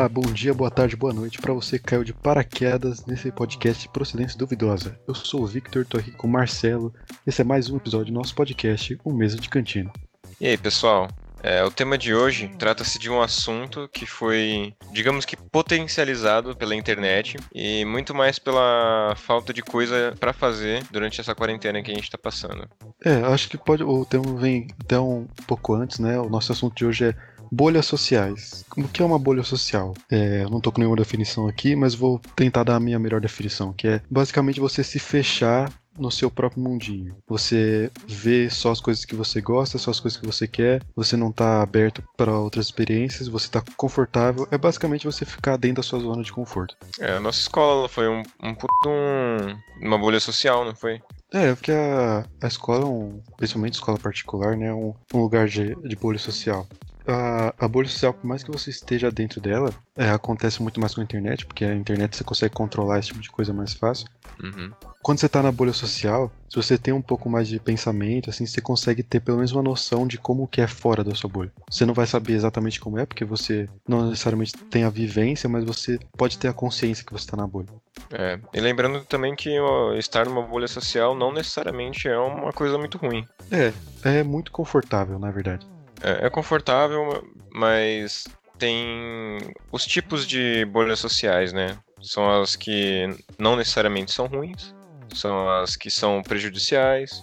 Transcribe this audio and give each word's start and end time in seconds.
Olá, 0.00 0.08
bom 0.08 0.32
dia, 0.32 0.54
boa 0.54 0.70
tarde, 0.70 0.96
boa 0.96 1.12
noite 1.12 1.38
para 1.38 1.52
você 1.52 1.78
que 1.78 1.84
caiu 1.84 2.02
de 2.02 2.14
paraquedas 2.14 3.04
nesse 3.04 3.30
podcast 3.30 3.86
Procedência 3.90 4.38
Duvidosa. 4.38 4.98
Eu 5.06 5.14
sou 5.14 5.42
o 5.42 5.46
Victor, 5.46 5.84
tô 5.84 5.98
aqui 5.98 6.10
com 6.10 6.26
o 6.26 6.30
Marcelo. 6.30 6.90
Esse 7.26 7.42
é 7.42 7.44
mais 7.44 7.68
um 7.68 7.76
episódio 7.76 8.06
do 8.06 8.18
nosso 8.18 8.34
podcast, 8.34 8.98
O 9.04 9.12
Mesa 9.12 9.36
de 9.36 9.50
Cantina. 9.50 9.92
E 10.40 10.46
aí, 10.46 10.56
pessoal? 10.56 11.06
É, 11.42 11.62
o 11.62 11.70
tema 11.70 11.98
de 11.98 12.14
hoje 12.14 12.50
trata-se 12.58 12.98
de 12.98 13.10
um 13.10 13.20
assunto 13.20 13.90
que 13.92 14.06
foi, 14.06 14.74
digamos 14.90 15.26
que, 15.26 15.36
potencializado 15.36 16.56
pela 16.56 16.74
internet 16.74 17.36
e 17.54 17.84
muito 17.84 18.14
mais 18.14 18.38
pela 18.38 19.14
falta 19.16 19.52
de 19.52 19.60
coisa 19.60 20.14
para 20.18 20.32
fazer 20.32 20.82
durante 20.90 21.20
essa 21.20 21.34
quarentena 21.34 21.82
que 21.82 21.90
a 21.90 21.94
gente 21.94 22.04
está 22.04 22.16
passando. 22.16 22.66
É, 23.04 23.16
acho 23.26 23.50
que 23.50 23.58
pode. 23.58 23.84
O 23.84 24.06
tema 24.06 24.34
vem 24.38 24.66
até 24.82 24.98
um 24.98 25.26
pouco 25.46 25.74
antes, 25.74 25.98
né? 25.98 26.18
O 26.18 26.30
nosso 26.30 26.52
assunto 26.52 26.74
de 26.74 26.86
hoje 26.86 27.04
é 27.04 27.14
bolhas 27.50 27.86
sociais. 27.86 28.64
O 28.76 28.88
que 28.88 29.02
é 29.02 29.04
uma 29.04 29.18
bolha 29.18 29.42
social? 29.42 29.94
É, 30.10 30.42
eu 30.42 30.50
não 30.50 30.60
tô 30.60 30.70
com 30.70 30.80
nenhuma 30.80 30.96
definição 30.96 31.48
aqui, 31.48 31.74
mas 31.74 31.94
vou 31.94 32.20
tentar 32.36 32.64
dar 32.64 32.76
a 32.76 32.80
minha 32.80 32.98
melhor 32.98 33.20
definição, 33.20 33.72
que 33.72 33.88
é 33.88 34.00
basicamente 34.10 34.60
você 34.60 34.84
se 34.84 34.98
fechar 34.98 35.72
no 35.98 36.10
seu 36.10 36.30
próprio 36.30 36.62
mundinho. 36.62 37.14
Você 37.28 37.90
vê 38.06 38.48
só 38.48 38.70
as 38.70 38.80
coisas 38.80 39.04
que 39.04 39.14
você 39.14 39.40
gosta, 39.40 39.76
só 39.76 39.90
as 39.90 40.00
coisas 40.00 40.18
que 40.18 40.26
você 40.26 40.46
quer, 40.46 40.82
você 40.94 41.16
não 41.16 41.30
tá 41.30 41.62
aberto 41.62 42.02
para 42.16 42.38
outras 42.38 42.66
experiências, 42.66 43.28
você 43.28 43.48
tá 43.48 43.62
confortável. 43.76 44.46
É 44.50 44.56
basicamente 44.56 45.04
você 45.04 45.24
ficar 45.24 45.56
dentro 45.56 45.76
da 45.76 45.82
sua 45.82 46.00
zona 46.00 46.22
de 46.22 46.32
conforto. 46.32 46.76
É, 46.98 47.12
a 47.12 47.20
nossa 47.20 47.40
escola 47.40 47.88
foi 47.88 48.08
um, 48.08 48.22
um, 48.42 48.54
um 48.86 49.86
uma 49.86 49.98
bolha 49.98 50.20
social, 50.20 50.64
não 50.64 50.74
foi? 50.74 51.02
É, 51.32 51.54
porque 51.54 51.72
a, 51.72 52.24
a 52.42 52.46
escola, 52.46 52.84
é 52.84 52.88
um, 52.88 53.20
principalmente 53.36 53.74
escola 53.74 53.98
particular, 53.98 54.56
né, 54.56 54.66
é 54.66 54.74
um, 54.74 54.94
um 55.14 55.20
lugar 55.20 55.46
de, 55.48 55.74
de 55.76 55.96
bolha 55.96 56.18
social 56.18 56.66
a, 57.10 57.54
a 57.58 57.68
bolha 57.68 57.88
social, 57.88 58.14
por 58.14 58.26
mais 58.26 58.42
que 58.42 58.50
você 58.50 58.70
esteja 58.70 59.10
dentro 59.10 59.40
dela, 59.40 59.72
é, 59.96 60.10
acontece 60.10 60.62
muito 60.62 60.80
mais 60.80 60.94
com 60.94 61.00
a 61.00 61.04
internet, 61.04 61.44
porque 61.44 61.64
a 61.64 61.74
internet 61.74 62.16
você 62.16 62.24
consegue 62.24 62.54
controlar 62.54 62.98
esse 62.98 63.08
tipo 63.08 63.20
de 63.20 63.30
coisa 63.30 63.52
mais 63.52 63.72
fácil. 63.74 64.06
Uhum. 64.42 64.70
Quando 65.02 65.18
você 65.18 65.26
está 65.26 65.42
na 65.42 65.52
bolha 65.52 65.72
social, 65.72 66.30
se 66.48 66.56
você 66.56 66.78
tem 66.78 66.92
um 66.92 67.02
pouco 67.02 67.28
mais 67.28 67.48
de 67.48 67.58
pensamento, 67.58 68.30
assim, 68.30 68.46
você 68.46 68.60
consegue 68.60 69.02
ter 69.02 69.20
pelo 69.20 69.38
menos 69.38 69.52
uma 69.52 69.62
noção 69.62 70.06
de 70.06 70.18
como 70.18 70.46
que 70.46 70.60
é 70.60 70.66
fora 70.66 71.02
da 71.02 71.14
sua 71.14 71.28
bolha. 71.28 71.52
Você 71.70 71.84
não 71.84 71.94
vai 71.94 72.06
saber 72.06 72.34
exatamente 72.34 72.80
como 72.80 72.98
é, 72.98 73.06
porque 73.06 73.24
você 73.24 73.68
não 73.86 74.10
necessariamente 74.10 74.56
tem 74.70 74.84
a 74.84 74.90
vivência, 74.90 75.48
mas 75.48 75.64
você 75.64 75.98
pode 76.16 76.38
ter 76.38 76.48
a 76.48 76.52
consciência 76.52 77.04
que 77.04 77.12
você 77.12 77.24
está 77.24 77.36
na 77.36 77.46
bolha. 77.46 77.68
É, 78.10 78.38
e 78.52 78.60
lembrando 78.60 79.04
também 79.04 79.34
que 79.34 79.58
ó, 79.58 79.94
estar 79.94 80.26
numa 80.26 80.42
bolha 80.42 80.68
social 80.68 81.14
não 81.14 81.32
necessariamente 81.32 82.08
é 82.08 82.18
uma 82.18 82.52
coisa 82.52 82.78
muito 82.78 82.98
ruim. 82.98 83.26
É, 83.50 83.72
é 84.04 84.22
muito 84.22 84.52
confortável, 84.52 85.18
na 85.18 85.30
verdade. 85.30 85.66
É, 86.02 86.26
é 86.26 86.30
confortável, 86.30 87.26
mas 87.52 88.26
tem 88.58 89.38
os 89.72 89.84
tipos 89.86 90.26
de 90.26 90.64
bolhas 90.66 90.98
sociais, 90.98 91.52
né? 91.52 91.78
São 92.02 92.40
as 92.40 92.56
que 92.56 93.08
não 93.38 93.56
necessariamente 93.56 94.12
são 94.12 94.26
ruins, 94.26 94.74
são 95.14 95.48
as 95.48 95.76
que 95.76 95.90
são 95.90 96.22
prejudiciais, 96.22 97.22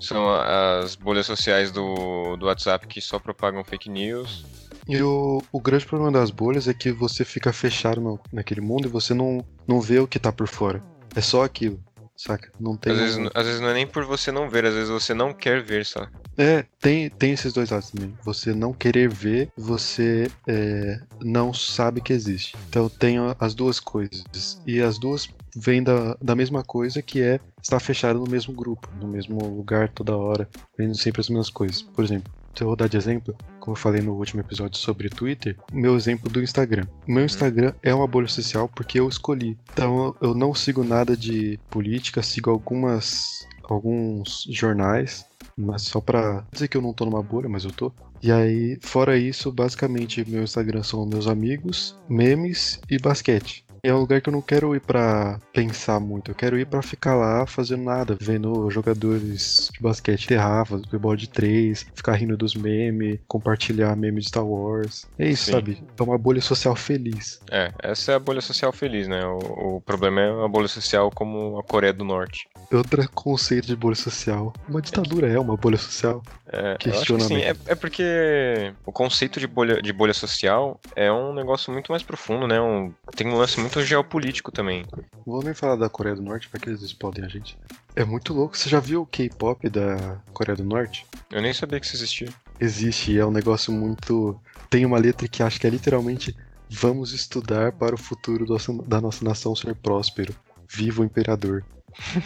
são 0.00 0.30
as 0.30 0.94
bolhas 0.94 1.26
sociais 1.26 1.70
do, 1.70 2.36
do 2.36 2.46
WhatsApp 2.46 2.86
que 2.86 3.00
só 3.00 3.18
propagam 3.18 3.64
fake 3.64 3.88
news. 3.88 4.44
E 4.86 5.02
o, 5.02 5.42
o 5.52 5.60
grande 5.60 5.84
problema 5.84 6.12
das 6.12 6.30
bolhas 6.30 6.66
é 6.66 6.74
que 6.74 6.90
você 6.90 7.24
fica 7.24 7.52
fechado 7.52 8.00
no, 8.00 8.20
naquele 8.32 8.60
mundo 8.60 8.86
e 8.86 8.90
você 8.90 9.12
não, 9.12 9.44
não 9.66 9.80
vê 9.80 9.98
o 9.98 10.06
que 10.06 10.18
tá 10.18 10.32
por 10.32 10.46
fora. 10.46 10.82
É 11.14 11.20
só 11.20 11.44
aquilo 11.44 11.82
saca? 12.18 12.50
Não 12.58 12.76
tem. 12.76 12.92
Às 12.92 12.98
vezes, 12.98 13.30
às 13.32 13.46
vezes 13.46 13.60
não 13.60 13.68
é 13.68 13.74
nem 13.74 13.86
por 13.86 14.04
você 14.04 14.32
não 14.32 14.50
ver, 14.50 14.66
às 14.66 14.74
vezes 14.74 14.90
você 14.90 15.14
não 15.14 15.32
quer 15.32 15.62
ver 15.62 15.86
só. 15.86 16.06
É, 16.38 16.64
tem, 16.80 17.10
tem 17.10 17.32
esses 17.32 17.52
dois 17.52 17.70
lados 17.70 17.90
também. 17.90 18.14
Você 18.24 18.54
não 18.54 18.72
querer 18.72 19.08
ver, 19.08 19.50
você 19.56 20.30
é, 20.46 21.00
não 21.20 21.52
sabe 21.52 22.00
que 22.00 22.12
existe. 22.12 22.56
Então 22.68 22.88
tem 22.88 23.16
as 23.40 23.54
duas 23.54 23.80
coisas. 23.80 24.24
E 24.64 24.80
as 24.80 24.98
duas 24.98 25.28
vêm 25.56 25.82
da, 25.82 26.16
da 26.22 26.36
mesma 26.36 26.62
coisa 26.62 27.02
que 27.02 27.20
é 27.20 27.40
estar 27.60 27.80
fechado 27.80 28.20
no 28.20 28.30
mesmo 28.30 28.54
grupo, 28.54 28.88
no 29.00 29.08
mesmo 29.08 29.38
lugar 29.44 29.88
toda 29.88 30.16
hora, 30.16 30.48
vendo 30.78 30.96
sempre 30.96 31.20
as 31.20 31.28
mesmas 31.28 31.50
coisas. 31.50 31.82
Por 31.82 32.04
exemplo, 32.04 32.32
se 32.54 32.62
eu 32.62 32.68
vou 32.68 32.76
dar 32.76 32.88
de 32.88 32.96
exemplo, 32.96 33.36
como 33.58 33.76
eu 33.76 33.80
falei 33.80 34.00
no 34.00 34.14
último 34.14 34.40
episódio 34.40 34.78
sobre 34.78 35.08
Twitter, 35.08 35.56
meu 35.72 35.96
exemplo 35.96 36.30
do 36.30 36.42
Instagram. 36.42 36.86
O 37.06 37.12
meu 37.12 37.24
Instagram 37.24 37.72
é 37.82 37.92
uma 37.92 38.06
bolha 38.06 38.28
social 38.28 38.68
porque 38.68 39.00
eu 39.00 39.08
escolhi. 39.08 39.58
Então 39.72 40.14
eu 40.20 40.34
não 40.34 40.54
sigo 40.54 40.84
nada 40.84 41.16
de 41.16 41.58
política, 41.68 42.22
sigo 42.22 42.50
algumas 42.50 43.46
alguns 43.68 44.46
jornais, 44.50 45.26
mas 45.58 45.82
só 45.82 46.00
pra 46.00 46.46
dizer 46.52 46.68
que 46.68 46.76
eu 46.76 46.82
não 46.82 46.94
tô 46.94 47.04
numa 47.04 47.22
bolha, 47.22 47.48
mas 47.48 47.64
eu 47.64 47.72
tô. 47.72 47.92
E 48.22 48.32
aí, 48.32 48.78
fora 48.82 49.16
isso, 49.16 49.52
basicamente 49.52 50.28
meu 50.28 50.42
Instagram 50.42 50.82
são 50.82 51.06
meus 51.06 51.26
amigos, 51.28 51.96
memes 52.08 52.80
e 52.90 52.98
basquete. 52.98 53.67
É 53.82 53.92
um 53.92 53.98
lugar 53.98 54.20
que 54.20 54.28
eu 54.28 54.32
não 54.32 54.42
quero 54.42 54.74
ir 54.74 54.80
para 54.80 55.40
pensar 55.52 56.00
muito, 56.00 56.30
eu 56.30 56.34
quero 56.34 56.58
ir 56.58 56.66
para 56.66 56.82
ficar 56.82 57.14
lá 57.14 57.46
fazendo 57.46 57.84
nada, 57.84 58.16
vendo 58.20 58.70
jogadores 58.70 59.70
de 59.72 59.80
basquete 59.80 60.26
ter 60.26 60.36
Rafa, 60.36 60.78
futebol 60.78 61.16
de 61.16 61.28
três, 61.28 61.86
ficar 61.94 62.14
rindo 62.14 62.36
dos 62.36 62.54
memes, 62.54 63.18
compartilhar 63.26 63.94
memes 63.96 64.24
de 64.24 64.28
Star 64.28 64.46
Wars. 64.46 65.06
É 65.18 65.28
isso, 65.28 65.46
Sim. 65.46 65.52
sabe? 65.52 65.84
É 65.98 66.02
uma 66.02 66.18
bolha 66.18 66.40
social 66.40 66.74
feliz. 66.76 67.40
É, 67.50 67.72
essa 67.82 68.12
é 68.12 68.14
a 68.14 68.18
bolha 68.18 68.40
social 68.40 68.72
feliz, 68.72 69.08
né? 69.08 69.24
O, 69.24 69.76
o 69.76 69.80
problema 69.80 70.20
é 70.20 70.44
a 70.44 70.48
bolha 70.48 70.68
social 70.68 71.10
como 71.10 71.58
a 71.58 71.62
Coreia 71.62 71.92
do 71.92 72.04
Norte. 72.04 72.48
Outro 72.70 73.08
conceito 73.10 73.66
de 73.66 73.76
bolha 73.76 73.96
social. 73.96 74.52
Uma 74.68 74.82
ditadura 74.82 75.28
é 75.28 75.38
uma 75.38 75.56
bolha 75.56 75.78
social. 75.78 76.22
É, 76.50 76.76
Questionamento. 76.78 77.28
sim, 77.28 77.42
é, 77.42 77.54
é, 77.66 77.74
porque 77.74 78.72
o 78.84 78.92
conceito 78.92 79.38
de 79.38 79.46
bolha, 79.46 79.82
de 79.82 79.92
bolha 79.92 80.14
social 80.14 80.80
é 80.96 81.10
um 81.12 81.34
negócio 81.34 81.72
muito 81.72 81.90
mais 81.90 82.02
profundo, 82.02 82.46
né? 82.46 82.60
Um, 82.60 82.92
tem 83.14 83.26
um 83.26 83.36
lance 83.36 83.60
muito 83.60 83.77
geopolítico 83.84 84.50
também. 84.50 84.84
Não 84.94 85.34
vou 85.34 85.42
nem 85.42 85.54
falar 85.54 85.76
da 85.76 85.88
Coreia 85.88 86.16
do 86.16 86.22
Norte, 86.22 86.48
porque 86.48 86.68
eles 86.68 86.82
explodem 86.82 87.24
a 87.24 87.28
gente. 87.28 87.58
É 87.94 88.04
muito 88.04 88.32
louco. 88.32 88.56
Você 88.56 88.68
já 88.68 88.80
viu 88.80 89.02
o 89.02 89.06
K-pop 89.06 89.68
da 89.68 90.20
Coreia 90.32 90.56
do 90.56 90.64
Norte? 90.64 91.06
Eu 91.30 91.42
nem 91.42 91.52
sabia 91.52 91.80
que 91.80 91.86
isso 91.86 91.96
existia. 91.96 92.28
Existe, 92.60 93.12
e 93.12 93.18
é 93.18 93.26
um 93.26 93.30
negócio 93.30 93.72
muito. 93.72 94.40
Tem 94.70 94.84
uma 94.84 94.98
letra 94.98 95.28
que 95.28 95.42
acho 95.42 95.60
que 95.60 95.66
é 95.66 95.70
literalmente 95.70 96.34
Vamos 96.70 97.12
estudar 97.12 97.72
para 97.72 97.94
o 97.94 97.98
futuro 97.98 98.44
da 98.86 99.00
nossa 99.00 99.24
nação 99.24 99.56
ser 99.56 99.74
próspero. 99.74 100.34
Viva 100.68 101.02
o 101.02 101.04
imperador. 101.04 101.64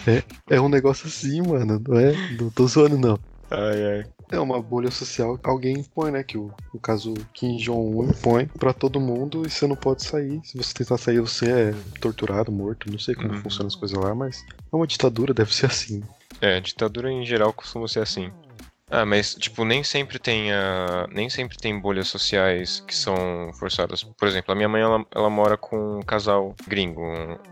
É, 0.07 0.57
é 0.57 0.61
um 0.61 0.69
negócio 0.69 1.07
assim, 1.07 1.41
mano. 1.41 1.83
Não 1.89 1.99
é? 1.99 2.13
Não 2.39 2.51
tô 2.51 2.67
zoando, 2.67 2.99
não. 2.99 3.19
Ai, 3.53 3.85
ai. 3.85 4.05
É 4.31 4.41
uma 4.41 4.63
bolha 4.63 4.91
social 4.91 5.37
que 5.37 5.49
alguém 5.49 5.81
impõe, 5.81 6.11
né? 6.11 6.23
Que 6.23 6.39
o, 6.39 6.51
no 6.73 6.81
caso 6.81 7.13
Kim 7.35 7.59
Jong-un 7.59 8.09
impõe 8.09 8.47
pra 8.47 8.73
todo 8.73 8.99
mundo 8.99 9.43
e 9.47 9.51
você 9.51 9.67
não 9.67 9.77
pode 9.77 10.03
sair. 10.05 10.41
Se 10.43 10.57
você 10.57 10.73
tentar 10.73 10.97
sair, 10.97 11.21
você 11.21 11.51
é 11.51 11.75
torturado, 12.01 12.51
morto. 12.51 12.91
Não 12.91 12.99
sei 12.99 13.15
como 13.15 13.29
uhum. 13.29 13.43
funcionam 13.43 13.67
as 13.67 13.77
coisas 13.77 13.99
lá, 13.99 14.15
mas 14.15 14.43
é 14.51 14.75
uma 14.75 14.87
ditadura, 14.87 15.35
deve 15.35 15.55
ser 15.55 15.67
assim. 15.67 16.03
É, 16.41 16.59
ditadura 16.61 17.13
em 17.13 17.27
geral 17.27 17.53
costuma 17.53 17.87
ser 17.87 18.01
assim. 18.01 18.33
Ah, 18.91 19.07
mas 19.07 19.35
tipo, 19.35 19.65
nem 19.65 19.83
sempre 19.83 20.19
tem 20.19 20.53
a... 20.53 21.07
nem 21.11 21.31
sempre 21.31 21.57
tem 21.57 21.79
bolhas 21.79 22.09
sociais 22.09 22.83
que 22.87 22.95
são 22.95 23.17
forçadas. 23.59 24.03
Por 24.03 24.29
exemplo, 24.29 24.53
a 24.53 24.55
minha 24.55 24.69
mãe 24.69 24.83
ela, 24.83 25.07
ela 25.15 25.31
mora 25.31 25.57
com 25.57 25.99
um 25.99 26.03
casal 26.03 26.55
gringo, 26.69 27.03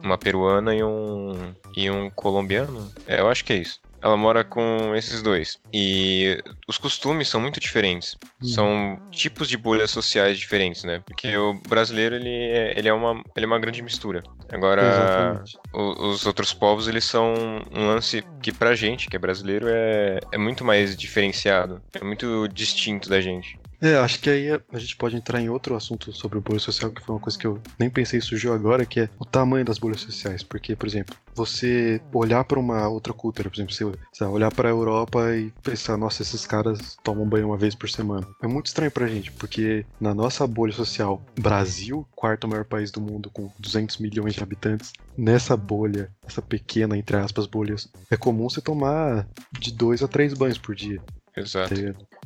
uma 0.02 0.18
peruana 0.18 0.74
e 0.74 0.82
um 0.82 1.54
e 1.74 1.90
um 1.90 2.10
colombiano. 2.10 2.90
É, 3.06 3.20
eu 3.20 3.28
acho 3.28 3.42
que 3.44 3.54
é 3.54 3.56
isso. 3.56 3.80
Ela 4.02 4.16
mora 4.16 4.42
com 4.42 4.94
esses 4.94 5.22
dois. 5.22 5.58
E 5.72 6.42
os 6.66 6.78
costumes 6.78 7.28
são 7.28 7.40
muito 7.40 7.60
diferentes. 7.60 8.16
Hum. 8.42 8.46
São 8.46 9.02
tipos 9.10 9.48
de 9.48 9.56
bolhas 9.56 9.90
sociais 9.90 10.38
diferentes, 10.38 10.84
né? 10.84 11.02
Porque 11.04 11.36
o 11.36 11.54
brasileiro, 11.68 12.14
ele 12.14 12.30
é, 12.30 12.78
ele 12.78 12.88
é, 12.88 12.92
uma, 12.92 13.22
ele 13.36 13.44
é 13.44 13.46
uma 13.46 13.58
grande 13.58 13.82
mistura. 13.82 14.22
Agora, 14.48 15.42
o, 15.72 16.08
os 16.08 16.26
outros 16.26 16.52
povos, 16.52 16.88
eles 16.88 17.04
são 17.04 17.34
um 17.70 17.86
lance 17.86 18.24
que 18.42 18.52
pra 18.52 18.74
gente, 18.74 19.08
que 19.08 19.16
é 19.16 19.18
brasileiro, 19.18 19.66
é, 19.68 20.18
é 20.32 20.38
muito 20.38 20.64
mais 20.64 20.96
diferenciado. 20.96 21.80
É 21.94 22.02
muito 22.02 22.48
distinto 22.48 23.08
da 23.08 23.20
gente. 23.20 23.58
É, 23.80 23.96
acho 23.96 24.20
que 24.20 24.28
aí 24.28 24.50
a 24.50 24.78
gente 24.78 24.96
pode 24.96 25.16
entrar 25.16 25.40
em 25.40 25.48
outro 25.48 25.74
assunto 25.74 26.12
sobre 26.12 26.38
o 26.38 26.40
bolha 26.40 26.58
social, 26.58 26.90
que 26.90 27.02
foi 27.02 27.14
uma 27.14 27.20
coisa 27.20 27.38
que 27.38 27.46
eu 27.46 27.60
nem 27.78 27.88
pensei 27.88 28.20
surgiu 28.20 28.52
agora, 28.52 28.84
que 28.84 29.00
é 29.00 29.08
o 29.18 29.24
tamanho 29.24 29.64
das 29.64 29.78
bolhas 29.78 30.02
sociais. 30.02 30.42
Porque, 30.42 30.76
por 30.76 30.86
exemplo, 30.86 31.16
você 31.34 32.00
olhar 32.12 32.44
para 32.44 32.58
uma 32.58 32.86
outra 32.88 33.12
cultura, 33.14 33.48
por 33.48 33.56
exemplo, 33.56 33.74
você 33.74 34.24
olhar 34.24 34.52
para 34.52 34.68
a 34.68 34.72
Europa 34.72 35.34
e 35.34 35.50
pensar, 35.62 35.96
nossa, 35.96 36.22
esses 36.22 36.46
caras 36.46 36.98
tomam 37.02 37.26
banho 37.26 37.46
uma 37.46 37.56
vez 37.56 37.74
por 37.74 37.88
semana. 37.88 38.26
É 38.42 38.46
muito 38.46 38.66
estranho 38.66 38.90
pra 38.90 39.06
gente, 39.06 39.32
porque 39.32 39.86
na 39.98 40.14
nossa 40.14 40.46
bolha 40.46 40.72
social, 40.72 41.22
Brasil, 41.38 42.06
quarto 42.14 42.46
maior 42.46 42.64
país 42.64 42.90
do 42.90 43.00
mundo 43.00 43.30
com 43.30 43.50
200 43.58 43.96
milhões 43.98 44.34
de 44.34 44.42
habitantes, 44.42 44.92
nessa 45.16 45.56
bolha, 45.56 46.10
essa 46.26 46.42
pequena, 46.42 46.96
entre 46.98 47.16
aspas, 47.16 47.46
bolhas, 47.46 47.88
é 48.10 48.16
comum 48.16 48.48
você 48.48 48.60
tomar 48.60 49.26
de 49.58 49.72
dois 49.72 50.02
a 50.02 50.08
três 50.08 50.34
banhos 50.34 50.58
por 50.58 50.74
dia. 50.74 51.00
Exato. 51.36 51.74
Tá 51.74 51.80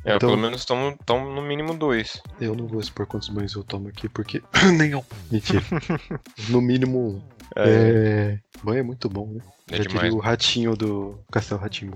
é, 0.04 0.16
então, 0.16 0.28
pelo 0.30 0.36
menos 0.36 0.64
tomo, 0.64 0.96
tomo 1.06 1.30
no 1.30 1.42
mínimo 1.42 1.74
dois. 1.74 2.20
Eu 2.40 2.54
não 2.54 2.66
vou 2.66 2.80
expor 2.80 3.06
quantos 3.06 3.28
banhos 3.28 3.54
eu 3.54 3.64
tomo 3.64 3.88
aqui, 3.88 4.08
porque. 4.08 4.42
Nenhum. 4.76 5.02
Mentira. 5.30 5.62
no 6.48 6.60
mínimo 6.60 6.98
um. 6.98 7.22
É. 7.56 8.38
Banho 8.62 8.80
é 8.80 8.82
muito 8.82 9.08
bom, 9.08 9.26
né? 9.28 9.40
É 9.70 9.76
Já 9.78 9.84
demais. 9.84 10.12
o 10.12 10.18
ratinho 10.18 10.76
do 10.76 11.18
Castelo 11.30 11.60
Ratinho. 11.60 11.92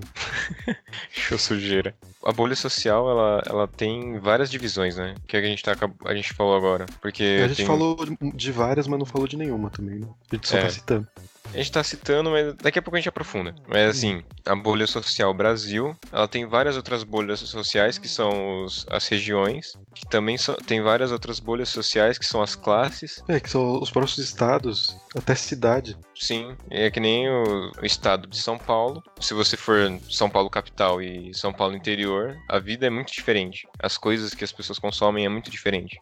Show 1.11 1.37
sujeira. 1.37 1.93
A 2.23 2.31
bolha 2.31 2.55
social, 2.55 3.09
ela, 3.09 3.43
ela 3.45 3.67
tem 3.67 4.17
várias 4.19 4.49
divisões, 4.49 4.95
né? 4.97 5.15
Que 5.27 5.37
é 5.37 5.39
a 5.39 5.43
gente, 5.43 5.63
tá, 5.63 5.75
a 6.05 6.15
gente 6.15 6.33
falou 6.33 6.55
agora. 6.55 6.85
Porque 7.01 7.41
A 7.43 7.47
gente 7.47 7.57
tem- 7.57 7.65
falou 7.65 7.97
de 8.33 8.51
várias, 8.51 8.87
mas 8.87 8.99
não 8.99 9.05
falou 9.05 9.27
de 9.27 9.37
nenhuma 9.37 9.69
também, 9.69 9.99
né? 9.99 10.07
A 10.31 10.35
gente 10.35 10.47
só 10.47 10.57
É. 10.57 10.61
tá 10.63 10.69
citando. 10.69 11.07
A 11.53 11.57
gente 11.57 11.71
tá 11.71 11.83
citando, 11.83 12.29
mas 12.29 12.53
daqui 12.55 12.77
a 12.79 12.81
pouco 12.81 12.95
a 12.95 12.99
gente 12.99 13.09
aprofunda. 13.09 13.55
Mas 13.67 13.89
assim, 13.97 14.23
a 14.45 14.55
bolha 14.55 14.85
social 14.87 15.33
Brasil, 15.33 15.95
ela 16.11 16.27
tem 16.27 16.45
várias 16.45 16.75
outras 16.77 17.03
bolhas 17.03 17.39
sociais, 17.39 17.97
que 17.97 18.07
são 18.07 18.63
os- 18.63 18.85
as 18.89 19.07
regiões, 19.07 19.77
que 19.93 20.07
também 20.07 20.35
tem 20.65 20.81
várias 20.81 21.11
outras 21.11 21.39
bolhas 21.39 21.69
sociais, 21.69 22.17
que 22.17 22.25
são 22.25 22.41
as 22.41 22.55
classes. 22.55 23.23
É, 23.27 23.39
que 23.39 23.49
são 23.49 23.81
os 23.81 23.89
próximos 23.91 24.27
estados, 24.27 24.95
até 25.15 25.33
cidade. 25.35 25.97
Sim, 26.15 26.55
é 26.69 26.91
que 26.91 26.99
nem 26.99 27.29
o, 27.29 27.71
o 27.81 27.85
estado 27.85 28.27
de 28.27 28.37
São 28.37 28.57
Paulo. 28.57 29.01
Se 29.19 29.33
você 29.33 29.55
for 29.57 29.79
São 30.09 30.29
Paulo 30.29 30.49
capital 30.49 31.01
e 31.01 31.33
São 31.33 31.51
Paulo 31.53 31.75
interior, 31.75 32.37
a 32.47 32.59
vida 32.59 32.85
é 32.85 32.89
muito 32.89 33.11
diferente. 33.11 33.67
As 33.81 33.97
coisas 33.97 34.33
que 34.33 34.43
as 34.43 34.51
pessoas 34.51 34.77
consomem 34.77 35.25
é 35.25 35.29
muito 35.29 35.49
diferente. 35.49 35.99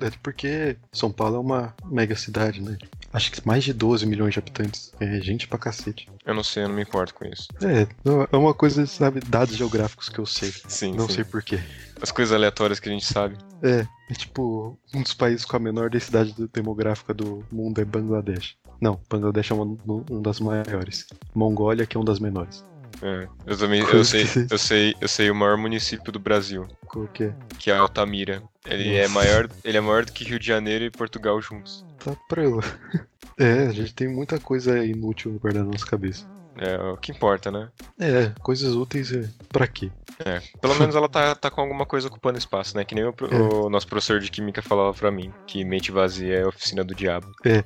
É, 0.00 0.06
é 0.06 0.10
porque 0.22 0.76
São 0.92 1.10
Paulo 1.10 1.36
é 1.36 1.40
uma 1.40 1.74
mega 1.84 2.14
cidade, 2.16 2.62
né? 2.62 2.78
Acho 3.12 3.32
que 3.32 3.46
mais 3.46 3.64
de 3.64 3.72
12 3.72 4.06
milhões 4.06 4.32
de 4.34 4.38
habitantes. 4.38 4.85
É 5.00 5.20
gente 5.20 5.48
pra 5.48 5.58
cacete. 5.58 6.08
Eu 6.24 6.34
não 6.34 6.42
sei, 6.42 6.64
eu 6.64 6.68
não 6.68 6.74
me 6.74 6.82
importo 6.82 7.14
com 7.14 7.24
isso. 7.24 7.48
É, 7.62 7.86
não, 8.04 8.26
é 8.30 8.36
uma 8.36 8.54
coisa, 8.54 8.86
sabe, 8.86 9.20
dados 9.20 9.56
geográficos 9.56 10.08
que 10.08 10.18
eu 10.18 10.26
sei. 10.26 10.52
Sim, 10.68 10.94
Não 10.94 11.08
sim. 11.08 11.16
sei 11.16 11.24
porquê. 11.24 11.58
As 12.00 12.10
coisas 12.10 12.34
aleatórias 12.34 12.80
que 12.80 12.88
a 12.88 12.92
gente 12.92 13.04
sabe. 13.06 13.36
É, 13.62 13.86
é 14.10 14.14
tipo, 14.14 14.78
um 14.94 15.02
dos 15.02 15.14
países 15.14 15.44
com 15.44 15.56
a 15.56 15.60
menor 15.60 15.90
densidade 15.90 16.34
demográfica 16.52 17.14
do 17.14 17.44
mundo 17.50 17.80
é 17.80 17.84
Bangladesh. 17.84 18.56
Não, 18.80 19.00
Bangladesh 19.08 19.50
é 19.50 19.54
uma, 19.54 19.78
um 20.10 20.20
das 20.20 20.40
maiores. 20.40 21.06
Mongólia, 21.34 21.86
que 21.86 21.96
é 21.96 22.00
um 22.00 22.04
das 22.04 22.18
menores. 22.18 22.64
É, 23.02 23.28
eu 23.46 23.56
também, 23.58 23.80
eu 23.82 24.04
sei, 24.04 24.24
você- 24.24 24.46
eu 24.50 24.58
sei, 24.58 24.94
eu 25.00 25.08
sei 25.08 25.30
o 25.30 25.34
maior 25.34 25.56
município 25.58 26.10
do 26.12 26.18
Brasil, 26.18 26.66
Qual 26.86 27.06
que 27.08 27.24
é? 27.24 27.34
que 27.58 27.70
é 27.70 27.76
Altamira. 27.76 28.42
Ele 28.64 28.94
é 28.96 29.02
Nossa. 29.02 29.14
maior, 29.14 29.48
ele 29.64 29.76
é 29.76 29.80
maior 29.80 30.04
do 30.04 30.12
que 30.12 30.24
Rio 30.24 30.38
de 30.38 30.46
Janeiro 30.46 30.84
e 30.84 30.90
Portugal 30.90 31.40
juntos. 31.40 31.84
Tá 32.02 32.16
pra 32.28 32.42
eu. 32.44 32.58
É, 33.38 33.66
a 33.66 33.70
gente 33.70 33.92
tem 33.94 34.08
muita 34.08 34.40
coisa 34.40 34.82
inútil 34.82 35.38
guardada 35.38 35.66
na 35.66 35.72
nossa 35.72 35.84
cabeça. 35.84 36.24
É 36.56 36.78
o 36.78 36.96
que 36.96 37.12
importa, 37.12 37.50
né? 37.50 37.68
É, 38.00 38.32
coisas 38.40 38.72
úteis 38.74 39.12
é 39.12 39.28
pra 39.52 39.66
quê? 39.66 39.90
É, 40.24 40.40
pelo 40.58 40.74
menos 40.76 40.96
ela 40.96 41.06
tá, 41.06 41.34
tá 41.34 41.50
com 41.50 41.60
alguma 41.60 41.84
coisa 41.84 42.08
ocupando 42.08 42.38
espaço, 42.38 42.74
né? 42.74 42.82
Que 42.82 42.94
nem 42.94 43.04
o, 43.04 43.10
É. 43.30 43.34
o 43.34 43.68
nosso 43.68 43.86
professor 43.86 44.20
de 44.20 44.30
química 44.30 44.62
falava 44.62 44.94
pra 44.94 45.10
mim, 45.10 45.30
que 45.46 45.62
mente 45.66 45.92
vazia 45.92 46.34
é 46.34 46.42
a 46.44 46.48
oficina 46.48 46.82
do 46.82 46.94
diabo. 46.94 47.26
É, 47.44 47.62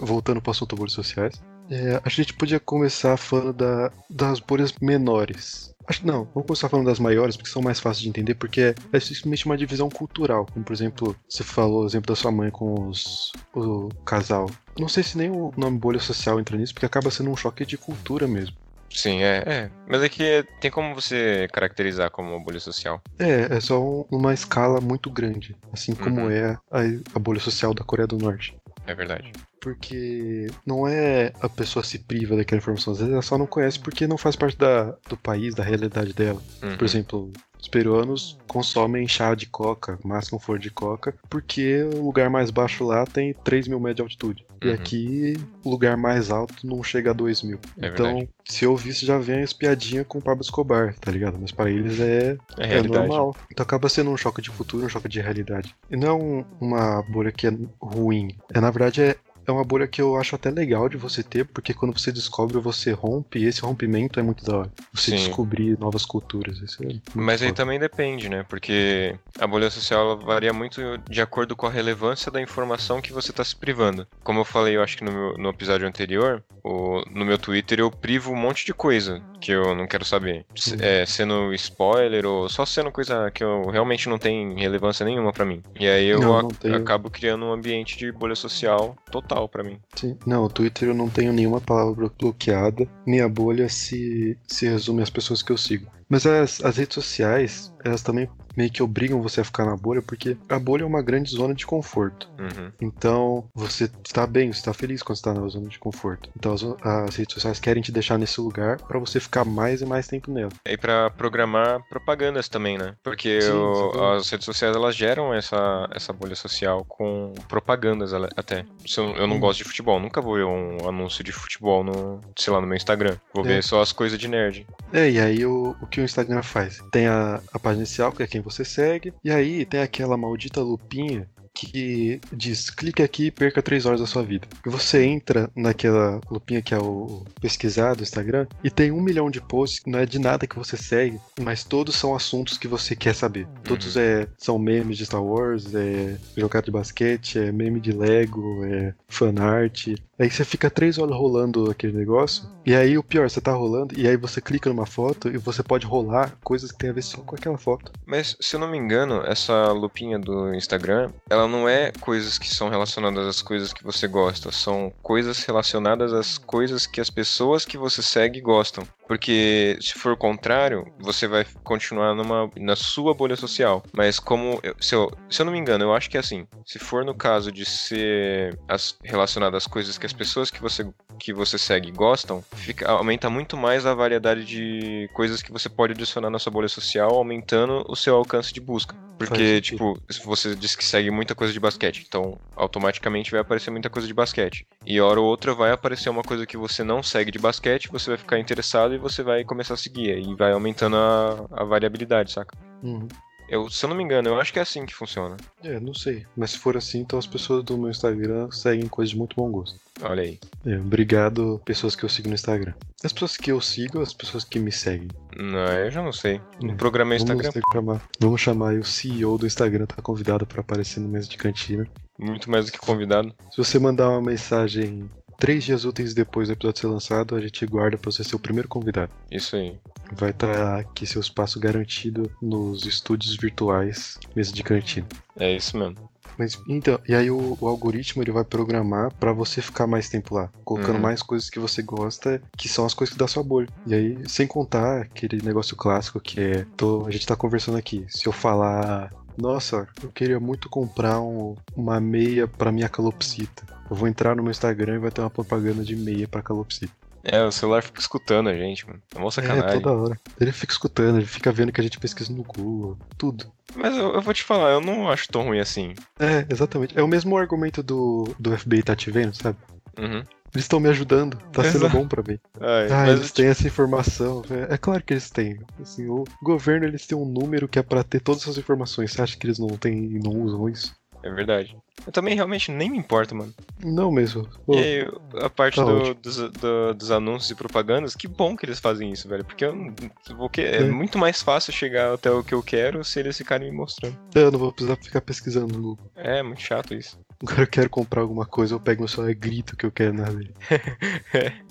voltando 0.00 0.42
pro 0.42 0.50
assunto 0.50 0.74
bolhas 0.74 0.92
sociais. 0.92 1.40
É, 1.70 2.00
a 2.04 2.08
gente 2.08 2.32
podia 2.34 2.58
começar 2.58 3.16
falando 3.16 3.52
da, 3.52 3.92
das 4.08 4.40
bolhas 4.40 4.72
menores. 4.80 5.70
Acho 5.86 6.00
que 6.00 6.06
não, 6.06 6.24
vamos 6.34 6.46
começar 6.46 6.68
falando 6.68 6.86
das 6.86 6.98
maiores, 7.00 7.36
porque 7.36 7.50
são 7.50 7.62
mais 7.62 7.80
fáceis 7.80 8.02
de 8.02 8.08
entender, 8.08 8.34
porque 8.34 8.74
é 8.92 9.00
simplesmente 9.00 9.46
uma 9.46 9.56
divisão 9.56 9.88
cultural. 9.88 10.46
Como, 10.52 10.64
por 10.64 10.72
exemplo, 10.72 11.16
você 11.28 11.42
falou 11.42 11.82
o 11.82 11.86
exemplo 11.86 12.08
da 12.14 12.16
sua 12.20 12.30
mãe 12.30 12.50
com 12.50 12.88
os, 12.88 13.32
o 13.54 13.88
casal. 14.04 14.48
Não 14.78 14.88
sei 14.88 15.02
se 15.02 15.16
nem 15.18 15.30
o 15.30 15.52
nome 15.56 15.78
bolha 15.78 15.98
social 15.98 16.38
entra 16.38 16.56
nisso, 16.56 16.72
porque 16.74 16.86
acaba 16.86 17.10
sendo 17.10 17.30
um 17.30 17.36
choque 17.36 17.64
de 17.66 17.76
cultura 17.76 18.26
mesmo. 18.28 18.54
Sim, 18.92 19.22
é, 19.22 19.42
é. 19.46 19.70
Mas 19.88 20.02
é 20.02 20.08
que 20.08 20.44
tem 20.60 20.70
como 20.70 20.94
você 20.94 21.48
caracterizar 21.52 22.10
como 22.10 22.30
uma 22.34 22.44
bolha 22.44 22.58
social. 22.60 23.00
É, 23.18 23.56
é 23.56 23.60
só 23.60 23.80
um- 23.80 24.04
uma 24.10 24.34
escala 24.34 24.80
muito 24.80 25.08
grande, 25.10 25.56
assim 25.72 25.94
como 25.94 26.22
Uhum. 26.22 26.30
é 26.30 26.58
a, 26.70 26.80
a 27.14 27.18
bolha 27.18 27.40
social 27.40 27.72
da 27.72 27.84
Coreia 27.84 28.06
do 28.08 28.18
Norte. 28.18 28.56
É 28.86 28.94
verdade. 28.94 29.32
Porque 29.60 30.46
não 30.66 30.86
é 30.88 31.32
a 31.40 31.48
pessoa 31.48 31.84
se 31.84 31.98
priva 31.98 32.36
daquela 32.36 32.58
informação, 32.60 32.92
às 32.92 32.98
vezes 32.98 33.12
ela 33.12 33.22
só 33.22 33.36
não 33.38 33.46
conhece 33.46 33.78
porque 33.78 34.06
não 34.06 34.16
faz 34.18 34.34
parte 34.36 34.56
da, 34.56 34.94
do 35.08 35.16
país, 35.16 35.54
da 35.54 35.62
realidade 35.62 36.12
dela. 36.12 36.40
Uhum. 36.62 36.76
Por 36.76 36.84
exemplo, 36.84 37.32
os 37.60 37.68
peruanos 37.68 38.38
consomem 38.48 39.06
chá 39.06 39.34
de 39.34 39.46
coca, 39.46 39.98
máximo 40.02 40.38
flor 40.38 40.58
de 40.58 40.70
coca, 40.70 41.14
porque 41.28 41.82
o 41.94 42.02
lugar 42.04 42.30
mais 42.30 42.50
baixo 42.50 42.84
lá 42.84 43.04
tem 43.04 43.34
3 43.44 43.68
mil 43.68 43.78
metros 43.78 43.96
de 43.96 44.02
altitude. 44.02 44.46
E 44.62 44.68
Uhum. 44.68 44.74
aqui 44.74 45.34
o 45.64 45.70
lugar 45.70 45.96
mais 45.96 46.30
alto 46.30 46.66
não 46.66 46.82
chega 46.82 47.10
a 47.10 47.14
2 47.14 47.42
mil. 47.42 47.58
É 47.80 47.88
então, 47.88 48.06
verdade. 48.06 48.28
se 48.46 48.64
eu 48.64 48.76
visse, 48.76 49.06
já 49.06 49.18
vem 49.18 49.42
as 49.42 49.52
piadinhas 49.52 50.06
com 50.06 50.18
o 50.18 50.22
Pablo 50.22 50.42
Escobar, 50.42 50.94
tá 50.98 51.10
ligado? 51.10 51.38
Mas 51.40 51.50
para 51.52 51.70
eles 51.70 51.98
é, 52.00 52.36
É 52.58 52.76
é 52.78 52.82
normal. 52.82 53.34
Então 53.50 53.62
acaba 53.64 53.88
sendo 53.88 54.10
um 54.10 54.16
choque 54.16 54.42
de 54.42 54.50
cultura, 54.50 54.84
um 54.86 54.88
choque 54.88 55.08
de 55.08 55.20
realidade. 55.20 55.74
E 55.90 55.96
não 55.96 56.08
é 56.08 56.12
um- 56.12 56.44
uma 56.60 57.02
bolha 57.02 57.32
que 57.32 57.46
é 57.46 57.52
ruim. 57.80 58.36
É, 58.52 58.60
na 58.60 58.70
verdade, 58.70 59.00
é, 59.02 59.16
é 59.50 59.52
uma 59.52 59.64
bolha 59.64 59.86
que 59.86 60.00
eu 60.00 60.16
acho 60.16 60.34
até 60.34 60.50
legal 60.50 60.88
de 60.88 60.96
você 60.96 61.22
ter, 61.22 61.44
porque 61.44 61.74
quando 61.74 61.98
você 61.98 62.10
descobre, 62.12 62.58
você 62.58 62.92
rompe, 62.92 63.38
e 63.38 63.44
esse 63.46 63.60
rompimento 63.60 64.18
é 64.18 64.22
muito 64.22 64.44
da 64.44 64.58
hora. 64.58 64.72
Você 64.92 65.10
Sim. 65.10 65.16
descobrir 65.16 65.78
novas 65.78 66.04
culturas. 66.06 66.58
Isso 66.58 66.82
é 66.84 66.88
Mas 67.14 67.42
aí 67.42 67.52
também 67.52 67.78
depende, 67.78 68.28
né? 68.28 68.44
Porque 68.48 69.14
a 69.38 69.46
bolha 69.46 69.70
social 69.70 70.18
varia 70.18 70.52
muito 70.52 70.80
de 71.08 71.20
acordo 71.20 71.54
com 71.56 71.66
a 71.66 71.70
relevância 71.70 72.30
da 72.30 72.40
informação 72.40 73.00
que 73.00 73.12
você 73.12 73.30
está 73.30 73.44
se 73.44 73.54
privando. 73.56 74.06
Como 74.22 74.40
eu 74.40 74.44
falei, 74.44 74.76
eu 74.76 74.82
acho 74.82 74.96
que 74.96 75.04
no, 75.04 75.12
meu- 75.12 75.38
no 75.38 75.48
episódio 75.50 75.86
anterior, 75.86 76.42
o- 76.62 77.02
no 77.10 77.24
meu 77.24 77.38
Twitter 77.38 77.80
eu 77.80 77.90
privo 77.90 78.32
um 78.32 78.36
monte 78.36 78.64
de 78.64 78.72
coisa 78.74 79.22
que 79.40 79.50
eu 79.52 79.74
não 79.74 79.86
quero 79.86 80.04
saber. 80.04 80.44
Se- 80.54 80.74
Uhum. 80.74 80.80
é, 80.82 81.06
sendo 81.06 81.52
spoiler 81.54 82.26
ou 82.26 82.48
só 82.48 82.64
sendo 82.66 82.90
coisa 82.92 83.30
que 83.30 83.42
eu 83.42 83.66
realmente 83.70 84.08
não 84.08 84.18
tem 84.18 84.54
relevância 84.58 85.04
nenhuma 85.04 85.32
pra 85.32 85.44
mim. 85.44 85.62
E 85.78 85.88
aí 85.88 86.06
eu 86.06 86.20
Não, 86.20 86.42
não 86.42 86.48
tenho. 86.48 86.76
acabo 86.76 87.10
criando 87.10 87.44
um 87.46 87.52
ambiente 87.52 87.96
de 87.96 88.12
bolha 88.12 88.34
social 88.34 88.96
total 89.10 89.39
pra 89.48 89.64
mim. 89.64 89.78
Sim. 89.94 90.16
Não, 90.26 90.44
o 90.44 90.48
Twitter 90.48 90.88
eu 90.88 90.94
não 90.94 91.08
tenho 91.08 91.32
nenhuma 91.32 91.60
palavra 91.60 92.10
bloqueada. 92.18 92.88
Minha 93.06 93.28
bolha 93.28 93.68
se, 93.68 94.36
se 94.46 94.66
resume 94.66 95.02
às 95.02 95.10
pessoas 95.10 95.42
que 95.42 95.52
eu 95.52 95.56
sigo. 95.56 95.90
Mas 96.10 96.26
as, 96.26 96.62
as 96.64 96.76
redes 96.76 96.94
sociais, 96.94 97.72
elas 97.84 98.02
também 98.02 98.28
meio 98.56 98.68
que 98.70 98.82
obrigam 98.82 99.22
você 99.22 99.40
a 99.40 99.44
ficar 99.44 99.64
na 99.64 99.76
bolha, 99.76 100.02
porque 100.02 100.36
a 100.48 100.58
bolha 100.58 100.82
é 100.82 100.86
uma 100.86 101.00
grande 101.00 101.30
zona 101.30 101.54
de 101.54 101.64
conforto. 101.64 102.28
Uhum. 102.36 102.72
Então, 102.82 103.48
você 103.54 103.88
está 104.04 104.26
bem, 104.26 104.52
você 104.52 104.58
está 104.58 104.74
feliz 104.74 105.02
quando 105.04 105.16
está 105.16 105.32
na 105.32 105.46
zona 105.46 105.68
de 105.68 105.78
conforto. 105.78 106.28
Então, 106.36 106.52
as, 106.52 106.62
as 106.82 107.14
redes 107.16 107.32
sociais 107.34 107.60
querem 107.60 107.80
te 107.80 107.92
deixar 107.92 108.18
nesse 108.18 108.40
lugar 108.40 108.78
para 108.78 108.98
você 108.98 109.20
ficar 109.20 109.44
mais 109.44 109.80
e 109.82 109.86
mais 109.86 110.08
tempo 110.08 110.32
nela. 110.32 110.50
E 110.66 110.76
pra 110.76 111.10
programar 111.10 111.80
propagandas 111.88 112.48
também, 112.48 112.76
né? 112.76 112.94
Porque 113.04 113.40
Sim, 113.40 113.50
o- 113.52 113.72
exatamente. 113.92 114.18
as 114.18 114.30
redes 114.30 114.44
sociais 114.46 114.74
elas 114.76 114.96
geram 114.96 115.32
essa, 115.32 115.88
essa 115.94 116.12
bolha 116.12 116.34
social 116.34 116.84
com 116.88 117.32
propagandas 117.48 118.12
até. 118.12 118.64
Eu, 118.98 119.10
eu 119.16 119.26
não 119.28 119.36
Hum. 119.36 119.40
gosto 119.40 119.58
de 119.58 119.64
futebol, 119.64 120.00
nunca 120.00 120.20
vou 120.20 120.34
ver 120.34 120.44
um 120.44 120.88
anúncio 120.88 121.22
de 121.22 121.30
futebol 121.32 121.84
no, 121.84 122.20
sei 122.36 122.52
lá, 122.52 122.60
no 122.60 122.66
meu 122.66 122.76
Instagram. 122.76 123.16
Vou 123.32 123.44
É. 123.44 123.48
ver 123.48 123.62
só 123.62 123.80
as 123.80 123.92
coisas 123.92 124.18
de 124.18 124.26
nerd. 124.26 124.66
É, 124.92 125.08
e 125.08 125.20
aí 125.20 125.46
o, 125.46 125.76
o 125.80 125.86
que 125.86 125.99
o 126.00 126.04
Instagram 126.04 126.42
faz? 126.42 126.80
Tem 126.90 127.06
a, 127.06 127.40
a 127.52 127.58
página 127.58 127.82
inicial, 127.82 128.12
que 128.12 128.22
é 128.22 128.26
quem 128.26 128.40
você 128.40 128.64
segue, 128.64 129.12
e 129.24 129.30
aí 129.30 129.64
tem 129.64 129.80
aquela 129.80 130.16
maldita 130.16 130.60
lupinha 130.60 131.28
que 131.54 132.20
diz 132.32 132.70
clique 132.70 133.02
aqui 133.02 133.26
e 133.26 133.30
perca 133.30 133.62
3 133.62 133.86
horas 133.86 134.00
da 134.00 134.06
sua 134.06 134.22
vida. 134.22 134.46
E 134.64 134.70
você 134.70 135.04
entra 135.04 135.50
naquela 135.54 136.20
lupinha 136.30 136.62
que 136.62 136.74
é 136.74 136.78
o 136.78 137.24
pesquisar 137.40 137.94
do 137.94 138.02
Instagram 138.02 138.46
e 138.62 138.70
tem 138.70 138.90
um 138.90 139.00
milhão 139.00 139.30
de 139.30 139.40
posts, 139.40 139.82
não 139.86 139.98
é 139.98 140.06
de 140.06 140.18
nada 140.18 140.46
que 140.46 140.56
você 140.56 140.76
segue, 140.76 141.20
mas 141.40 141.64
todos 141.64 141.96
são 141.96 142.14
assuntos 142.14 142.56
que 142.56 142.68
você 142.68 142.94
quer 142.94 143.14
saber. 143.14 143.46
Todos 143.64 143.96
é, 143.96 144.26
são 144.38 144.58
memes 144.58 144.96
de 144.96 145.06
Star 145.06 145.22
Wars, 145.22 145.74
é 145.74 146.16
jogada 146.36 146.66
de 146.66 146.70
basquete, 146.70 147.38
é 147.38 147.52
meme 147.52 147.80
de 147.80 147.92
Lego, 147.92 148.64
é 148.64 148.94
fanart. 149.08 149.88
Aí 150.20 150.30
você 150.30 150.44
fica 150.44 150.68
três 150.68 150.98
horas 150.98 151.16
rolando 151.16 151.70
aquele 151.70 151.96
negócio, 151.96 152.46
e 152.66 152.74
aí 152.74 152.98
o 152.98 153.02
pior, 153.02 153.30
você 153.30 153.40
tá 153.40 153.52
rolando, 153.52 153.98
e 153.98 154.06
aí 154.06 154.18
você 154.18 154.38
clica 154.38 154.68
numa 154.68 154.84
foto 154.84 155.28
e 155.28 155.38
você 155.38 155.62
pode 155.62 155.86
rolar 155.86 156.36
coisas 156.44 156.70
que 156.70 156.76
tem 156.76 156.90
a 156.90 156.92
ver 156.92 157.02
só 157.02 157.22
com 157.22 157.34
aquela 157.34 157.56
foto. 157.56 157.90
Mas, 158.04 158.36
se 158.38 158.54
eu 158.54 158.60
não 158.60 158.70
me 158.70 158.76
engano, 158.76 159.22
essa 159.24 159.72
lupinha 159.72 160.18
do 160.18 160.54
Instagram, 160.54 161.10
ela 161.30 161.48
não 161.48 161.66
é 161.66 161.90
coisas 162.00 162.38
que 162.38 162.48
são 162.54 162.68
relacionadas 162.68 163.26
às 163.26 163.40
coisas 163.40 163.72
que 163.72 163.82
você 163.82 164.06
gosta, 164.06 164.52
são 164.52 164.92
coisas 165.02 165.42
relacionadas 165.42 166.12
às 166.12 166.36
coisas 166.36 166.86
que 166.86 167.00
as 167.00 167.08
pessoas 167.08 167.64
que 167.64 167.78
você 167.78 168.02
segue 168.02 168.42
gostam. 168.42 168.86
Porque 169.10 169.76
se 169.80 169.94
for 169.94 170.12
o 170.12 170.16
contrário, 170.16 170.86
você 171.00 171.26
vai 171.26 171.44
continuar 171.64 172.14
numa, 172.14 172.48
na 172.56 172.76
sua 172.76 173.12
bolha 173.12 173.34
social. 173.34 173.82
Mas 173.92 174.20
como. 174.20 174.60
eu- 174.62 174.76
se, 174.78 174.94
eu, 174.94 175.10
se 175.28 175.42
eu 175.42 175.46
não 175.46 175.52
me 175.52 175.58
engano, 175.58 175.82
eu 175.82 175.92
acho 175.92 176.08
que 176.08 176.16
é 176.16 176.20
assim. 176.20 176.46
Se 176.64 176.78
for 176.78 177.04
no 177.04 177.12
caso 177.12 177.50
de 177.50 177.64
ser 177.64 178.56
as, 178.68 178.96
relacionado 179.02 179.56
às 179.56 179.66
coisas 179.66 179.98
que 179.98 180.06
as 180.06 180.12
pessoas 180.12 180.48
que 180.48 180.62
você, 180.62 180.88
que 181.20 181.32
você 181.32 181.56
segue 181.56 181.92
gostam, 181.92 182.42
fica, 182.56 182.90
aumenta 182.90 183.30
muito 183.30 183.56
mais 183.56 183.86
a 183.86 183.94
variedade 183.94 184.44
de 184.44 185.08
coisas 185.12 185.42
que 185.42 185.52
você 185.52 185.68
pode 185.68 185.92
adicionar 185.92 186.30
na 186.30 186.38
sua 186.38 186.50
bolha 186.50 186.68
social, 186.68 187.14
aumentando 187.14 187.84
o 187.88 187.94
seu 187.94 188.16
alcance 188.16 188.52
de 188.52 188.60
busca. 188.60 188.94
Porque, 189.20 189.60
tipo, 189.60 190.00
se 190.08 190.24
você 190.24 190.56
diz 190.56 190.74
que 190.74 190.82
segue 190.82 191.10
muita 191.10 191.34
coisa 191.34 191.52
de 191.52 191.60
basquete, 191.60 192.06
então 192.08 192.38
automaticamente 192.56 193.30
vai 193.30 193.40
aparecer 193.40 193.70
muita 193.70 193.90
coisa 193.90 194.08
de 194.08 194.14
basquete. 194.14 194.66
E 194.86 194.98
hora 194.98 195.20
ou 195.20 195.26
outra 195.26 195.54
vai 195.54 195.70
aparecer 195.70 196.08
uma 196.08 196.22
coisa 196.22 196.46
que 196.46 196.56
você 196.56 196.82
não 196.82 197.02
segue 197.02 197.30
de 197.30 197.38
basquete, 197.38 197.90
você 197.92 198.08
vai 198.08 198.16
ficar 198.16 198.38
interessado 198.38 198.94
e 198.94 198.98
você 198.98 199.22
vai 199.22 199.44
começar 199.44 199.74
a 199.74 199.76
seguir. 199.76 200.18
E 200.18 200.34
vai 200.34 200.52
aumentando 200.52 200.96
a, 200.96 201.46
a 201.52 201.64
variabilidade, 201.64 202.32
saca? 202.32 202.56
Uhum. 202.82 203.06
Eu, 203.50 203.68
se 203.68 203.84
eu 203.84 203.90
não 203.90 203.96
me 203.96 204.04
engano, 204.04 204.28
eu 204.28 204.40
acho 204.40 204.52
que 204.52 204.60
é 204.60 204.62
assim 204.62 204.86
que 204.86 204.94
funciona. 204.94 205.36
É, 205.62 205.80
não 205.80 205.92
sei. 205.92 206.24
Mas 206.36 206.52
se 206.52 206.58
for 206.58 206.76
assim, 206.76 207.00
então 207.00 207.18
as 207.18 207.26
pessoas 207.26 207.64
do 207.64 207.76
meu 207.76 207.90
Instagram 207.90 208.48
seguem 208.52 208.86
coisas 208.86 209.10
de 209.10 209.18
muito 209.18 209.34
bom 209.34 209.50
gosto. 209.50 209.76
Olha 210.02 210.22
aí. 210.22 210.38
É, 210.64 210.76
obrigado, 210.76 211.60
pessoas 211.64 211.96
que 211.96 212.04
eu 212.04 212.08
sigo 212.08 212.28
no 212.28 212.34
Instagram. 212.34 212.72
As 213.02 213.12
pessoas 213.12 213.36
que 213.36 213.50
eu 213.50 213.60
sigo, 213.60 214.00
as 214.00 214.14
pessoas 214.14 214.44
que 214.44 214.60
me 214.60 214.70
seguem. 214.70 215.08
Não, 215.36 215.66
eu 215.66 215.90
já 215.90 216.00
não 216.00 216.12
sei. 216.12 216.40
É. 216.62 216.74
programa 216.74 217.10
Vamos, 217.10 217.22
Instagram, 217.22 217.50
ter 217.50 217.60
que 217.60 217.72
chamar, 217.72 218.02
vamos 218.20 218.40
chamar 218.40 218.70
aí 218.70 218.78
o 218.78 218.84
CEO 218.84 219.36
do 219.36 219.46
Instagram, 219.46 219.84
tá 219.84 220.00
convidado 220.00 220.46
pra 220.46 220.60
aparecer 220.60 221.00
no 221.00 221.08
mês 221.08 221.28
de 221.28 221.36
cantina. 221.36 221.84
muito 222.18 222.48
mais 222.48 222.66
do 222.66 222.72
que 222.72 222.78
convidado. 222.78 223.34
Se 223.50 223.56
você 223.56 223.80
mandar 223.80 224.10
uma 224.10 224.22
mensagem 224.22 225.10
três 225.40 225.64
dias 225.64 225.84
úteis 225.84 226.14
depois 226.14 226.46
do 226.48 226.52
episódio 226.52 226.80
ser 226.82 226.86
lançado, 226.86 227.34
a 227.34 227.40
gente 227.40 227.66
guarda 227.66 227.96
pra 227.98 228.12
você 228.12 228.22
ser 228.22 228.36
o 228.36 228.38
primeiro 228.38 228.68
convidado. 228.68 229.10
Isso 229.30 229.56
aí. 229.56 229.76
Vai 230.12 230.30
estar 230.30 230.78
aqui 230.78 231.06
seu 231.06 231.20
espaço 231.20 231.58
garantido 231.58 232.30
nos 232.42 232.84
estúdios 232.86 233.36
virtuais, 233.36 234.18
mesa 234.36 234.52
de 234.52 234.62
cantina. 234.62 235.06
É 235.38 235.56
isso 235.56 235.76
mesmo. 235.76 236.08
Mas 236.38 236.58
então, 236.68 236.98
e 237.06 237.14
aí 237.14 237.30
o, 237.30 237.56
o 237.60 237.68
algoritmo 237.68 238.22
ele 238.22 238.30
vai 238.32 238.44
programar 238.44 239.12
pra 239.14 239.32
você 239.32 239.60
ficar 239.60 239.86
mais 239.86 240.08
tempo 240.08 240.34
lá, 240.34 240.48
colocando 240.64 240.94
Uhum. 240.94 241.00
mais 241.02 241.22
coisas 241.22 241.50
que 241.50 241.58
você 241.58 241.82
gosta, 241.82 242.40
que 242.56 242.68
são 242.68 242.86
as 242.86 242.94
coisas 242.94 243.12
que 243.12 243.18
dá 243.18 243.28
sua 243.28 243.42
bolha. 243.42 243.68
E 243.86 243.94
aí, 243.94 244.18
sem 244.28 244.46
contar 244.46 245.02
aquele 245.02 245.42
negócio 245.44 245.76
clássico 245.76 246.18
que 246.20 246.40
é, 246.40 246.66
tô, 246.76 247.04
a 247.06 247.10
gente 247.10 247.26
tá 247.26 247.36
conversando 247.36 247.76
aqui, 247.76 248.06
se 248.08 248.26
eu 248.26 248.32
falar, 248.32 249.12
nossa, 249.36 249.86
eu 250.02 250.08
queria 250.10 250.40
muito 250.40 250.68
comprar 250.70 251.20
um- 251.20 251.56
uma 251.76 252.00
meia 252.00 252.48
pra 252.48 252.72
minha 252.72 252.88
calopsita. 252.88 253.64
Eu 253.90 253.96
vou 253.96 254.06
entrar 254.08 254.36
no 254.36 254.42
meu 254.42 254.50
Instagram 254.50 254.94
e 254.94 254.98
vai 254.98 255.10
ter 255.10 255.20
uma 255.20 255.30
propaganda 255.30 255.82
de 255.82 255.96
meia 255.96 256.28
pra 256.28 256.42
calopsita. 256.42 256.92
É, 257.22 257.42
o 257.44 257.52
celular 257.52 257.82
fica 257.82 258.00
escutando 258.00 258.48
a 258.48 258.54
gente, 258.54 258.86
mano. 258.86 259.02
É 259.14 259.18
uma 259.18 259.28
É, 259.28 259.30
sacanagem. 259.30 259.80
toda 259.82 259.94
hora. 259.94 260.20
Ele 260.40 260.52
fica 260.52 260.72
escutando, 260.72 261.16
ele 261.18 261.26
fica 261.26 261.52
vendo 261.52 261.70
que 261.70 261.80
a 261.80 261.84
gente 261.84 261.98
pesquisa 262.00 262.32
no 262.32 262.42
Google, 262.42 262.96
tudo. 263.18 263.52
Mas 263.76 263.94
eu, 263.96 264.14
eu 264.14 264.22
vou 264.22 264.32
te 264.32 264.42
falar, 264.42 264.70
eu 264.70 264.80
não 264.80 265.10
acho 265.10 265.28
tão 265.28 265.42
ruim 265.44 265.58
assim. 265.60 265.94
É, 266.18 266.46
exatamente. 266.48 266.98
É 266.98 267.02
o 267.02 267.08
mesmo 267.08 267.36
argumento 267.36 267.82
do, 267.82 268.34
do 268.38 268.56
FBI 268.56 268.82
tá 268.82 268.96
te 268.96 269.10
vendo, 269.10 269.34
sabe? 269.34 269.58
Uhum. 269.98 270.24
Eles 270.52 270.64
estão 270.64 270.80
me 270.80 270.88
ajudando, 270.88 271.36
tá 271.52 271.62
sendo 271.62 271.84
Exato. 271.84 271.96
bom 271.96 272.08
pra 272.08 272.22
mim. 272.26 272.38
Ai, 272.60 272.88
Ah, 272.90 273.08
eles 273.10 273.30
têm 273.30 273.46
essa 273.46 273.66
informação. 273.66 274.42
É, 274.50 274.74
é 274.74 274.78
claro 274.78 275.02
que 275.04 275.12
eles 275.12 275.30
têm. 275.30 275.60
Assim, 275.80 276.08
o 276.08 276.24
governo 276.42 276.86
eles 276.86 277.06
têm 277.06 277.16
um 277.16 277.24
número 277.26 277.68
que 277.68 277.78
é 277.78 277.82
pra 277.82 278.02
ter 278.02 278.20
todas 278.20 278.42
essas 278.42 278.56
informações. 278.58 279.12
Você 279.12 279.20
acha 279.22 279.36
que 279.36 279.46
eles 279.46 279.58
não 279.58 279.68
têm 279.68 280.04
e 280.06 280.18
não 280.18 280.32
usam 280.42 280.68
isso? 280.68 280.92
É 281.22 281.30
verdade. 281.30 281.76
Eu 282.06 282.12
também 282.12 282.34
realmente 282.34 282.70
nem 282.72 282.88
me 282.90 282.96
importo, 282.96 283.34
mano. 283.34 283.52
Não 283.82 284.10
mesmo. 284.10 284.48
Pô, 284.64 284.74
E 284.74 284.78
aí, 284.78 285.08
a 285.42 285.50
parte 285.50 285.76
tá 285.76 285.84
do- 285.84 286.14
dos, 286.14 286.36
do- 286.36 286.94
dos 286.94 287.10
anúncios 287.10 287.50
e 287.50 287.54
propagandas, 287.54 288.14
que 288.14 288.26
bom 288.26 288.56
que 288.56 288.64
eles 288.64 288.80
fazem 288.80 289.12
isso, 289.12 289.28
velho. 289.28 289.44
Porque 289.44 289.64
eu, 289.64 289.74
não- 289.74 289.94
o 290.38 290.48
que, 290.48 290.62
é 290.62 290.76
É. 290.78 290.84
muito 290.84 291.18
mais 291.18 291.42
fácil 291.42 291.72
chegar 291.74 292.14
até 292.14 292.30
o 292.30 292.42
que 292.42 292.54
eu 292.54 292.62
quero 292.62 293.04
se 293.04 293.20
eles 293.20 293.36
ficarem 293.36 293.70
me 293.70 293.76
mostrando. 293.76 294.16
eu 294.34 294.50
não 294.50 294.58
vou 294.58 294.72
precisar 294.72 294.96
ficar 294.96 295.20
pesquisando 295.20 295.74
no 295.76 295.82
Google. 295.82 296.10
É, 296.16 296.42
muito 296.42 296.62
chato 296.62 296.94
isso. 296.94 297.18
Agora 297.42 297.62
eu 297.62 297.66
quero 297.66 297.88
comprar 297.90 298.22
alguma 298.22 298.44
coisa, 298.46 298.74
eu 298.74 298.80
pego 298.80 299.02
meu 299.02 299.08
celular 299.08 299.30
e 299.30 299.34
grito 299.34 299.76
que 299.76 299.84
eu 299.86 299.92
quero 299.92 300.12
na 300.14 300.24
dele. 300.24 300.54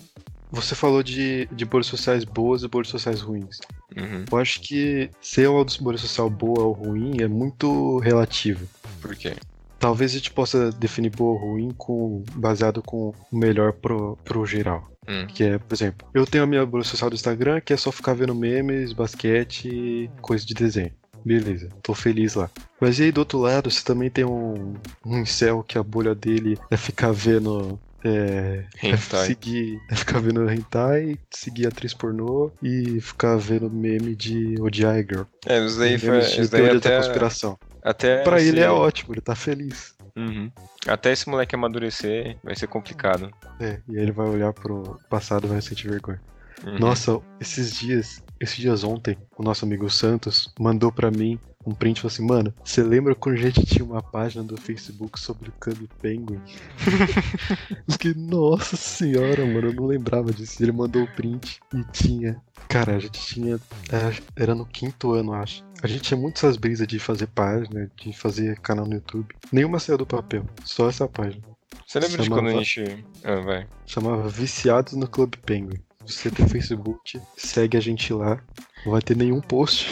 Você 0.52 0.74
falou 0.74 1.04
de, 1.04 1.48
de 1.52 1.66
bolhas 1.66 1.88
sociais 1.88 2.24
boas 2.24 2.64
e 2.64 2.68
bolhas 2.68 2.88
sociais 2.88 3.22
ruins. 3.22 3.60
Uhum. 3.96 4.26
Eu 4.32 4.38
acho 4.38 4.62
que 4.62 5.10
ser 5.22 5.48
uma 5.50 5.66
bolha 5.80 5.98
social 5.98 6.30
boa 6.30 6.64
ou 6.64 6.74
ruim 6.74 7.22
é 7.22 7.28
muito 7.28 8.00
relativo. 8.00 8.68
Por 9.02 9.16
quê? 9.16 9.36
Talvez 9.78 10.12
a 10.12 10.16
gente 10.16 10.32
possa 10.32 10.72
definir 10.72 11.12
boa 11.12 11.34
ou 11.34 11.52
ruim 11.52 11.72
com, 11.78 12.24
baseado 12.34 12.82
com 12.82 13.14
o 13.32 13.38
melhor 13.38 13.74
pro, 13.74 14.18
pro 14.24 14.46
geral. 14.46 14.90
Hum. 15.08 15.26
Que 15.28 15.44
é, 15.44 15.58
por 15.58 15.74
exemplo, 15.74 16.08
eu 16.14 16.26
tenho 16.26 16.44
a 16.44 16.48
minha 16.48 16.66
bolha 16.66 16.84
social 16.84 17.10
do 17.10 17.16
Instagram, 17.16 17.62
que 17.62 17.74
é 17.74 17.78
só 17.78 17.92
ficar 17.92 18.14
vendo 18.14 18.36
memes, 18.36 18.94
basquete, 18.94 20.10
coisa 20.22 20.46
de 20.46 20.54
desenho. 20.54 20.92
Beleza, 21.24 21.70
tô 21.82 21.94
feliz 21.94 22.36
lá. 22.36 22.50
Mas 22.80 23.00
e 23.00 23.04
aí 23.04 23.12
do 23.12 23.20
outro 23.20 23.40
lado, 23.40 23.70
você 23.70 23.84
também 23.84 24.10
tem 24.10 24.26
um, 24.26 24.74
um 25.06 25.20
incel 25.20 25.64
que 25.64 25.78
a 25.78 25.84
bolha 25.84 26.16
dele 26.16 26.58
é 26.70 26.78
ficar 26.78 27.12
vendo. 27.12 27.80
É, 28.04 28.66
Hentai. 28.82 29.26
seguir, 29.26 29.78
é 29.92 29.96
ficar 29.96 30.20
vendo 30.20 30.50
hentai, 30.50 31.18
seguir 31.30 31.68
atriz 31.68 31.94
pornô 31.94 32.52
e 32.64 33.00
ficar 33.02 33.36
vendo 33.38 33.70
meme 33.70 34.16
de 34.16 34.56
odiar 34.62 34.96
girl. 35.00 35.24
É, 35.46 35.64
isso 35.66 35.78
daí, 35.80 35.98
foi, 35.98 36.20
isso 36.20 36.38
daí 36.52 36.62
teoria 36.62 36.80
da 36.80 36.90
até, 36.90 36.98
conspiração. 36.98 37.60
até 37.84 38.24
Pra 38.24 38.40
ele 38.40 38.60
esse- 38.60 38.60
é 38.60 38.70
ótimo, 38.72 39.14
ele 39.14 39.22
tá 39.22 39.36
feliz. 39.36 39.96
Uhum. 40.16 40.50
Até 40.88 41.12
esse 41.12 41.30
moleque 41.30 41.56
amadurecer 41.56 42.38
vai 42.44 42.56
ser 42.56 42.68
complicado. 42.68 43.30
É, 43.60 43.80
e 43.88 43.98
aí 43.98 44.04
ele 44.04 44.12
vai 44.12 44.28
olhar 44.28 44.54
pro 44.54 44.98
passado 45.10 45.46
e 45.46 45.50
vai 45.50 45.62
sentir 45.62 45.90
vergonha. 45.90 46.22
Uhum. 46.66 46.80
Nossa, 46.80 47.20
esses 47.40 47.74
dias, 47.74 48.22
esses 48.40 48.58
dias 48.58 48.84
ontem, 48.84 49.18
o 49.38 49.44
nosso 49.44 49.64
amigo 49.66 49.90
Santos 49.90 50.54
mandou 50.60 50.92
pra 50.92 51.10
mim 51.12 51.40
um 51.66 51.74
print 51.74 51.98
e 51.98 52.02
falou 52.02 52.14
assim, 52.14 52.26
mano, 52.26 52.54
você 52.64 52.82
lembra 52.82 53.14
quando 53.14 53.36
a 53.36 53.42
gente 53.42 53.66
tinha 53.66 53.84
uma 53.84 54.02
página 54.02 54.44
do 54.44 54.56
Facebook 54.58 55.20
sobre 55.20 55.50
o 55.50 55.54
Club 55.60 55.88
Penguin? 56.02 56.40
Fiquei, 57.90 58.14
nossa 58.16 58.78
senhora, 58.78 59.46
mano, 59.46 59.68
eu 59.68 59.74
não 59.74 59.86
lembrava 59.86 60.32
disso. 60.32 60.64
Ele 60.64 60.72
mandou 60.72 61.04
o 61.04 61.08
print 61.16 61.60
e 61.74 61.84
tinha. 61.92 62.42
Cara, 62.70 62.96
a 62.96 63.00
gente 63.00 63.20
tinha. 63.20 63.60
Era, 63.92 64.14
era 64.36 64.56
no 64.56 64.66
quinto 64.66 65.12
ano, 65.12 65.34
acho. 65.34 65.64
A 65.84 65.88
gente 65.88 66.02
tinha 66.02 66.18
muitas 66.20 66.44
essas 66.44 66.58
brisas 66.58 66.88
de 66.88 66.98
fazer 67.00 67.28
página, 67.28 67.90
de 67.98 68.14
fazer 68.14 68.60
canal 68.60 68.86
no 68.86 68.94
YouTube. 68.94 69.36
Nenhuma 69.52 69.80
saiu 69.80 69.98
do 69.98 70.06
papel, 70.06 70.46
só 70.64 70.88
essa 70.90 71.08
página. 71.08 71.44
Você 71.86 72.00
lembra 72.00 72.18
de 72.18 72.24
chamava- 72.24 72.42
quando 72.42 72.56
a 72.56 72.60
gente. 72.64 73.06
Ah, 73.24 73.42
vai. 73.42 73.68
Chamava 73.86 74.30
Viciados 74.30 74.94
no 74.94 75.08
Club 75.08 75.36
Penguin. 75.46 75.80
Você 76.06 76.32
tem 76.32 76.48
Facebook, 76.48 77.20
segue 77.38 77.78
a 77.78 77.82
gente 77.82 78.14
lá. 78.14 78.42
Não 78.86 78.94
vai 78.94 79.02
ter 79.02 79.16
nenhum 79.18 79.42
post. 79.42 79.88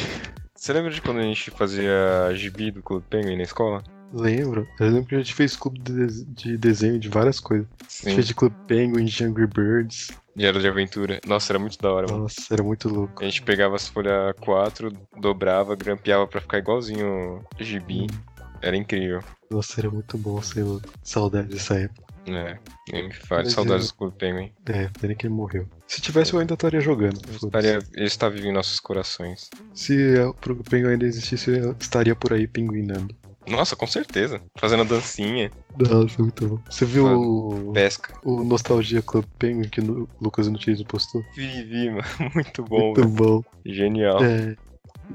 Você 0.57 0.73
lembra 0.73 0.91
de 0.91 1.01
quando 1.01 1.19
a 1.19 1.23
gente 1.23 1.51
fazia 1.51 2.33
gibi 2.33 2.71
do 2.71 2.81
Clube 2.81 3.05
Penguin 3.07 3.37
na 3.37 3.43
escola? 3.43 3.83
Lembro. 4.11 4.67
Eu 4.79 4.87
lembro 4.87 5.05
que 5.05 5.15
a 5.15 5.19
gente 5.19 5.33
fez 5.33 5.55
clube 5.55 5.79
de, 5.79 6.25
de 6.25 6.57
desenho 6.57 6.99
de 6.99 7.09
várias 7.09 7.39
coisas. 7.39 7.67
A 7.79 7.85
Sim. 7.87 8.05
gente 8.05 8.15
fez 8.15 8.27
de 8.27 8.33
Club 8.33 8.53
Penguin, 8.67 9.05
de 9.05 9.23
Angry 9.23 9.47
Birds. 9.47 10.09
Diário 10.35 10.59
de 10.59 10.67
aventura. 10.67 11.19
Nossa, 11.27 11.51
era 11.51 11.59
muito 11.59 11.77
da 11.79 11.91
hora, 11.91 12.07
mano. 12.07 12.23
Nossa, 12.23 12.53
era 12.53 12.63
muito 12.63 12.89
louco. 12.89 13.21
A 13.21 13.25
gente 13.25 13.43
pegava 13.43 13.75
as 13.75 13.87
folhas 13.87 14.33
4, 14.39 14.91
dobrava, 15.19 15.75
grampeava 15.75 16.25
pra 16.27 16.41
ficar 16.41 16.57
igualzinho 16.57 17.43
gibi. 17.59 18.07
Era 18.61 18.75
incrível. 18.75 19.23
Nossa, 19.51 19.79
era 19.79 19.89
muito 19.89 20.17
bom, 20.17 20.41
sei 20.41 20.63
lá. 20.63 20.79
Saudade 21.03 21.49
dessa 21.49 21.75
época. 21.75 22.06
É, 22.27 22.57
nem 22.91 23.07
me 23.07 23.13
fale. 23.13 23.43
Mas 23.45 23.53
Saudades 23.53 23.85
eu- 23.87 23.91
do 23.93 23.97
Clube 23.97 24.15
Penguin. 24.17 24.51
É, 24.65 24.89
pena 24.99 25.15
que 25.15 25.25
ele 25.27 25.33
morreu. 25.33 25.67
Se 25.87 26.01
tivesse, 26.01 26.33
eu 26.33 26.39
ainda 26.39 26.53
estaria 26.55 26.81
jogando. 26.81 27.19
Estaria- 27.31 27.79
Ele 27.95 28.05
está 28.05 28.27
vivo 28.29 28.47
em 28.47 28.51
nossos 28.53 28.79
corações. 28.79 29.49
Se 29.73 29.95
o 30.19 30.33
Penguin 30.69 30.89
ainda 30.89 31.05
existisse, 31.05 31.49
eu 31.51 31.75
estaria 31.79 32.15
por 32.15 32.33
aí 32.33 32.47
pinguinando. 32.47 33.15
Nossa, 33.47 33.77
com 33.77 33.87
certeza. 33.87 34.41
Fazendo 34.57 34.81
a 34.81 34.85
dancinha, 34.85 35.49
Nossa, 35.79 36.21
muito 36.21 36.45
bom. 36.49 36.59
Você 36.69 36.83
viu 36.83 37.05
o, 37.07 37.71
pesca. 37.71 38.13
o 38.25 38.43
Nostalgia 38.43 39.01
Club 39.01 39.23
Penguin 39.39 39.69
que 39.69 39.79
o 39.79 40.05
Lucas 40.19 40.49
Nutilis 40.49 40.83
postou? 40.83 41.23
Vivi, 41.33 41.89
mano. 41.89 42.03
Muito 42.35 42.61
bom, 42.63 42.87
muito 42.93 43.01
velho. 43.01 43.13
bom. 43.13 43.43
Genial. 43.65 44.21
É, 44.21 44.53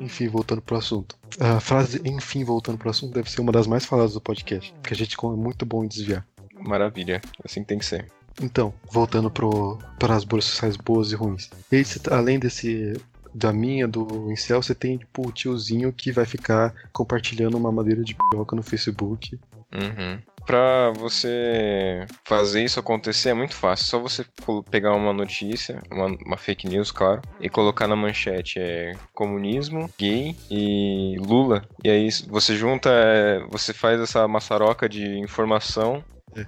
enfim, 0.01 0.29
voltando 0.29 0.63
pro 0.63 0.79
assunto. 0.79 1.15
A 1.39 1.61
frase 1.61 2.01
enfim 2.07 2.43
voltando 2.43 2.79
pro 2.79 2.89
assunto 2.89 3.13
deve 3.13 3.31
ser 3.31 3.43
uma 3.43 3.53
das 3.53 3.67
mais 3.67 3.85
faladas 3.85 4.15
do 4.15 4.21
podcast, 4.23 4.73
porque 4.81 4.95
a 4.95 4.97
gente 4.97 5.15
é 5.23 5.27
muito 5.37 5.67
bom 5.67 5.85
em 5.85 5.89
desviar. 5.89 6.27
Maravilha. 6.67 7.21
Assim 7.45 7.63
tem 7.65 7.79
que 7.79 7.85
ser. 7.85 8.07
Então, 8.41 8.73
voltando 8.91 9.31
para 9.31 10.15
as 10.15 10.25
bolhas 10.25 10.47
sociais 10.47 10.77
boas 10.77 11.13
e 11.13 11.15
ruins. 11.15 11.51
E 11.71 11.85
você 11.85 11.99
tá- 11.99 12.17
além 12.17 12.39
desse 12.39 12.95
da 13.35 13.53
minha, 13.53 13.89
do 13.89 14.31
Incel, 14.31 14.63
você 14.63 14.75
tem 14.75 14.99
tipo 14.99 15.27
o 15.29 15.33
tiozinho 15.33 15.93
que 15.93 16.13
vai 16.13 16.27
ficar 16.27 16.75
compartilhando 16.93 17.57
uma 17.57 17.73
madeira 17.73 18.03
de 18.03 18.15
piroca 18.15 18.55
no 18.55 18.63
Facebook. 18.63 19.39
Uhum. 19.75 20.19
Pra 20.45 20.91
você 20.91 22.05
fazer 22.25 22.65
isso 22.65 22.79
acontecer 22.81 23.31
é 23.31 23.35
muito 23.35 23.55
fácil. 23.55 23.87
Só 23.87 23.99
você 24.01 24.25
pegar 24.71 24.95
uma 24.95 25.13
notícia, 25.13 25.81
uma, 25.91 26.07
uma 26.27 26.37
fake 26.37 26.69
news, 26.69 26.91
claro, 26.91 27.23
e 27.41 27.49
colocar 27.49 27.87
na 27.87 27.95
manchete 27.97 28.59
é 28.59 28.93
comunismo, 29.15 29.89
gay 29.97 30.37
e 30.51 31.17
Lula. 31.21 31.65
E 31.85 31.89
aí 31.89 32.09
você 32.29 32.57
junta, 32.57 32.91
é, 32.91 33.39
você 33.49 33.73
faz 33.73 34.01
essa 34.01 34.27
maçaroca 34.27 34.89
de 34.89 35.17
informação. 35.21 36.05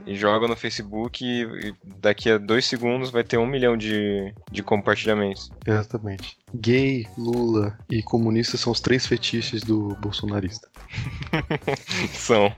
E 0.07 0.14
joga 0.14 0.49
no 0.49 0.57
Facebook 0.57 1.25
e, 1.25 1.75
daqui 2.00 2.31
a 2.31 2.38
dois 2.38 2.64
segundos 2.64 3.11
vai 3.11 3.25
ter 3.25 3.38
um 3.38 3.47
milhão 3.47 3.76
de, 3.76 4.33
de 4.50 4.62
compartilhamentos. 4.62 5.50
Exatamente. 5.67 6.38
Gay, 6.55 7.07
Lula 7.17 7.79
e 7.91 8.03
comunista 8.03 8.57
são 8.57 8.73
os 8.73 8.81
três 8.81 9.07
fetiches 9.07 9.62
do 9.62 9.97
bolsonarista. 10.00 10.69
São. 12.12 12.55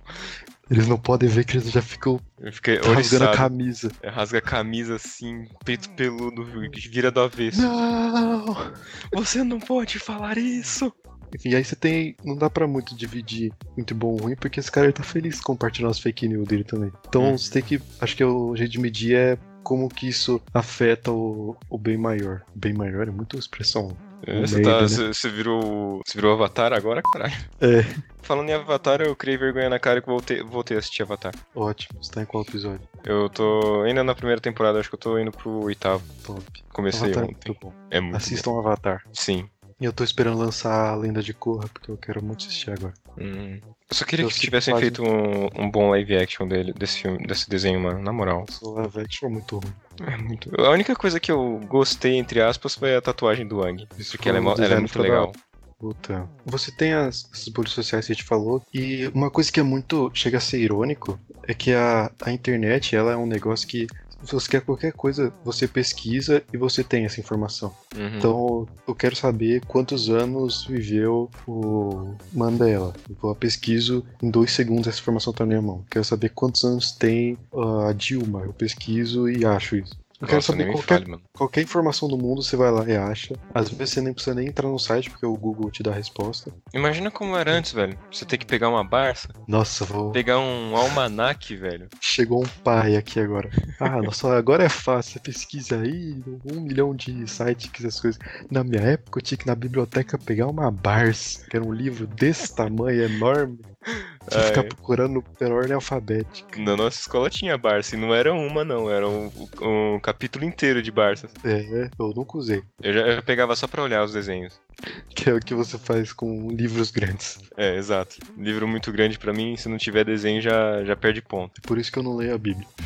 Eles 0.69 0.89
não 0.89 0.99
podem 0.99 1.29
ver 1.29 1.45
que 1.45 1.57
eles 1.57 1.71
já 1.71 1.81
ficam 1.81 2.21
rasgando 2.43 2.87
a 2.87 2.91
oriçado. 2.91 3.37
camisa. 3.37 3.93
Rasga 4.05 4.39
a 4.39 4.43
camisa 4.43 4.97
assim, 4.97 5.47
peito 5.65 5.89
peludo, 5.91 6.45
vira 6.75 7.11
do 7.11 7.21
avesso. 7.21 7.63
Não! 7.63 8.73
Você 9.13 9.45
não 9.45 9.61
pode 9.61 10.01
falar 10.01 10.37
isso! 10.37 10.93
Enfim, 11.35 11.55
aí 11.55 11.65
você 11.65 11.77
tem. 11.77 12.17
Não 12.25 12.37
dá 12.37 12.49
pra 12.51 12.67
muito 12.67 12.95
dividir 12.97 13.53
muito 13.77 13.95
bom 13.95 14.09
ou 14.09 14.17
ruim, 14.19 14.37
porque 14.37 14.61
esse 14.61 14.71
cara 14.71 14.87
ele 14.87 14.93
tá 14.93 15.03
feliz 15.03 15.41
compartilhando 15.41 15.91
as 15.91 15.99
fake 15.99 16.29
news 16.29 16.47
dele 16.47 16.65
também. 16.65 16.93
Então 17.09 17.33
Hum. 17.33 17.39
você 17.39 17.51
tem 17.53 17.63
que. 17.63 17.81
Acho 18.01 18.17
que 18.17 18.25
o 18.25 18.55
jeito 18.57 18.71
de 18.73 18.81
medir 18.81 19.17
é 19.17 19.39
como 19.63 19.89
que 19.89 20.09
isso 20.09 20.41
afeta 20.55 21.11
o, 21.11 21.57
o 21.69 21.77
bem 21.79 21.97
maior. 21.97 22.43
Bem 22.55 22.73
maior 22.73 23.09
é 23.09 23.11
muito 23.11 23.37
expressão 23.37 23.97
É, 24.27 24.41
Você, 24.41 24.63
tá, 24.63 24.83
né? 24.83 24.87
virou. 25.31 26.01
Você 26.07 26.17
virou 26.17 26.33
Avatar 26.33 26.73
agora, 26.73 27.03
caralho? 27.03 27.35
É. 27.61 27.85
Falando 28.23 28.49
em 28.49 28.55
Avatar, 28.55 29.01
eu 29.01 29.15
criei 29.15 29.37
vergonha 29.37 29.69
na 29.69 29.79
cara 29.79 30.01
que 30.01 30.07
voltei, 30.09 30.43
voltei 30.43 30.77
a 30.77 30.81
assistir 30.81 31.03
Avatar. 31.03 31.33
Ótimo. 31.55 32.03
Você 32.03 32.11
tá 32.13 32.23
em 32.23 32.27
qual 32.27 32.43
episódio? 32.43 32.81
Eu 33.05 33.29
tô 33.29 33.83
ainda 33.83 34.03
na 34.03 34.15
primeira 34.17 34.41
temporada, 34.41 34.81
acho 34.81 34.89
que 34.89 34.95
eu 34.97 34.99
tô 35.01 35.19
indo 35.19 35.31
pro 35.31 35.51
oitavo. 35.65 36.03
Top. 36.25 36.43
Comecei 36.73 37.03
Avatar 37.03 37.23
é 37.23 37.27
ontem. 37.27 37.37
muito 37.47 37.61
bom. 37.61 37.73
É 37.91 38.01
muito 38.01 38.17
Assistam 38.17 38.59
Avatar. 38.59 39.03
bom. 39.05 39.11
Sim. 39.15 39.49
E 39.81 39.85
eu 39.85 39.93
tô 39.93 40.03
esperando 40.03 40.39
lançar 40.39 40.91
a 40.91 40.97
Lenda 40.97 41.23
de 41.23 41.35
Korra, 41.35 41.69
porque 41.69 41.91
eu 41.91 41.97
quero 41.99 42.25
muito 42.25 42.47
assistir 42.47 42.71
agora. 42.71 42.95
Hum. 43.19 43.59
Eu 43.63 43.95
só 43.97 44.05
queria 44.05 44.25
Eu 44.25 44.29
que 44.29 44.35
tivessem 44.41 44.73
quase- 44.73 44.85
feito 44.87 45.03
um, 45.03 45.49
um 45.55 45.71
bom 45.71 45.91
live 45.91 46.17
action 46.17 46.49
dele, 46.49 46.73
desse 46.73 47.03
filme, 47.03 47.27
desse 47.27 47.49
desenho, 47.49 47.79
mano, 47.81 48.01
na 48.03 48.13
moral. 48.13 48.47
O 48.63 48.71
live 48.71 49.01
action 49.01 49.29
é 49.29 49.33
muito 49.33 49.59
ruim. 49.59 49.73
É 50.11 50.17
muito. 50.17 50.61
A 50.61 50.71
única 50.71 50.95
coisa 50.97 51.21
que 51.21 51.31
eu 51.31 51.61
gostei, 51.69 52.17
entre 52.17 52.41
aspas, 52.41 52.75
foi 52.75 52.97
a 52.97 53.03
tatuagem 53.03 53.47
do 53.47 53.59
Wang. 53.59 53.87
Isso 53.99 54.13
Porque 54.13 54.29
ela 54.29 54.39
é, 54.39 54.43
foi 54.43 54.51
mo- 54.51 54.59
o 54.59 54.63
ela 54.65 54.75
é 54.75 54.79
muito 54.81 54.97
da 54.97 55.03
legal. 55.03 55.33
Puta. 55.79 56.27
Você 56.47 56.73
tem 56.73 56.95
as, 56.95 57.29
essas 57.33 57.49
bolhas 57.49 57.73
sociais 57.73 58.07
que 58.07 58.13
a 58.13 58.15
gente 58.15 58.25
falou, 58.25 58.63
e 58.73 59.09
uma 59.15 59.31
coisa 59.31 59.53
que 59.53 59.61
é 59.61 59.63
muito. 59.63 60.11
chega 60.15 60.39
a 60.39 60.41
ser 60.41 60.59
irônico 60.59 61.21
é 61.47 61.53
que 61.53 61.75
a, 61.75 62.11
a 62.23 62.33
internet 62.33 62.97
ela 62.97 63.13
é 63.13 63.17
um 63.17 63.27
negócio 63.27 63.69
que. 63.69 63.87
Se 64.25 64.33
você 64.33 64.49
quer 64.49 64.61
qualquer 64.63 64.93
coisa, 64.93 65.33
você 65.45 65.69
pesquisa 65.69 66.43
e 66.53 66.57
você 66.57 66.83
tem 66.83 67.05
essa 67.05 67.21
informação. 67.21 67.73
Uhum. 67.97 68.17
Então, 68.17 68.69
eu 68.87 68.95
quero 68.95 69.15
saber 69.15 69.63
quantos 69.67 70.09
anos 70.09 70.65
viveu 70.65 71.31
o 71.47 72.15
Mandela. 72.33 72.95
Eu 73.23 73.35
pesquiso 73.35 74.05
em 74.23 74.31
dois 74.31 74.53
segundos 74.53 74.89
essa 74.89 75.01
informação 75.01 75.33
tá 75.33 75.45
na 75.45 75.49
minha 75.49 75.63
mão. 75.63 75.85
Quero 75.91 76.05
saber 76.05 76.31
quantos 76.31 76.65
anos 76.65 76.93
tem 76.93 77.39
ah, 77.55 77.89
a 77.89 77.93
Dilma. 77.93 78.43
Eu 78.43 78.53
pesquiso 78.53 79.29
e 79.29 79.45
acho 79.45 79.77
isso. 79.77 79.97
Eu 80.21 80.27
quero 80.27 80.37
Nossa, 80.37 80.53
saber 80.53 80.73
qualquer 80.73 81.05
fale. 81.05 81.19
Qualquer 81.35 81.63
informação 81.63 82.09
do 82.09 82.17
mundo 82.17 82.43
você 82.43 82.57
vai 82.57 82.71
lá 82.71 82.89
e 82.89 82.97
acha. 82.97 83.35
Às 83.55 83.69
vezes 83.69 83.95
você 83.95 84.01
nem 84.01 84.15
precisa 84.15 84.35
nem 84.35 84.49
entrar 84.49 84.69
no 84.69 84.79
site 84.79 85.11
porque 85.11 85.27
o 85.27 85.37
Google 85.37 85.71
te 85.71 85.83
dá 85.83 85.91
a 85.91 85.95
resposta. 85.95 86.51
Imagina 86.75 87.11
como 87.11 87.37
era 87.37 87.53
antes, 87.53 87.73
velho. 87.73 87.99
Você 88.13 88.25
tem 88.25 88.39
que 88.39 88.47
pegar 88.47 88.69
uma 88.69 88.83
Barça, 88.83 89.29
Nossa, 89.47 89.85
vou. 89.85 90.13
pegar 90.13 90.39
um 90.39 90.75
almanac, 90.77 91.55
velho. 91.57 91.89
Chegou 92.01 92.43
um 92.43 92.49
pai 92.65 92.97
aqui 92.97 93.21
agora. 93.21 93.51
Ah, 93.79 94.01
nossa, 94.03 94.35
agora 94.37 94.65
é 94.65 94.69
fácil. 94.69 95.13
Você 95.15 95.21
pesquisa 95.21 95.81
aí, 95.81 96.23
um 96.45 96.61
milhão 96.63 96.95
de 96.95 97.27
sites 97.29 97.71
que 97.71 97.83
essas 97.83 98.01
coisas. 98.01 98.19
Na 98.51 98.65
minha 98.65 98.81
época 98.83 99.19
eu 99.19 99.23
tinha 99.23 99.37
que 99.37 99.45
ir 99.45 99.49
na 99.49 99.55
biblioteca 99.55 100.19
pegar 100.19 100.47
uma 100.49 100.71
Barça, 100.71 101.41
que 101.51 101.57
era 101.57 101.65
um 101.65 101.73
livro 101.73 102.07
desse 102.07 102.55
tamanho, 102.55 103.03
enorme. 103.03 103.59
Tinha 104.29 104.43
que 104.43 104.49
ficar 104.49 104.65
procurando 104.65 105.23
pela 105.39 105.55
ordem 105.55 105.75
alfabética. 105.75 106.61
Na 106.61 106.77
nossa 106.77 106.99
escola 106.99 107.31
tinha 107.31 107.57
Barça, 107.57 107.95
e 107.95 107.99
não 107.99 108.15
era 108.15 108.35
uma, 108.35 108.65
não. 108.65 108.91
Era 108.91 109.09
um, 109.09 109.31
um 109.63 110.01
capítulo 110.01 110.45
inteiro 110.45 110.83
de 110.83 110.91
Barça. 110.91 111.29
É, 111.45 111.89
eu 111.99 112.13
nunca 112.15 112.37
usei. 112.37 112.63
Eu 112.83 112.93
já 112.93 113.01
eu 113.01 113.23
pegava 113.23 113.55
só 113.55 113.67
pra 113.69 113.83
olhar 113.83 114.05
os 114.05 114.13
desenhos. 114.13 114.61
Que 115.09 115.31
é 115.31 115.35
o 115.35 115.41
que 115.41 115.55
você 115.55 115.79
faz 115.79 116.13
com 116.13 116.51
livros 116.51 116.91
grandes. 116.91 117.39
É, 117.57 117.77
exato. 117.77 118.17
Livro 118.37 118.69
muito 118.69 118.93
grande 118.93 119.19
pra 119.19 119.33
mim, 119.33 119.57
se 119.57 119.69
não 119.69 119.79
tiver 119.79 120.05
desenho 120.05 120.43
já, 120.43 120.85
já 120.85 120.95
perde 120.97 121.23
ponto. 121.23 121.61
É 121.65 121.67
por 121.67 121.79
isso 121.79 121.91
que 121.91 121.99
eu 121.99 122.03
não 122.03 122.17
leio 122.17 122.35
a 122.35 122.39
Bíblia. 122.39 122.67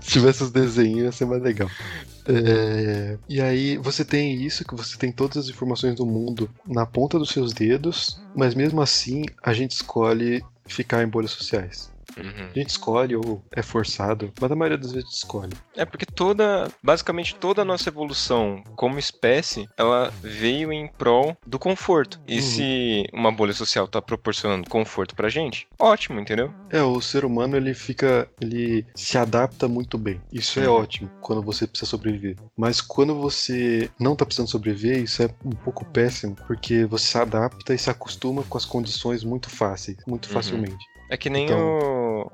Se 0.00 0.10
tivesse 0.10 0.42
os 0.42 0.50
desenhos, 0.50 1.02
ia 1.02 1.12
ser 1.12 1.24
mais 1.26 1.42
legal. 1.42 1.68
É, 2.28 3.18
E 3.28 3.40
aí 3.40 3.76
você 3.78 4.04
tem 4.04 4.34
isso, 4.42 4.64
que 4.64 4.74
você 4.74 4.96
tem 4.98 5.12
todas 5.12 5.36
as 5.44 5.48
informações 5.50 5.94
do 5.96 6.06
mundo 6.06 6.54
na 6.66 6.86
ponta 6.86 7.18
dos 7.18 7.30
seus 7.30 7.52
dedos, 7.54 8.20
mas 8.34 8.54
mesmo 8.54 8.80
assim 8.80 9.22
a 9.42 9.52
gente 9.52 9.72
escolhe 9.72 10.46
ficar 10.68 11.02
em 11.02 11.08
bolhas 11.08 11.30
sociais. 11.32 11.90
Uhum. 12.16 12.48
A 12.54 12.58
gente 12.58 12.70
escolhe 12.70 13.16
ou 13.16 13.42
é 13.54 13.62
forçado, 13.62 14.32
mas 14.40 14.50
a 14.50 14.56
maioria 14.56 14.78
das 14.78 14.92
vezes 14.92 15.10
escolhe. 15.14 15.52
É 15.76 15.84
porque 15.84 16.04
toda, 16.06 16.70
basicamente 16.82 17.34
toda 17.34 17.62
a 17.62 17.64
nossa 17.64 17.88
evolução 17.88 18.62
como 18.76 18.98
espécie, 18.98 19.68
ela 19.76 20.12
veio 20.22 20.72
em 20.72 20.88
prol 20.88 21.36
do 21.46 21.58
conforto. 21.58 22.20
E 22.26 22.36
Uhum. 22.36 22.40
se 22.40 23.06
uma 23.12 23.30
bolha 23.32 23.52
social 23.52 23.86
tá 23.86 24.00
proporcionando 24.02 24.68
conforto 24.68 25.14
pra 25.14 25.28
gente, 25.28 25.66
ótimo, 25.78 26.20
entendeu? 26.20 26.52
É, 26.70 26.82
o 26.82 27.00
ser 27.00 27.24
humano 27.24 27.56
ele 27.56 27.74
fica, 27.74 28.28
ele 28.40 28.84
se 28.94 29.16
adapta 29.18 29.68
muito 29.68 29.96
bem. 29.98 30.20
Isso 30.32 30.60
é 30.60 30.68
Uhum. 30.68 30.76
ótimo 30.76 31.10
quando 31.20 31.42
você 31.42 31.66
precisa 31.66 31.90
sobreviver. 31.90 32.36
Mas 32.56 32.80
quando 32.80 33.14
você 33.14 33.90
não 33.98 34.14
tá 34.16 34.24
precisando 34.26 34.50
sobreviver, 34.50 34.98
isso 35.02 35.22
é 35.22 35.30
um 35.44 35.50
pouco 35.50 35.84
péssimo, 35.84 36.36
porque 36.46 36.84
você 36.84 37.06
se 37.06 37.18
adapta 37.18 37.74
e 37.74 37.78
se 37.78 37.90
acostuma 37.90 38.42
com 38.44 38.58
as 38.58 38.64
condições 38.64 39.24
muito 39.24 39.48
fáceis, 39.48 39.96
muito 40.06 40.26
Uhum. 40.28 40.34
facilmente. 40.34 40.84
É 41.10 41.16
que 41.16 41.28
nem 41.28 41.44
Então- 41.44 41.58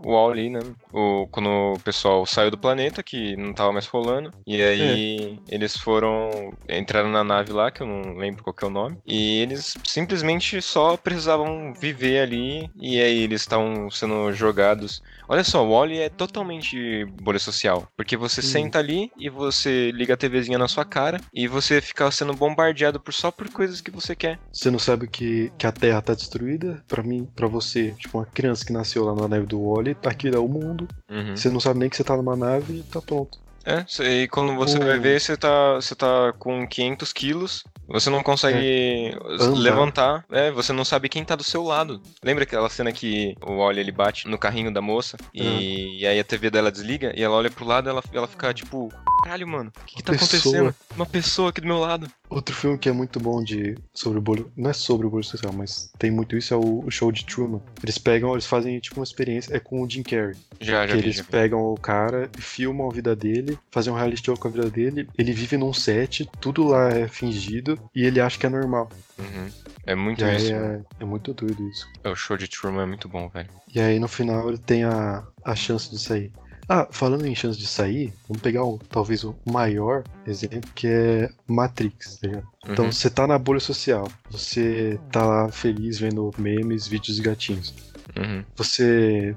o, 0.05 0.13
o 0.13 0.35
né? 0.35 0.61
O, 0.93 1.27
quando 1.31 1.49
o 1.49 1.79
pessoal 1.81 2.25
saiu 2.27 2.51
do 2.51 2.59
planeta, 2.59 3.03
que 3.03 3.37
não 3.37 3.53
tava 3.55 3.73
mais 3.73 3.87
rolando, 3.87 4.33
e 4.47 4.63
aí 4.63 5.39
eles 5.49 5.77
foram, 5.77 6.53
entraram 6.69 7.11
na 7.11 7.25
nave 7.25 7.53
lá, 7.53 7.71
que 7.71 7.83
eu 7.83 7.87
não 7.87 8.15
lembro 8.17 8.43
qual 8.43 8.55
que 8.55 8.65
é 8.65 8.69
o 8.69 8.71
nome, 8.71 8.99
e 9.07 9.39
eles 9.41 9.77
simplesmente 9.85 10.61
só 10.61 10.97
precisavam 10.97 11.73
viver 11.81 12.21
ali, 12.21 12.71
e 12.79 13.01
aí 13.01 13.23
eles 13.23 13.41
estavam 13.43 13.91
sendo 13.91 14.33
jogados. 14.33 15.01
Olha 15.29 15.43
só, 15.43 15.65
o 15.65 15.71
Wall-E 15.71 15.99
é 16.01 16.09
totalmente 16.09 17.05
bolha 17.23 17.39
social, 17.39 17.89
porque 17.97 18.17
você 18.17 18.41
Hum. 18.41 18.45
senta 18.45 18.79
ali 18.79 19.11
e 19.19 19.31
você 19.31 19.91
liga 19.93 20.15
a 20.15 20.17
TVzinha 20.17 20.59
na 20.59 20.69
sua 20.69 20.85
cara, 20.85 21.19
e 21.33 21.49
você 21.49 21.81
fica 21.81 22.11
sendo 22.11 22.35
bombardeado 22.35 23.01
por 23.01 23.13
só 23.15 23.31
por 23.31 23.49
coisas 23.51 23.81
que 23.81 23.91
você 23.91 24.15
quer. 24.15 24.39
Você 24.53 24.71
não 24.71 24.79
sabe 24.79 25.09
que, 25.09 25.51
que 25.59 25.67
a 25.67 25.73
Terra 25.73 26.03
tá 26.03 26.15
destruída, 26.15 26.85
Pra 26.87 27.03
mim, 27.03 27.29
pra 27.35 27.47
você, 27.49 27.93
tipo 27.93 28.19
uma 28.19 28.27
criança 28.27 28.66
que 28.67 28.73
nasceu 28.73 29.05
lá 29.05 29.15
na 29.15 29.29
nave 29.29 29.47
do 29.47 29.61
Wally, 29.71 29.95
tá 29.95 30.11
aqui 30.11 30.29
é 30.29 30.39
o 30.39 30.49
mundo. 30.49 30.87
Uhum. 31.11 31.37
Você 31.37 31.49
não 31.49 31.61
sabe 31.61 31.81
nem 31.81 31.89
que 31.89 31.97
você 31.97 32.05
tá 32.05 32.17
numa 32.17 32.37
nave 32.37 32.79
e 32.79 32.83
tá 32.83 33.01
pronto. 33.01 33.39
É, 33.67 33.85
e 34.05 34.29
quando 34.29 34.55
você 34.55 34.79
vai 34.79 34.97
ver, 34.97 35.21
você 35.21 35.37
tá, 35.37 35.75
você 35.75 35.93
tá 35.93 36.33
com 36.39 36.65
500 36.69 37.13
quilos, 37.13 37.65
você 37.89 38.09
não 38.09 38.23
consegue 38.23 39.13
Andar. 39.29 39.59
levantar, 39.59 40.25
é, 40.31 40.53
você 40.53 40.73
não 40.73 40.85
sabe 40.85 41.09
quem 41.09 41.25
tá 41.25 41.35
do 41.35 41.43
seu 41.43 41.65
lado. 41.65 42.01
Lembra 42.23 42.45
aquela 42.45 42.69
cena 42.69 42.93
que 42.93 43.35
o 43.45 43.57
Wally 43.57 43.81
ele 43.81 43.91
bate 43.91 44.29
no 44.29 44.39
carrinho 44.39 44.73
da 44.73 44.81
moça 44.81 45.17
e, 45.35 46.01
e 46.01 46.07
aí 46.07 46.21
a 46.21 46.25
TV 46.25 46.49
dela 46.49 46.71
desliga 46.71 47.13
e 47.17 47.25
ela 47.25 47.35
olha 47.35 47.51
pro 47.51 47.67
lado 47.67 47.89
e 47.89 47.91
ela, 47.91 48.03
ela 48.13 48.29
fica 48.29 48.55
tipo, 48.55 48.89
caralho, 49.27 49.49
mano, 49.49 49.73
o 49.77 49.85
que, 49.85 49.97
que 49.97 50.03
tá 50.03 50.13
pessoa. 50.13 50.39
acontecendo? 50.39 50.75
Uma 50.95 51.07
pessoa 51.07 51.51
aqui 51.51 51.61
do 51.61 51.67
meu 51.67 51.79
lado. 51.79 52.09
Outro 52.31 52.55
filme 52.55 52.79
que 52.79 52.89
é 52.89 52.93
muito 52.93 53.19
bom 53.19 53.43
de 53.43 53.77
sobre 53.93 54.19
o 54.19 54.23
bolho, 54.23 54.51
não 54.57 54.71
é 54.71 54.73
sobre 54.73 55.07
o 55.07 55.11
bolho 55.11 55.25
social, 55.25 55.53
mas 55.53 55.91
tem 55.99 56.11
muito 56.11 56.37
isso 56.37 56.55
é 56.55 56.57
o, 56.57 56.85
o 56.85 56.91
show 56.91 57.11
de 57.11 57.25
Truman. 57.25 57.61
Eles 57.83 57.99
pegam, 57.99 58.33
eles 58.33 58.47
fazem 58.47 58.79
tipo 58.79 58.97
uma 59.01 59.05
experiência, 59.05 59.55
é 59.57 59.61
com 59.61 59.83
o 59.83 59.91
Jim 59.91 60.03
Carrey. 60.03 60.37
Já, 60.61 60.87
já 60.87 60.95
que 60.95 61.01
vi, 61.01 61.07
eles 61.07 61.17
já 61.17 61.25
pegam 61.25 61.61
o 61.61 61.77
cara 61.77 62.31
filmam 62.39 62.89
a 62.89 62.93
vida 62.95 63.15
dele, 63.15 63.59
fazem 63.71 63.93
um 63.93 63.97
reality 63.97 64.25
show 64.25 64.37
com 64.37 64.49
a 64.49 64.51
vida 64.51 64.71
dele, 64.71 65.09
ele 65.19 65.33
vive 65.33 65.57
num 65.57 65.73
set, 65.73 66.29
tudo 66.41 66.69
lá 66.69 66.89
é 66.91 67.09
fingido 67.09 67.79
e 67.95 68.05
ele 68.05 68.21
acha 68.21 68.39
que 68.39 68.47
é 68.47 68.49
normal. 68.49 68.89
Uhum. 69.19 69.49
É 69.87 69.95
muito 69.95 70.25
E 70.25 70.37
isso. 70.37 70.53
é, 70.53 70.81
é 71.01 71.05
muito 71.05 71.33
doido 71.33 71.69
isso. 71.69 71.89
É, 72.03 72.09
O 72.09 72.17
show 72.17 72.37
de 72.37 72.49
Truman 72.49 72.83
é 72.83 72.87
muito 72.87 73.09
bom, 73.09 73.29
velho. 73.29 73.49
E 73.73 73.81
aí 73.81 73.99
no 73.99 74.09
final 74.09 74.49
ele 74.49 74.59
tem 74.59 74.85
a, 74.85 75.25
a 75.45 75.55
chance 75.55 75.91
de 75.91 75.99
sair. 75.99 76.33
Ah, 76.69 76.87
falando 76.91 77.25
em 77.27 77.35
chance 77.35 77.59
de 77.59 77.67
sair, 77.67 78.13
vamos 78.29 78.43
pegar 78.43 78.65
o, 78.65 78.79
talvez 78.91 79.23
o 79.23 79.37
maior 79.45 80.03
exemplo, 80.27 80.69
que 80.75 80.89
é 80.89 81.29
Matrix, 81.47 82.17
tá 82.19 82.27
ligado? 82.27 82.47
Então 82.69 82.87
Uhum. 82.87 82.93
você 82.93 83.09
tá 83.09 83.27
na 83.27 83.39
bolha 83.39 83.61
social, 83.61 84.09
você 84.31 84.99
tá 85.13 85.25
lá 85.25 85.49
feliz 85.53 85.99
vendo 85.99 86.33
memes, 86.37 86.89
vídeos 86.89 87.17
de 87.17 87.23
gatinhos. 87.23 87.73
Uhum. 88.19 88.45
Você. 88.57 89.37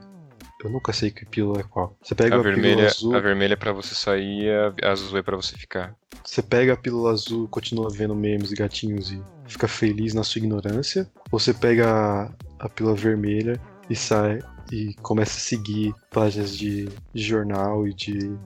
Eu 0.64 0.70
nunca 0.72 0.92
sei 0.92 1.10
que 1.12 1.26
pílula 1.26 1.62
é 1.62 1.64
qual. 1.64 1.96
Você 2.04 2.14
pega 2.16 2.36
A 2.36 2.40
a, 2.40 2.42
pílula 2.42 2.62
vermelha, 2.62 2.88
azul, 2.88 3.16
a 3.16 3.20
vermelha 3.20 3.54
é 3.54 3.56
pra 3.56 3.72
você 3.72 3.94
sair, 3.96 4.50
a 4.84 4.92
azul 4.92 5.18
é 5.18 5.22
pra 5.22 5.38
você 5.38 5.56
ficar. 5.56 5.96
você 6.26 6.42
pega 6.42 6.74
a 6.74 6.78
pílula 6.78 7.12
azul, 7.12 7.48
continua 7.48 7.90
vendo 7.90 8.14
memes 8.16 8.52
e 8.52 8.56
gatinhos 8.56 9.12
e 9.12 9.22
fica 9.48 9.68
feliz 9.70 10.14
na 10.14 10.24
sua 10.24 10.40
ignorância, 10.40 11.08
ou 11.32 11.40
você 11.40 11.54
pega 11.54 11.88
a, 11.90 12.30
a 12.60 12.68
pílula 12.68 12.96
vermelha 12.96 13.60
e 13.90 13.96
sai 13.96 14.40
e 14.72 14.94
começa 15.02 15.38
a 15.38 15.42
seguir 15.42 15.94
páginas 16.12 16.56
de, 16.56 16.90
de 17.14 17.22
jornal 17.22 17.88
e 17.88 17.94
de 17.94 18.38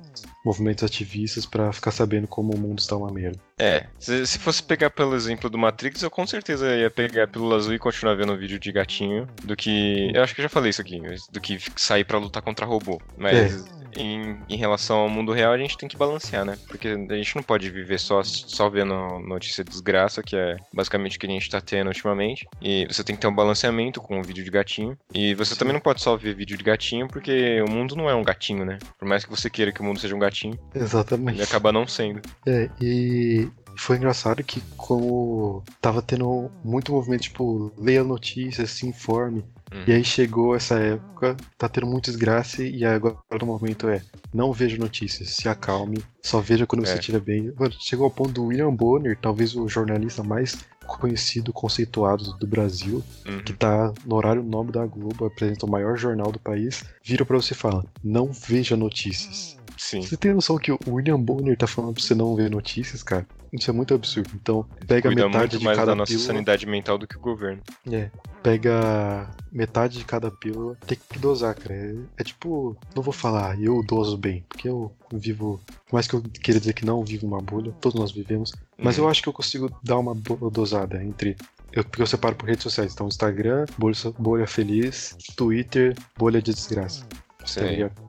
movimentos 0.46 0.84
ativistas 0.84 1.46
pra 1.46 1.72
ficar 1.72 1.92
sabendo 1.92 2.28
como 2.28 2.54
o 2.54 2.60
mundo 2.60 2.80
está 2.80 2.96
uma 2.96 3.12
merda. 3.12 3.40
É, 3.58 3.86
se, 4.00 4.26
se 4.26 4.40
fosse 4.40 4.64
pegar 4.64 4.90
pelo 4.90 5.16
exemplo 5.16 5.50
do 5.50 5.58
Matrix, 5.58 6.02
eu 6.02 6.10
com 6.10 6.26
certeza 6.26 6.76
ia 6.76 6.90
pegar 6.90 7.24
a 7.24 7.28
pílula 7.28 7.56
azul 7.56 7.74
e 7.74 7.80
continuar 7.80 8.16
vendo 8.16 8.34
o 8.34 8.38
vídeo 8.38 8.60
de 8.60 8.72
gatinho 8.72 9.28
do 9.44 9.56
que. 9.56 10.12
Eu 10.14 10.24
acho 10.24 10.34
que 10.34 10.42
eu 10.42 10.44
já 10.44 10.50
falei 10.50 10.70
isso 10.70 10.82
aqui, 10.82 11.02
do 11.32 11.40
que 11.40 11.60
sair 11.76 12.04
pra 12.04 12.18
lutar 12.18 12.42
contra 12.42 12.66
robô. 12.66 13.02
Mas 13.18 13.64
em, 13.98 14.38
em 14.50 14.58
relação 14.58 14.98
ao 14.98 15.10
mundo 15.10 15.32
real, 15.32 15.54
a 15.54 15.58
gente 15.58 15.78
tem 15.78 15.88
que 15.88 15.98
balancear, 15.98 16.46
né? 16.46 16.58
Porque 16.68 16.88
a 16.88 17.16
gente 17.16 17.36
não 17.36 17.44
pode 17.44 17.70
viver 17.70 18.00
só, 18.00 18.24
só 18.24 18.70
vendo 18.70 18.94
notícia 19.20 19.64
de 19.64 19.70
desgraça, 19.70 20.24
que 20.24 20.36
é 20.36 20.58
basicamente 20.74 21.18
o 21.18 21.20
que 21.20 21.28
a 21.28 21.30
gente 21.30 21.50
tá 21.50 21.62
tendo 21.62 21.88
ultimamente. 21.88 22.48
E 22.62 22.86
você 22.86 23.04
tem 23.04 23.16
que 23.16 23.22
ter 23.22 23.28
um 23.28 23.36
balanceamento 23.36 24.02
com 24.02 24.20
o 24.20 24.24
vídeo 24.24 24.44
de 24.44 24.52
gatinho. 24.52 24.98
E 25.14 25.34
você 25.36 25.54
Sim. 25.54 25.60
também 25.60 25.74
não 25.74 25.82
pode 25.82 26.02
só 26.02 26.16
ver 26.16 26.36
vídeo 26.36 26.58
de 26.58 26.64
gatinho, 26.64 27.08
porque 27.08 27.62
o 27.62 27.70
mundo 27.70 27.96
não 27.96 28.10
é 28.10 28.16
um 28.16 28.24
gatinho, 28.24 28.66
né? 28.66 28.78
Por 28.98 29.08
mais 29.08 29.24
que 29.24 29.32
você 29.32 29.50
queira 29.50 29.72
que 29.72 29.82
o 29.82 29.84
mundo 29.84 30.00
seja 30.00 30.16
um 30.16 30.20
gatinho, 30.20 30.58
Exatamente. 30.74 31.38
ele 31.38 31.44
acaba 31.44 31.72
não 31.72 31.88
sendo. 31.88 32.22
É, 32.46 32.70
e 32.82 33.50
foi 33.78 33.98
engraçado 33.98 34.44
que 34.44 34.62
como 34.78 35.64
tava 35.82 36.02
tendo 36.02 36.50
muito 36.64 36.92
movimento, 36.92 37.22
tipo, 37.24 37.72
leia 37.78 38.04
notícias, 38.04 38.72
se 38.72 38.86
informe. 38.88 39.44
Hum. 39.74 39.84
E 39.88 39.92
aí 39.94 40.04
chegou 40.04 40.56
essa 40.56 40.76
época, 40.78 41.36
tá 41.58 41.68
tendo 41.68 41.88
muita 41.88 42.12
desgraça 42.12 42.64
e 42.64 42.86
agora 42.86 43.18
no 43.40 43.46
momento 43.48 43.88
é 43.88 44.02
não 44.34 44.52
veja 44.54 44.78
notícias, 44.78 45.30
se 45.32 45.48
acalme, 45.50 46.04
só 46.22 46.40
veja 46.40 46.66
quando 46.68 46.86
você 46.86 46.94
É. 46.94 47.00
estiver 47.00 47.20
bem. 47.20 47.52
Mano, 47.58 47.74
chegou 47.80 48.06
ao 48.06 48.12
ponto 48.12 48.32
do 48.32 48.46
William 48.46 48.74
Bonner, 48.74 49.18
talvez 49.20 49.56
o 49.56 49.68
jornalista 49.68 50.24
mais 50.24 50.58
conhecido, 50.86 51.52
conceituado 51.54 52.38
do 52.38 52.46
Brasil, 52.48 53.04
Uhum. 53.28 53.44
que 53.44 53.54
tá 53.54 53.92
no 54.06 54.16
horário 54.16 54.44
nobre 54.44 54.74
da 54.74 54.86
Globo, 54.86 55.26
apresenta 55.26 55.66
o 55.66 55.70
maior 55.70 55.98
jornal 55.98 56.32
do 56.32 56.40
país, 56.40 56.84
vira 57.04 57.26
pra 57.26 57.38
você 57.38 57.54
e 57.54 57.58
fala: 57.58 57.84
não 58.04 58.32
veja 58.32 58.76
notícias. 58.76 59.58
Sim. 59.78 60.02
Você 60.02 60.16
tem 60.18 60.34
noção 60.34 60.58
que 60.58 60.72
o 60.72 60.78
William 60.88 61.20
Bonner 61.20 61.58
tá 61.58 61.66
falando 61.68 61.94
pra 61.96 62.04
você 62.04 62.14
não 62.14 62.36
ver 62.36 62.50
notícias, 62.50 63.02
cara? 63.02 63.26
Isso 63.54 63.70
é 63.70 63.74
muito 63.74 63.94
absurdo. 63.94 64.32
Então, 64.34 64.66
pega 64.88 65.10
Cuida 65.10 65.26
metade 65.28 65.38
muito 65.38 65.58
de 65.60 65.64
mais 65.64 65.78
cada 65.78 65.92
da 65.92 65.96
nossa 65.96 66.12
pílula. 66.12 66.26
sanidade 66.28 66.66
mental 66.66 66.98
do 66.98 67.08
que 67.08 67.16
o 67.16 67.20
governo. 67.20 67.62
É. 67.92 68.10
Pega 68.42 69.30
metade 69.52 70.00
de 70.00 70.06
cada 70.06 70.30
pílula, 70.32 70.76
tem 70.88 70.98
que 71.10 71.20
dosar, 71.20 71.56
cara. 71.56 71.76
É, 71.76 71.96
é 72.18 72.24
tipo, 72.24 72.76
não 72.96 73.02
vou 73.04 73.14
falar, 73.14 73.60
eu 73.62 73.82
doso 73.84 74.18
bem, 74.18 74.44
porque 74.50 74.68
eu 74.68 74.92
vivo. 75.14 75.62
Por 75.88 75.94
mais 75.94 76.08
que 76.08 76.16
eu 76.16 76.22
queira 76.22 76.60
dizer 76.60 76.74
que 76.74 76.86
não 76.86 77.04
vivo 77.06 77.26
uma 77.28 77.40
bolha, 77.40 77.72
todos 77.80 78.00
nós 78.00 78.12
vivemos. 78.12 78.52
Mas 78.78 78.98
Uhum. 78.98 79.06
eu 79.06 79.10
acho 79.10 79.22
que 79.22 79.30
eu 79.30 79.34
consigo 79.34 79.72
dar 79.84 79.98
uma 79.98 80.16
boa 80.16 80.50
dosada 80.50 81.02
entre. 81.04 81.38
Eu, 81.72 81.84
porque 81.84 82.02
eu 82.02 82.08
separo 82.08 82.36
por 82.36 82.48
redes 82.48 82.64
sociais. 82.64 82.94
Então, 82.94 83.08
Instagram, 83.08 83.66
bolha, 83.78 83.96
bolha 84.20 84.46
feliz, 84.48 85.16
Twitter, 85.36 85.96
bolha 86.18 86.42
de 86.42 86.54
desgraça. 86.54 87.06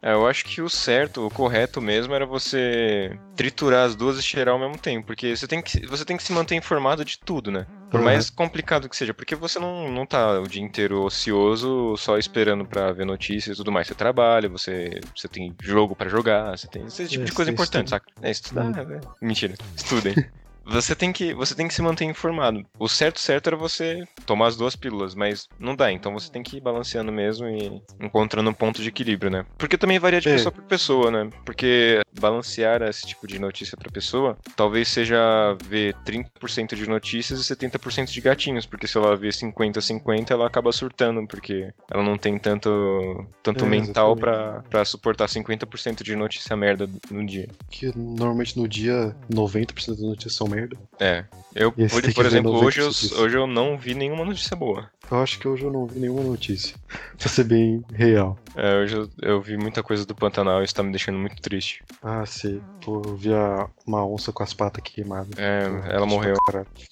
É, 0.03 0.13
eu 0.13 0.27
acho 0.27 0.45
que 0.45 0.61
o 0.63 0.69
certo, 0.69 1.27
o 1.27 1.31
correto 1.31 1.81
mesmo 1.81 2.15
era 2.15 2.27
você 2.27 3.19
triturar 3.35 3.87
as 3.87 3.97
duas 3.97 4.19
e 4.19 4.23
cheirar 4.23 4.55
ao 4.55 4.61
mesmo 4.61 4.79
tempo, 4.79 5.07
porque 5.07 5.37
você 5.37 5.47
tem 5.49 5.61
que, 5.63 5.87
você 5.87 6.05
tem 6.05 6.17
que 6.17 6.23
se 6.23 6.33
manter 6.33 6.55
informado 6.55 7.05
de 7.05 7.19
tudo, 7.25 7.51
né? 7.51 7.67
Por 7.91 8.01
Uhum. 8.01 8.05
mais 8.05 8.29
complicado 8.31 8.89
que 8.89 8.97
seja, 8.97 9.15
porque 9.15 9.35
você 9.37 9.59
não, 9.59 9.91
não 9.91 10.05
tá 10.07 10.41
o 10.41 10.49
dia 10.49 10.63
inteiro 10.63 11.03
ocioso 11.03 11.97
só 11.97 12.19
esperando 12.19 12.67
pra 12.67 12.93
ver 12.93 13.05
notícias 13.07 13.55
e 13.55 13.59
tudo 13.59 13.71
mais. 13.73 13.87
Você 13.87 13.95
trabalha, 13.95 14.49
você, 14.49 14.91
você 15.15 15.29
tem 15.29 15.55
jogo 15.63 15.95
pra 15.95 16.09
jogar, 16.09 16.57
você 16.59 16.69
tem 16.69 16.85
esse 16.85 17.09
tipo 17.09 17.25
É, 17.25 17.27
de 17.27 17.33
coisa 17.33 17.51
você 17.51 17.53
importante, 17.53 17.91
estuda. 17.91 17.91
saca? 17.91 18.07
É 18.21 18.31
estudar, 18.31 18.67
Hum. 18.67 18.73
é, 18.77 19.27
Mentira, 19.27 19.55
estudem. 19.77 20.15
Você 20.67 20.95
tem, 20.95 21.13
que, 21.13 21.35
você 21.35 21.55
tem 21.55 21.69
que 21.69 21.75
se 21.75 21.83
manter 21.83 22.05
informado. 22.05 22.65
O 22.79 22.89
certo 22.89 23.21
certo 23.21 23.49
era 23.49 23.57
você 23.57 24.03
tomar 24.27 24.47
as 24.49 24.57
duas 24.57 24.75
pílulas, 24.75 25.15
mas 25.15 25.47
não 25.59 25.77
dá. 25.77 25.93
Então 25.93 26.13
você 26.13 26.31
tem 26.31 26.43
que 26.43 26.57
ir 26.57 26.61
balanceando 26.61 27.13
mesmo 27.13 27.47
e 27.49 27.83
encontrando 28.01 28.49
um 28.51 28.55
ponto 28.55 28.81
de 28.83 28.89
equilíbrio, 28.89 29.31
né? 29.31 29.45
Porque 29.59 29.77
também 29.79 29.99
varia 29.99 30.21
de 30.21 30.29
É. 30.29 30.33
pessoa 30.33 30.53
por 30.53 30.65
pessoa, 30.65 31.11
né? 31.11 31.31
Porque 31.45 32.01
balancear 32.19 32.83
esse 32.83 33.07
tipo 33.07 33.27
de 33.27 33.39
notícia 33.39 33.77
pra 33.77 33.91
pessoa 33.91 34.39
talvez 34.57 34.89
seja 34.89 35.17
ver 35.65 35.95
30% 36.05 36.75
de 36.75 36.89
notícias 36.89 37.41
e 37.41 37.45
70% 37.45 38.11
de 38.11 38.21
gatinhos. 38.21 38.65
Porque 38.67 38.87
se 38.87 38.97
ela 38.97 39.17
vê 39.17 39.29
50-50, 39.33 40.31
ela 40.31 40.47
acaba 40.47 40.73
surtando, 40.73 41.27
porque 41.27 41.73
ela 41.91 42.03
não 42.03 42.17
tem 42.17 42.39
tanto, 42.39 43.27
tanto 43.43 43.65
É, 43.65 43.69
mental 43.69 44.17
pra 44.17 44.85
suportar 44.85 45.29
50% 45.29 46.03
de 46.03 46.17
notícia 46.17 46.57
merda 46.57 46.89
no 47.11 47.25
dia. 47.27 47.49
Que 47.71 47.93
normalmente 47.97 48.59
no 48.59 48.67
dia 48.67 49.15
90% 49.31 49.89
das 49.89 50.01
notícias 50.01 50.35
são 50.35 50.49
merda. 50.55 50.77
É. 51.01 51.25
Eu, 51.55 51.71
por, 51.71 51.89
por 52.15 52.27
exemplo, 52.27 52.53
90% 52.53 52.67
hoje 52.67 52.81
eu, 52.81 53.21
hoje 53.21 53.37
eu 53.37 53.47
não 53.47 53.79
vi 53.79 53.95
nenhuma 53.95 54.25
notícia 54.25 54.57
boa. 54.57 54.91
Eu 55.11 55.19
acho 55.23 55.39
que 55.39 55.47
hoje 55.47 55.63
eu 55.65 55.71
não 55.71 55.87
vi 55.87 56.01
nenhuma 56.01 56.23
notícia. 56.23 56.75
Pra 57.19 57.29
ser 57.29 57.45
bem 57.45 57.85
real. 57.93 58.39
É, 58.57 58.77
hoje 58.77 58.95
eu, 58.97 59.09
eu 59.21 59.43
vi 59.43 59.57
muita 59.57 59.83
coisa 59.83 60.07
do 60.07 60.15
Pantanal 60.15 60.61
e 60.61 60.65
isso 60.65 60.73
tá 60.77 60.81
me 60.81 60.93
deixando 60.93 61.19
muito 61.19 61.43
triste. 61.43 61.83
Ah, 62.01 62.25
sei. 62.25 62.63
Pô, 62.85 63.03
eu 63.05 63.17
vi 63.17 63.35
a- 63.35 63.67
uma 63.85 64.07
onça 64.07 64.33
com 64.33 64.45
as 64.45 64.55
patas 64.55 64.81
queimadas. 64.81 65.37
É, 65.37 65.65
ela 65.93 66.07
morreu. 66.07 66.37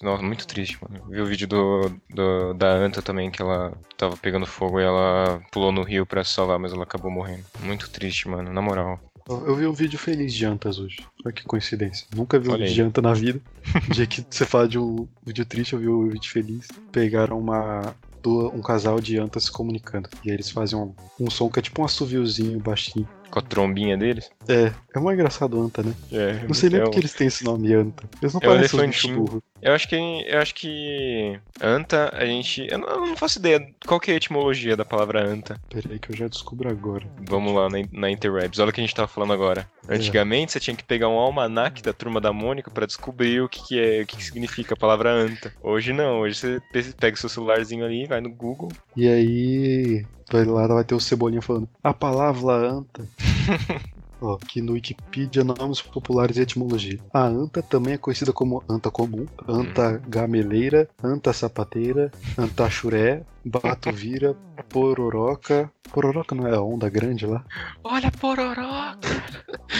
Nossa, 0.02 0.24
muito 0.24 0.44
triste, 0.44 0.76
mano. 0.82 1.04
Vi 1.08 1.20
o 1.20 1.24
vídeo 1.26 1.46
do, 1.46 1.88
do- 2.10 2.52
da 2.54 2.66
Anta 2.72 3.00
também, 3.00 3.30
que 3.30 3.40
ela 3.40 3.72
tava 3.96 4.16
pegando 4.16 4.44
fogo 4.44 4.80
e 4.80 4.82
ela 4.82 5.40
pulou 5.52 5.70
no 5.70 5.84
rio 5.84 6.04
pra 6.04 6.24
se 6.24 6.32
salvar, 6.32 6.58
mas 6.58 6.72
ela 6.72 6.82
acabou 6.82 7.12
morrendo. 7.12 7.44
Muito 7.60 7.88
triste, 7.88 8.28
mano, 8.28 8.52
na 8.52 8.60
moral. 8.60 8.98
Eu 9.28 9.46
eu 9.46 9.56
vi 9.56 9.66
um 9.66 9.72
vídeo 9.72 9.98
feliz 9.98 10.34
de 10.34 10.44
antas 10.44 10.78
hoje. 10.78 10.98
Olha 11.24 11.32
que 11.32 11.44
coincidência. 11.44 12.06
Nunca 12.14 12.38
vi 12.38 12.48
um 12.48 12.56
vídeo 12.56 12.74
de 12.74 12.82
anta 12.82 13.02
na 13.02 13.14
vida. 13.14 13.40
O 13.88 13.92
dia 13.92 14.06
que 14.06 14.24
você 14.28 14.44
fala 14.44 14.68
de 14.68 14.78
um 14.78 15.06
vídeo 15.24 15.44
triste, 15.44 15.72
eu 15.72 15.78
vi 15.78 15.88
um 15.88 16.08
vídeo 16.08 16.30
feliz. 16.30 16.68
Pegaram 16.90 17.38
uma. 17.38 17.94
Um 18.24 18.62
casal 18.62 19.00
de 19.00 19.18
antas 19.18 19.44
se 19.44 19.50
comunicando. 19.50 20.08
E 20.24 20.30
aí 20.30 20.36
eles 20.36 20.48
fazem 20.48 20.78
um, 20.78 20.94
um 21.18 21.28
som 21.28 21.50
que 21.50 21.58
é 21.58 21.62
tipo 21.62 21.82
um 21.82 21.84
assoviozinho 21.84 22.60
baixinho. 22.60 23.08
Com 23.32 23.38
a 23.38 23.42
trombinha 23.42 23.96
deles. 23.96 24.30
É, 24.46 24.70
é 24.94 25.00
mais 25.00 25.16
engraçado 25.18 25.58
anta, 25.58 25.82
né? 25.82 25.94
É, 26.12 26.46
Não 26.46 26.52
sei 26.52 26.68
nem 26.68 26.80
é 26.80 26.82
porque 26.82 26.98
um- 26.98 27.00
eles 27.00 27.14
têm 27.14 27.26
esse 27.28 27.42
nome 27.44 27.72
anta. 27.72 28.04
Eles 28.20 28.34
não 28.34 28.40
É 28.42 28.46
um 28.46 28.50
parecem 28.52 28.80
bichos 28.86 29.04
elefantinho. 29.04 29.16
burros. 29.26 29.42
Eu 29.62 29.72
acho 29.72 29.88
que 29.88 29.94
eu 29.96 30.38
acho 30.40 30.54
que 30.54 31.40
anta 31.62 32.10
a 32.14 32.26
gente, 32.26 32.66
eu 32.70 32.78
não, 32.78 32.88
eu 32.88 33.00
não 33.06 33.16
faço 33.16 33.38
ideia 33.38 33.64
qual 33.86 33.98
que 34.00 34.10
é 34.10 34.14
a 34.14 34.16
etimologia 34.18 34.76
da 34.76 34.84
palavra 34.84 35.24
anta. 35.26 35.58
Pera 35.70 35.88
aí 35.92 35.98
que 35.98 36.10
eu 36.10 36.16
já 36.16 36.28
descubro 36.28 36.68
agora. 36.68 37.06
Vamos 37.26 37.54
lá 37.54 37.70
na, 37.70 37.78
na 37.92 38.10
Interwebs. 38.10 38.58
Olha 38.58 38.68
o 38.70 38.72
que 38.72 38.80
a 38.80 38.84
gente 38.84 38.94
tava 38.94 39.08
falando 39.08 39.32
agora. 39.32 39.66
É. 39.88 39.94
Antigamente 39.94 40.52
você 40.52 40.60
tinha 40.60 40.76
que 40.76 40.84
pegar 40.84 41.08
um 41.08 41.18
almanac 41.18 41.80
da 41.82 41.92
turma 41.92 42.20
da 42.20 42.32
Mônica 42.32 42.70
pra 42.70 42.84
descobrir 42.86 43.40
o 43.40 43.48
que, 43.48 43.62
que 43.66 43.78
é, 43.80 44.02
o 44.02 44.06
que, 44.06 44.16
que 44.16 44.24
significa 44.24 44.74
a 44.74 44.76
palavra 44.76 45.10
anta. 45.10 45.54
Hoje 45.62 45.92
não, 45.92 46.20
hoje 46.20 46.34
você 46.34 46.60
pe- 46.72 46.92
pega 46.98 47.16
o 47.16 47.20
seu 47.20 47.28
celularzinho 47.30 47.84
ali, 47.84 48.04
vai 48.06 48.20
no 48.20 48.30
Google. 48.30 48.68
E 48.96 49.06
aí, 49.08 50.04
lá, 50.38 50.66
vai 50.66 50.84
ter 50.84 50.94
o 50.94 51.00
Cebolinha 51.00 51.42
falando 51.42 51.68
a 51.82 51.92
palavra 51.92 52.54
anta. 52.70 53.06
Ó, 54.22 54.34
aqui 54.34 54.62
no 54.62 54.74
Wikipedia, 54.74 55.42
nomes 55.42 55.82
populares 55.82 56.36
e 56.36 56.42
etimologia. 56.42 57.00
A 57.12 57.26
anta 57.26 57.60
também 57.60 57.94
é 57.94 57.98
conhecida 57.98 58.32
como 58.32 58.62
anta 58.68 58.88
comum, 58.88 59.26
anta 59.48 60.00
gameleira, 60.06 60.88
anta 61.02 61.32
sapateira, 61.32 62.12
anta 62.38 62.70
churé, 62.70 63.24
batuvira, 63.44 64.36
pororoca. 64.68 65.68
Pororoca 65.92 66.36
não 66.36 66.46
é 66.46 66.54
a 66.54 66.62
onda 66.62 66.88
grande 66.88 67.26
lá? 67.26 67.44
Olha 67.82 68.12
pororoca! 68.12 69.08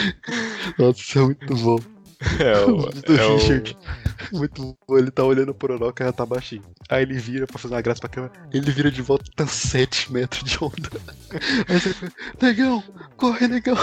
Nossa, 0.77 0.99
isso 0.99 1.19
é 1.19 1.21
muito 1.23 1.55
bom. 1.55 1.92
É 2.39 2.59
o, 2.65 2.77
do 2.89 3.15
é 3.15 3.25
o- 3.25 3.35
Richard. 3.35 3.77
Muito 4.31 4.77
bom, 4.87 4.97
ele 4.97 5.11
tá 5.11 5.23
olhando 5.23 5.49
o 5.49 5.55
pororoca 5.55 6.03
e 6.03 6.07
já 6.07 6.13
tá 6.13 6.25
baixinho. 6.25 6.63
Aí 6.89 7.03
ele 7.03 7.15
vira 7.15 7.45
pra 7.45 7.57
fazer 7.59 7.73
uma 7.73 7.81
graça 7.81 7.99
pra 7.99 8.09
câmera, 8.09 8.33
ele 8.53 8.71
vira 8.71 8.89
de 8.91 9.01
volta, 9.01 9.25
tá 9.35 9.45
7 9.45 10.11
metros 10.11 10.43
de 10.49 10.57
onda. 10.63 10.89
Aí 11.67 11.79
você 11.79 11.93
fala, 11.93 12.11
negão, 12.41 12.83
corre, 13.17 13.47
negão. 13.47 13.75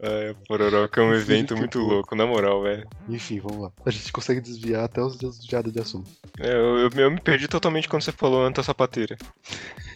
é, 0.00 0.34
pororoca 0.48 1.00
é 1.00 1.04
um 1.04 1.14
evento 1.14 1.56
muito 1.56 1.78
Muito 1.78 1.94
louco, 1.94 2.16
na 2.16 2.26
moral, 2.26 2.62
velho. 2.62 2.86
Enfim, 3.08 3.38
vamos 3.40 3.62
lá. 3.62 3.72
A 3.86 3.90
gente 3.90 4.10
consegue 4.12 4.40
desviar 4.40 4.84
até 4.84 5.00
os 5.00 5.16
desviados 5.16 5.72
de 5.72 5.80
assunto. 5.80 6.10
É, 6.40 6.52
eu, 6.52 6.78
eu, 6.78 6.90
eu 6.96 7.10
me 7.10 7.20
perdi 7.20 7.46
totalmente 7.48 7.88
quando 7.88 8.02
você 8.02 8.12
falou 8.12 8.44
anta 8.44 8.62
sapateira. 8.62 9.16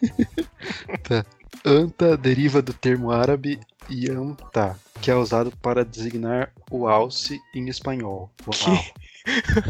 Anta 1.65 2.17
deriva 2.17 2.63
do 2.63 2.73
termo 2.73 3.11
árabe 3.11 3.59
yanta, 3.91 4.77
que 5.01 5.11
é 5.11 5.15
usado 5.15 5.53
para 5.63 5.85
designar 5.85 6.51
o 6.71 6.87
alce 6.89 7.41
em 7.55 7.69
espanhol. 7.69 8.31
Uau. 8.47 8.79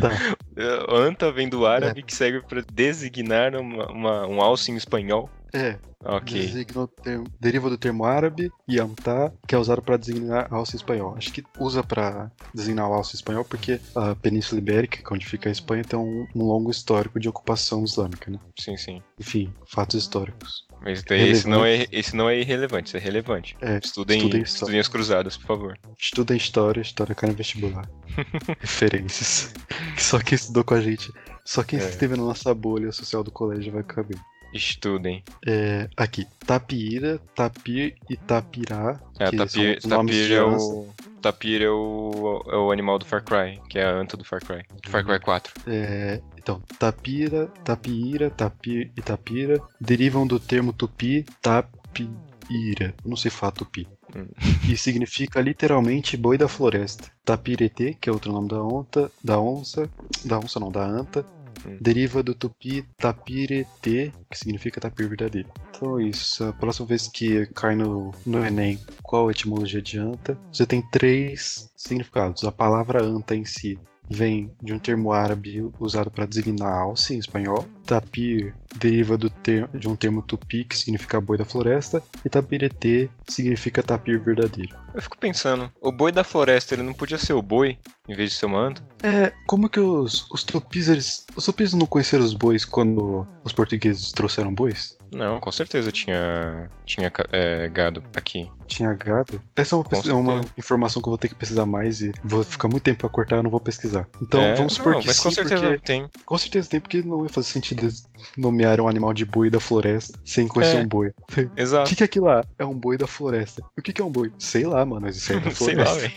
Tá. 0.01 0.11
É, 0.57 0.87
Anta 0.97 1.31
vem 1.33 1.49
do 1.49 1.67
árabe 1.67 2.03
que 2.03 2.15
serve 2.15 2.43
pra 2.43 2.61
designar 2.73 3.55
uma, 3.57 3.87
uma- 3.91 4.27
um 4.27 4.41
alce 4.41 4.71
em 4.73 4.77
espanhol. 4.77 5.29
É, 5.53 5.79
Ok. 6.05 6.41
designa 6.41 6.83
o 6.83 6.87
termo- 6.87 7.27
deriva 7.41 7.69
do 7.71 7.79
termo 7.79 8.05
árabe 8.05 8.51
yanta, 8.71 9.33
que 9.47 9.55
é 9.55 9.59
usado 9.59 9.83
para 9.83 9.97
designar 9.97 10.47
alce 10.53 10.75
em 10.75 10.77
espanhol. 10.77 11.15
Acho 11.17 11.33
que 11.33 11.43
usa 11.59 11.83
para 11.83 12.31
designar 12.55 12.89
o 12.89 12.93
alce 12.95 13.15
em 13.15 13.19
espanhol 13.19 13.45
porque 13.45 13.81
a 13.95 14.15
Península 14.15 14.61
Ibérica, 14.61 14.99
que 14.99 15.05
é 15.13 15.15
onde 15.17 15.27
fica 15.27 15.49
a 15.49 15.53
Espanha, 15.53 15.83
tem 15.85 15.99
um, 15.99 16.27
um 16.35 16.45
longo 16.45 16.71
histórico 16.71 17.19
de 17.19 17.29
ocupação 17.29 17.83
islâmica, 17.85 18.31
né? 18.31 18.39
Sim, 18.59 18.77
sim. 18.77 19.03
Enfim, 19.19 19.53
fatos 19.67 20.01
históricos. 20.01 20.67
Mas 20.81 21.03
daí 21.03 21.31
esse 21.31 21.49
não, 21.49 21.65
é, 21.65 21.87
esse 21.91 22.15
não 22.15 22.31
é 22.31 22.39
irrelevante, 22.39 22.87
isso 22.89 22.97
é 22.97 23.01
relevante. 23.01 23.57
É, 23.61 23.79
Estudem, 23.83 24.19
estudem 24.19 24.43
estudem 24.43 24.79
as 24.79 24.87
cruzadas, 24.87 25.37
por 25.37 25.47
favor. 25.47 25.77
Estuda 25.99 26.37
história, 26.37 26.81
história 26.81 27.17
no 27.21 27.33
vestibular. 27.33 27.89
Referências. 28.61 29.53
Só 29.99 30.19
quem 30.21 30.37
estudou 30.37 30.63
com 30.63 30.75
a 30.75 30.81
gente, 30.81 31.11
só 31.45 31.63
quem 31.65 31.79
É. 31.79 31.83
esteve 31.89 32.17
na 32.17 32.23
nossa 32.23 32.55
bolha 32.55 32.93
social 32.93 33.25
do 33.25 33.31
colégio 33.33 33.73
vai 33.73 33.83
caber. 33.83 34.17
Estudem. 34.53 35.23
É, 35.47 35.89
aqui, 35.97 36.27
Tapira, 36.47 37.21
Tapir 37.35 37.97
e 38.09 38.17
Tapirá. 38.17 39.01
É, 39.19 39.31
tapir, 39.31 39.81
tapir 39.81 40.33
é 40.33 40.43
o. 40.43 40.89
Tapir 41.21 41.63
é 41.63 41.71
o, 41.71 42.45
é 42.47 42.57
o 42.57 42.71
animal 42.71 42.99
do 42.99 43.05
Far 43.05 43.25
Cry, 43.25 43.61
que 43.69 43.79
é 43.79 43.85
a 43.85 43.91
anta 43.91 44.17
do 44.17 44.25
Far 44.25 44.41
Cry. 44.41 44.63
Do 44.83 44.89
Far 44.89 45.05
Cry 45.05 45.19
4. 45.19 45.53
É, 45.67 46.21
então, 46.37 46.63
Tapira, 46.79 47.49
Tapira, 47.65 48.31
Tapir 48.31 48.91
e 48.97 49.03
Tapira 49.03 49.61
derivam 49.81 50.27
do 50.27 50.39
termo 50.39 50.73
tupi, 50.73 51.27
Tapira. 51.43 52.95
Não 53.05 53.17
sei 53.17 53.31
falar 53.31 53.53
tupi. 53.53 53.87
Hum. 54.17 54.29
E 54.69 54.77
significa 54.77 55.41
literalmente 55.41 56.17
boi 56.17 56.39
da 56.39 56.49
floresta. 56.49 57.11
Tapirete, 57.25 57.97
que 58.01 58.09
é 58.09 58.13
outro 58.13 58.33
nome 58.33 58.49
da 58.49 58.63
onça, 58.63 59.11
da 59.23 59.39
onça, 59.39 59.91
da 60.25 60.39
onça 60.39 60.59
não, 60.59 60.71
da 60.71 60.85
anta, 60.85 61.27
Hum. 61.67 61.79
deriva 61.81 62.23
do 62.23 62.35
tupi 62.35 62.85
tapirete, 62.97 64.13
que 64.31 64.39
significa 64.39 64.81
tapir 64.81 65.09
verdadeiro. 65.09 65.49
Então 65.71 65.99
é 65.99 66.05
isso. 66.05 66.45
A 66.45 66.53
próxima 66.53 66.87
vez 66.87 67.09
que 67.09 67.47
cai 67.47 67.75
no, 67.75 68.13
no 68.27 68.45
Enem, 68.45 68.79
qual 69.03 69.29
a 69.29 69.31
etimologia 69.31 69.83
de 69.83 69.99
anta? 69.99 70.39
Você 70.53 70.67
tem 70.67 70.83
três 70.83 71.71
significados. 71.77 72.45
A 72.45 72.53
palavra 72.53 73.03
anta 73.03 73.35
em 73.35 73.45
si 73.45 73.79
vem 74.11 74.51
de 74.63 74.73
um 74.73 74.79
termo 74.79 75.13
árabe 75.13 75.63
usado 75.79 76.11
para 76.11 76.27
designar 76.27 76.73
alce 76.73 77.15
em 77.15 77.19
espanhol. 77.19 77.67
Tapir 77.87 78.55
deriva 78.77 79.19
de 79.19 79.89
um 79.89 79.97
termo 79.97 80.23
tupi, 80.23 80.65
que 80.65 80.77
significa 80.77 81.21
boi 81.21 81.37
da 81.39 81.45
floresta. 81.45 82.03
E 82.25 82.29
tapiretê 82.29 83.09
significa 83.27 83.83
tapir 83.83 84.19
verdadeiro. 84.19 84.77
Eu 84.95 85.03
fico 85.03 85.19
pensando, 85.19 85.71
o 85.81 85.93
boi 85.93 86.11
da 86.11 86.25
floresta, 86.25 86.75
ele 86.75 86.83
não 86.83 86.93
podia 86.93 87.19
ser 87.19 87.35
o 87.35 87.43
boi, 87.43 87.79
em 88.09 88.15
vez 88.15 88.31
de 88.31 88.37
ser 88.37 88.47
o 88.47 88.51
mando? 88.51 88.83
É, 89.03 89.33
como 89.47 89.69
que 89.69 89.81
os, 89.81 90.27
os 90.31 90.45
eles. 90.89 91.25
Os 91.37 91.45
tupis 91.45 91.73
não 91.73 91.87
conheceram 91.87 92.25
os 92.25 92.35
bois 92.35 92.65
quando 92.65 93.27
os 93.45 93.53
portugueses 93.53 94.11
trouxeram 94.13 94.53
bois? 94.53 94.97
Não, 95.11 95.41
com 95.41 95.51
certeza 95.51 95.91
tinha, 95.91 96.69
tinha 96.85 97.11
é, 97.33 97.67
gado 97.69 98.03
aqui. 98.15 98.51
Tinha 98.67 98.93
gado? 98.93 99.41
Essa 99.57 99.75
é 99.75 99.79
uma, 99.79 99.85
Com 99.85 99.91
pesquisa- 99.91 100.13
é 100.13 100.17
uma 100.17 100.41
informação 100.59 101.01
que 101.01 101.09
eu 101.09 101.13
vou 101.13 101.17
ter 101.19 101.29
que 101.29 101.35
pesquisar 101.35 101.65
mais 101.65 102.03
e 102.03 102.13
vou 102.23 102.45
ficar 102.45 102.69
muito 102.69 102.83
tempo 102.83 102.99
pra 103.01 103.09
cortar, 103.09 103.37
eu 103.37 103.43
não 103.43 103.51
vou 103.51 103.59
pesquisar. 103.61 104.07
Então 104.21 104.39
É, 104.43 104.55
vamos 104.55 104.75
supor 104.75 104.93
não, 104.93 105.01
que 105.01 105.07
mas 105.07 105.19
com 105.19 105.31
sim, 105.31 105.37
certeza 105.37 105.63
porque 105.67 105.79
tem. 105.79 106.11
com 106.27 106.37
certeza 106.37 106.69
tem, 106.69 106.79
porque 106.81 107.01
não 107.03 107.23
ia 107.23 107.31
fazer 107.31 107.47
sentido 107.49 107.89
nomear 108.37 108.81
um 108.83 108.89
animal 108.89 109.15
de 109.15 109.25
boi 109.25 109.49
da 109.49 109.59
floresta 109.59 110.19
sem 110.27 110.47
conhecer 110.47 110.77
É. 110.77 110.81
um 110.83 110.87
boi. 110.87 111.13
O 111.39 111.51
Exato. 111.61 111.89
que, 111.89 111.97
que 111.97 112.03
é 112.03 112.07
aquilo 112.07 112.27
lá? 112.27 112.45
É 112.59 112.65
um 112.67 112.75
boi 112.75 112.99
da 112.99 113.07
floresta. 113.07 113.63
O 113.79 113.81
que, 113.81 113.93
que 113.95 114.03
é 114.03 114.05
um 114.05 114.11
boi? 114.11 114.31
Sei 114.39 114.65
lá, 114.67 114.85
mano, 114.85 115.01
mas 115.07 115.17
isso 115.17 115.33
aí 115.33 115.39
é 115.39 115.41
da 115.41 115.51
Sei 115.55 115.75
floresta. 115.75 115.95
lá, 115.95 115.99
velho. 116.01 116.15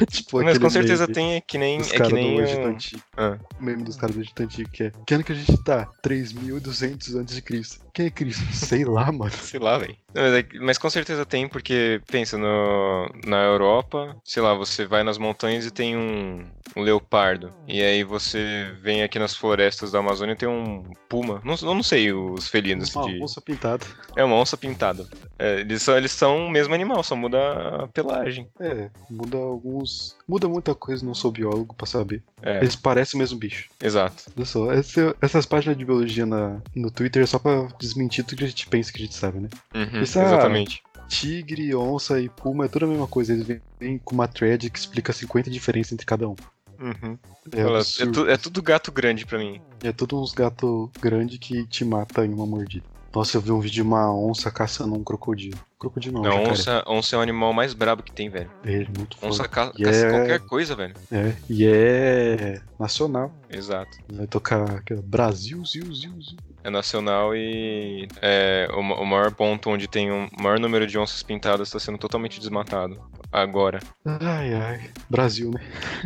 tipo, 0.10 0.42
Mas 0.42 0.56
com 0.58 0.70
certeza 0.70 1.02
meme 1.04 1.14
tem, 1.14 1.34
é 1.34 1.40
que 1.42 1.58
nem. 1.58 1.80
É 1.96 2.08
caras 2.08 2.12
do. 2.12 3.02
Ah, 3.16 3.38
O 3.58 3.62
meme 3.64 3.84
dos 3.84 3.96
caras 3.96 4.16
do 4.16 4.22
Antigo, 4.42 4.70
que 4.70 4.84
é 4.84 4.92
que 5.06 5.14
ano 5.14 5.24
que 5.24 5.32
a 5.32 5.34
gente 5.34 5.56
tá? 5.64 5.88
3.200 6.02 7.16
antes 7.16 7.34
de 7.34 7.42
Cristo. 7.42 7.84
Quem 7.92 8.06
é 8.06 8.10
Cristo? 8.10 8.44
Sei 8.52 8.84
lá, 8.84 9.10
mano. 9.10 9.30
sei 9.30 9.58
lá, 9.58 9.78
velho. 9.78 9.96
Mas, 10.14 10.34
é 10.34 10.46
mas 10.60 10.78
com 10.78 10.88
certeza 10.90 11.24
tem, 11.24 11.48
porque, 11.48 12.00
pensa, 12.06 12.36
no, 12.38 13.08
na 13.26 13.42
Europa, 13.44 14.16
sei 14.24 14.42
lá, 14.42 14.54
você 14.54 14.84
vai 14.86 15.02
nas 15.02 15.18
montanhas 15.18 15.64
e 15.66 15.70
tem 15.70 15.96
um, 15.96 16.44
um 16.76 16.82
leopardo. 16.82 17.52
E 17.66 17.80
aí 17.82 18.04
você 18.04 18.70
vem 18.82 19.02
aqui 19.02 19.18
nas 19.18 19.34
florestas 19.34 19.92
da 19.92 19.98
Amazônia 19.98 20.32
e 20.34 20.36
tem 20.36 20.48
um 20.48 20.84
puma. 21.08 21.40
Não, 21.44 21.54
eu 21.54 21.74
não 21.74 21.82
sei 21.82 22.12
os 22.12 22.48
felinos 22.48 22.94
Uma 22.94 23.06
de. 23.06 23.22
onça 23.22 23.40
pintada. 23.40 23.84
É 24.14 24.24
uma 24.24 24.36
onça 24.36 24.56
pintada. 24.56 25.06
É, 25.38 25.60
eles, 25.60 25.82
são, 25.82 25.96
eles 25.96 26.12
são 26.12 26.46
o 26.46 26.50
mesmo 26.50 26.74
animal, 26.74 27.02
só 27.02 27.14
muda 27.16 27.38
a 27.84 27.88
pelagem. 27.88 28.48
É, 28.60 28.90
muda 29.10 29.36
alguns. 29.38 30.16
Muda 30.28 30.48
muita 30.48 30.74
coisa, 30.74 31.04
não 31.04 31.14
sou 31.14 31.30
biólogo 31.30 31.74
pra 31.74 31.85
saber. 31.86 32.22
É, 32.42 32.58
Eles 32.58 32.76
parecem 32.76 33.16
o 33.16 33.20
mesmo 33.20 33.38
bicho. 33.38 33.68
exato. 33.80 34.24
Olha 34.36 34.44
só, 34.46 34.72
esse- 34.74 35.14
essas 35.20 35.46
páginas 35.46 35.76
de 35.78 35.84
biologia 35.84 36.26
na, 36.26 36.60
no 36.74 36.90
Twitter 36.90 37.22
é 37.22 37.26
só 37.26 37.38
pra 37.38 37.68
desmentir 37.78 38.24
tudo 38.24 38.38
que 38.38 38.44
a 38.44 38.48
gente 38.48 38.66
pensa 38.68 38.92
que 38.92 38.98
a 38.98 39.04
gente 39.04 39.14
sabe, 39.14 39.40
né? 39.40 39.48
Uhum, 39.74 39.98
é- 39.98 40.02
exatamente. 40.02 40.82
Tigre, 41.08 41.74
onça 41.74 42.20
e 42.20 42.28
puma 42.28 42.64
é 42.64 42.68
tudo 42.68 42.84
a 42.86 42.88
mesma 42.88 43.06
coisa. 43.06 43.32
Eles 43.32 43.46
vêm 43.78 43.96
com 43.98 44.14
uma 44.14 44.26
thread 44.26 44.68
que 44.68 44.78
explica 44.78 45.12
50 45.12 45.48
diferenças 45.50 45.92
entre 45.92 46.04
cada 46.04 46.28
um. 46.28 46.34
Uhum. 46.78 47.16
É, 47.52 47.64
Olha, 47.64 47.78
é, 47.80 48.06
tu- 48.12 48.28
é 48.28 48.36
tudo 48.36 48.60
gato 48.60 48.90
grande 48.92 49.24
pra 49.24 49.38
mim. 49.38 49.60
é 49.82 49.92
tudo 49.92 50.20
uns 50.20 50.32
gatos 50.32 50.90
grandes 51.00 51.38
que 51.38 51.64
te 51.66 51.84
matam 51.84 52.24
em 52.24 52.34
uma 52.34 52.44
mordida. 52.44 52.84
Nossa, 53.16 53.38
eu 53.38 53.40
vi 53.40 53.50
um 53.50 53.58
vídeo 53.60 53.76
de 53.76 53.80
uma 53.82 54.14
onça 54.14 54.50
caçando 54.50 54.94
um 54.94 55.02
crocodilo. 55.02 55.58
Crocodilo 55.78 56.16
não, 56.16 56.22
Não, 56.24 56.30
jacaré. 56.32 56.50
onça, 56.52 56.84
onça 56.86 57.16
é 57.16 57.18
o 57.18 57.22
animal 57.22 57.50
mais 57.54 57.72
brabo 57.72 58.02
que 58.02 58.12
tem, 58.12 58.28
velho. 58.28 58.50
É, 58.62 58.84
muito 58.94 59.16
Onça 59.22 59.38
forte. 59.44 59.50
ca 59.50 59.72
caça 59.72 60.06
é- 60.06 60.10
qualquer 60.10 60.40
coisa, 60.40 60.76
velho. 60.76 60.94
É, 61.10 61.32
e 61.48 61.66
é 61.66 62.60
nacional. 62.78 63.32
Exato. 63.48 63.96
Vai 64.12 64.26
tocar 64.26 64.70
aquela 64.70 65.00
Brasil, 65.00 65.64
ziu, 65.64 65.84
ziu, 65.94 66.12
ziu. 66.20 66.36
É 66.62 66.68
nacional 66.68 67.34
e 67.34 68.06
é, 68.20 68.68
o, 68.74 68.80
o 68.80 69.06
maior 69.06 69.32
ponto 69.32 69.70
onde 69.70 69.88
tem 69.88 70.10
o 70.10 70.28
maior 70.38 70.58
número 70.60 70.86
de 70.86 70.98
onças 70.98 71.22
pintadas 71.22 71.68
está 71.68 71.78
sendo 71.78 71.96
totalmente 71.96 72.38
desmatado. 72.38 73.00
Agora. 73.32 73.80
Ai, 74.04 74.52
ai. 74.52 74.90
Brasil, 75.08 75.50
né? 75.52 75.60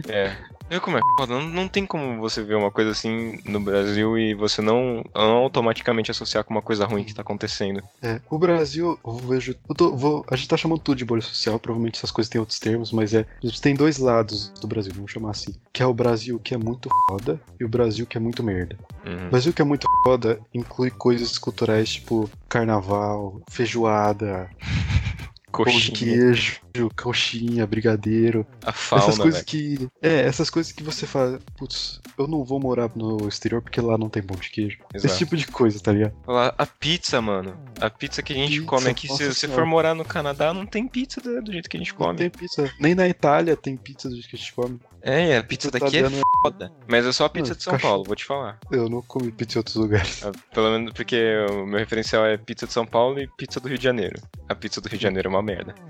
É. 0.09 0.37
Viu 0.71 0.81
como 0.81 0.97
é 0.97 1.01
foda? 1.19 1.35
Não, 1.35 1.43
não 1.49 1.67
tem 1.69 1.85
como 1.85 2.21
você 2.21 2.43
ver 2.45 2.55
uma 2.55 2.71
coisa 2.71 2.93
assim 2.93 3.41
no 3.45 3.59
Brasil 3.59 4.17
e 4.17 4.35
você 4.35 4.63
não, 4.63 5.03
não 5.15 5.39
automaticamente 5.39 6.13
associar 6.13 6.45
com 6.45 6.55
uma 6.55 6.63
coisa 6.63 6.87
ruim 6.87 7.03
que 7.03 7.13
tá 7.13 7.23
acontecendo. 7.23 7.83
É, 8.01 8.21
o 8.31 8.39
Brasil, 8.39 8.97
eu 9.05 9.13
vejo. 9.15 9.57
Eu 9.69 9.75
tô- 9.75 9.97
vou- 9.97 10.25
a 10.31 10.37
gente 10.37 10.47
tá 10.49 10.57
chamando 10.57 10.79
tudo 10.81 10.97
de 10.99 11.05
bolha 11.05 11.23
social, 11.23 11.59
provavelmente 11.59 11.97
essas 11.97 12.13
coisas 12.13 12.31
têm 12.31 12.41
outros 12.41 12.61
termos, 12.61 12.93
mas 12.93 13.13
é. 13.13 13.27
Tem 13.61 13.75
dois 13.75 13.99
lados 13.99 14.51
do 14.61 14.69
Brasil, 14.69 14.93
vamos 14.95 15.11
chamar 15.11 15.31
assim. 15.31 15.53
Que 15.73 15.83
é 15.83 15.87
o 15.87 15.93
Brasil 15.93 16.39
que 16.39 16.55
é 16.55 16.57
muito 16.59 16.89
foda 17.09 17.41
e 17.59 17.65
o 17.65 17.69
Brasil 17.69 18.07
que 18.07 18.17
é 18.17 18.21
muito 18.21 18.43
merda. 18.43 18.79
Uhum. 19.05 19.27
O 19.27 19.31
Brasil 19.31 19.53
que 19.53 19.63
é 19.63 19.65
muito 19.65 19.87
foda 20.05 20.39
inclui 20.55 20.91
coisas 20.91 21.37
culturais 21.37 21.91
tipo 21.95 22.31
carnaval, 22.49 23.41
feijoada, 23.51 24.49
Coxinha, 25.51 25.93
queijo, 25.93 26.61
coxinha, 26.97 27.67
brigadeiro. 27.67 28.47
a 28.65 28.73
fauna, 28.73 29.05
essas 29.05 29.19
coisas 29.19 29.43
que. 29.43 29.89
É, 30.01 30.21
essas 30.23 30.49
coisas 30.51 30.73
que 30.73 30.83
você 30.83 31.07
fala, 31.07 31.41
putz, 31.57 32.01
eu 32.19 32.27
não 32.27 32.45
vou 32.45 32.61
morar 32.61 32.91
no 32.95 33.27
exterior 33.29 33.61
porque 33.61 33.81
lá 33.81 33.99
não 33.99 34.09
tem 34.09 34.23
pão 34.23 34.37
de 34.37 34.51
queijo. 34.51 34.79
Exato. 34.95 35.07
Esse 35.07 35.19
tipo 35.19 35.37
de 35.37 35.47
coisa, 35.47 35.81
tá 35.81 35.93
ligado? 35.93 36.15
Falar, 36.25 36.55
A 36.57 36.67
pizza, 36.67 37.21
mano. 37.21 37.57
A 37.81 37.91
pizza 37.91 38.23
que 38.23 38.33
a 38.33 38.37
gente 38.37 38.53
Pizza, 38.61 38.67
come 38.67 38.89
aqui, 38.91 39.09
se 39.09 39.15
você 39.15 39.33
senhora. 39.33 39.61
for 39.61 39.67
morar 39.67 39.95
no 39.95 40.05
Canadá, 40.05 40.53
não 40.55 40.67
tem 40.67 40.87
pizza 40.87 41.21
do, 41.21 41.43
do 41.43 41.53
jeito 41.53 41.69
que 41.69 41.77
a 41.77 41.81
gente 41.81 41.91
Não 41.93 41.99
come. 41.99 42.19
tem 42.19 42.31
pizza. 42.31 42.71
Nem 42.79 42.95
na 42.95 43.09
Itália 43.09 43.57
tem 43.57 43.77
pizza 43.77 44.09
do 44.09 44.15
jeito 44.15 44.29
que 44.29 44.37
a 44.37 44.39
gente 44.39 44.53
come. 44.53 44.79
É, 45.03 45.39
a 45.39 45.43
pizza 45.43 45.71
daqui 45.71 45.99
é 45.99 46.05
foda. 46.43 46.73
Mas 46.87 47.07
é 47.07 47.13
só 47.13 47.25
a 47.25 47.29
pizza 47.31 47.55
de 47.55 47.63
São 47.63 47.73
cachorro. 47.73 47.91
Paulo, 47.93 48.05
vou 48.05 48.17
te 48.17 48.25
falar. 48.25 48.59
Eu 48.71 48.89
não 48.89 49.01
comi 49.03 49.31
pizza 49.33 49.57
em 49.57 49.61
outros 49.61 49.77
lugares. 49.77 50.23
Ah, 50.25 50.33
Pelo 50.53 50.71
menos 50.73 50.93
porque 50.93 51.17
o 51.51 51.67
meu 51.67 51.79
referencial 51.79 52.27
é 52.27 52.37
pizza 52.37 52.67
de 52.67 52.73
São 52.73 52.85
Paulo 52.87 53.19
e 53.21 53.27
pizza 53.27 53.59
do 53.61 53.69
Rio 53.69 53.79
de 53.79 53.85
Janeiro. 53.85 54.21
A 54.49 54.55
pizza 54.55 54.81
do 54.81 54.89
Rio 54.89 54.99
de 54.99 55.03
Janeiro 55.05 55.29
é 55.29 55.31
uma 55.31 55.43
merda. 55.43 55.75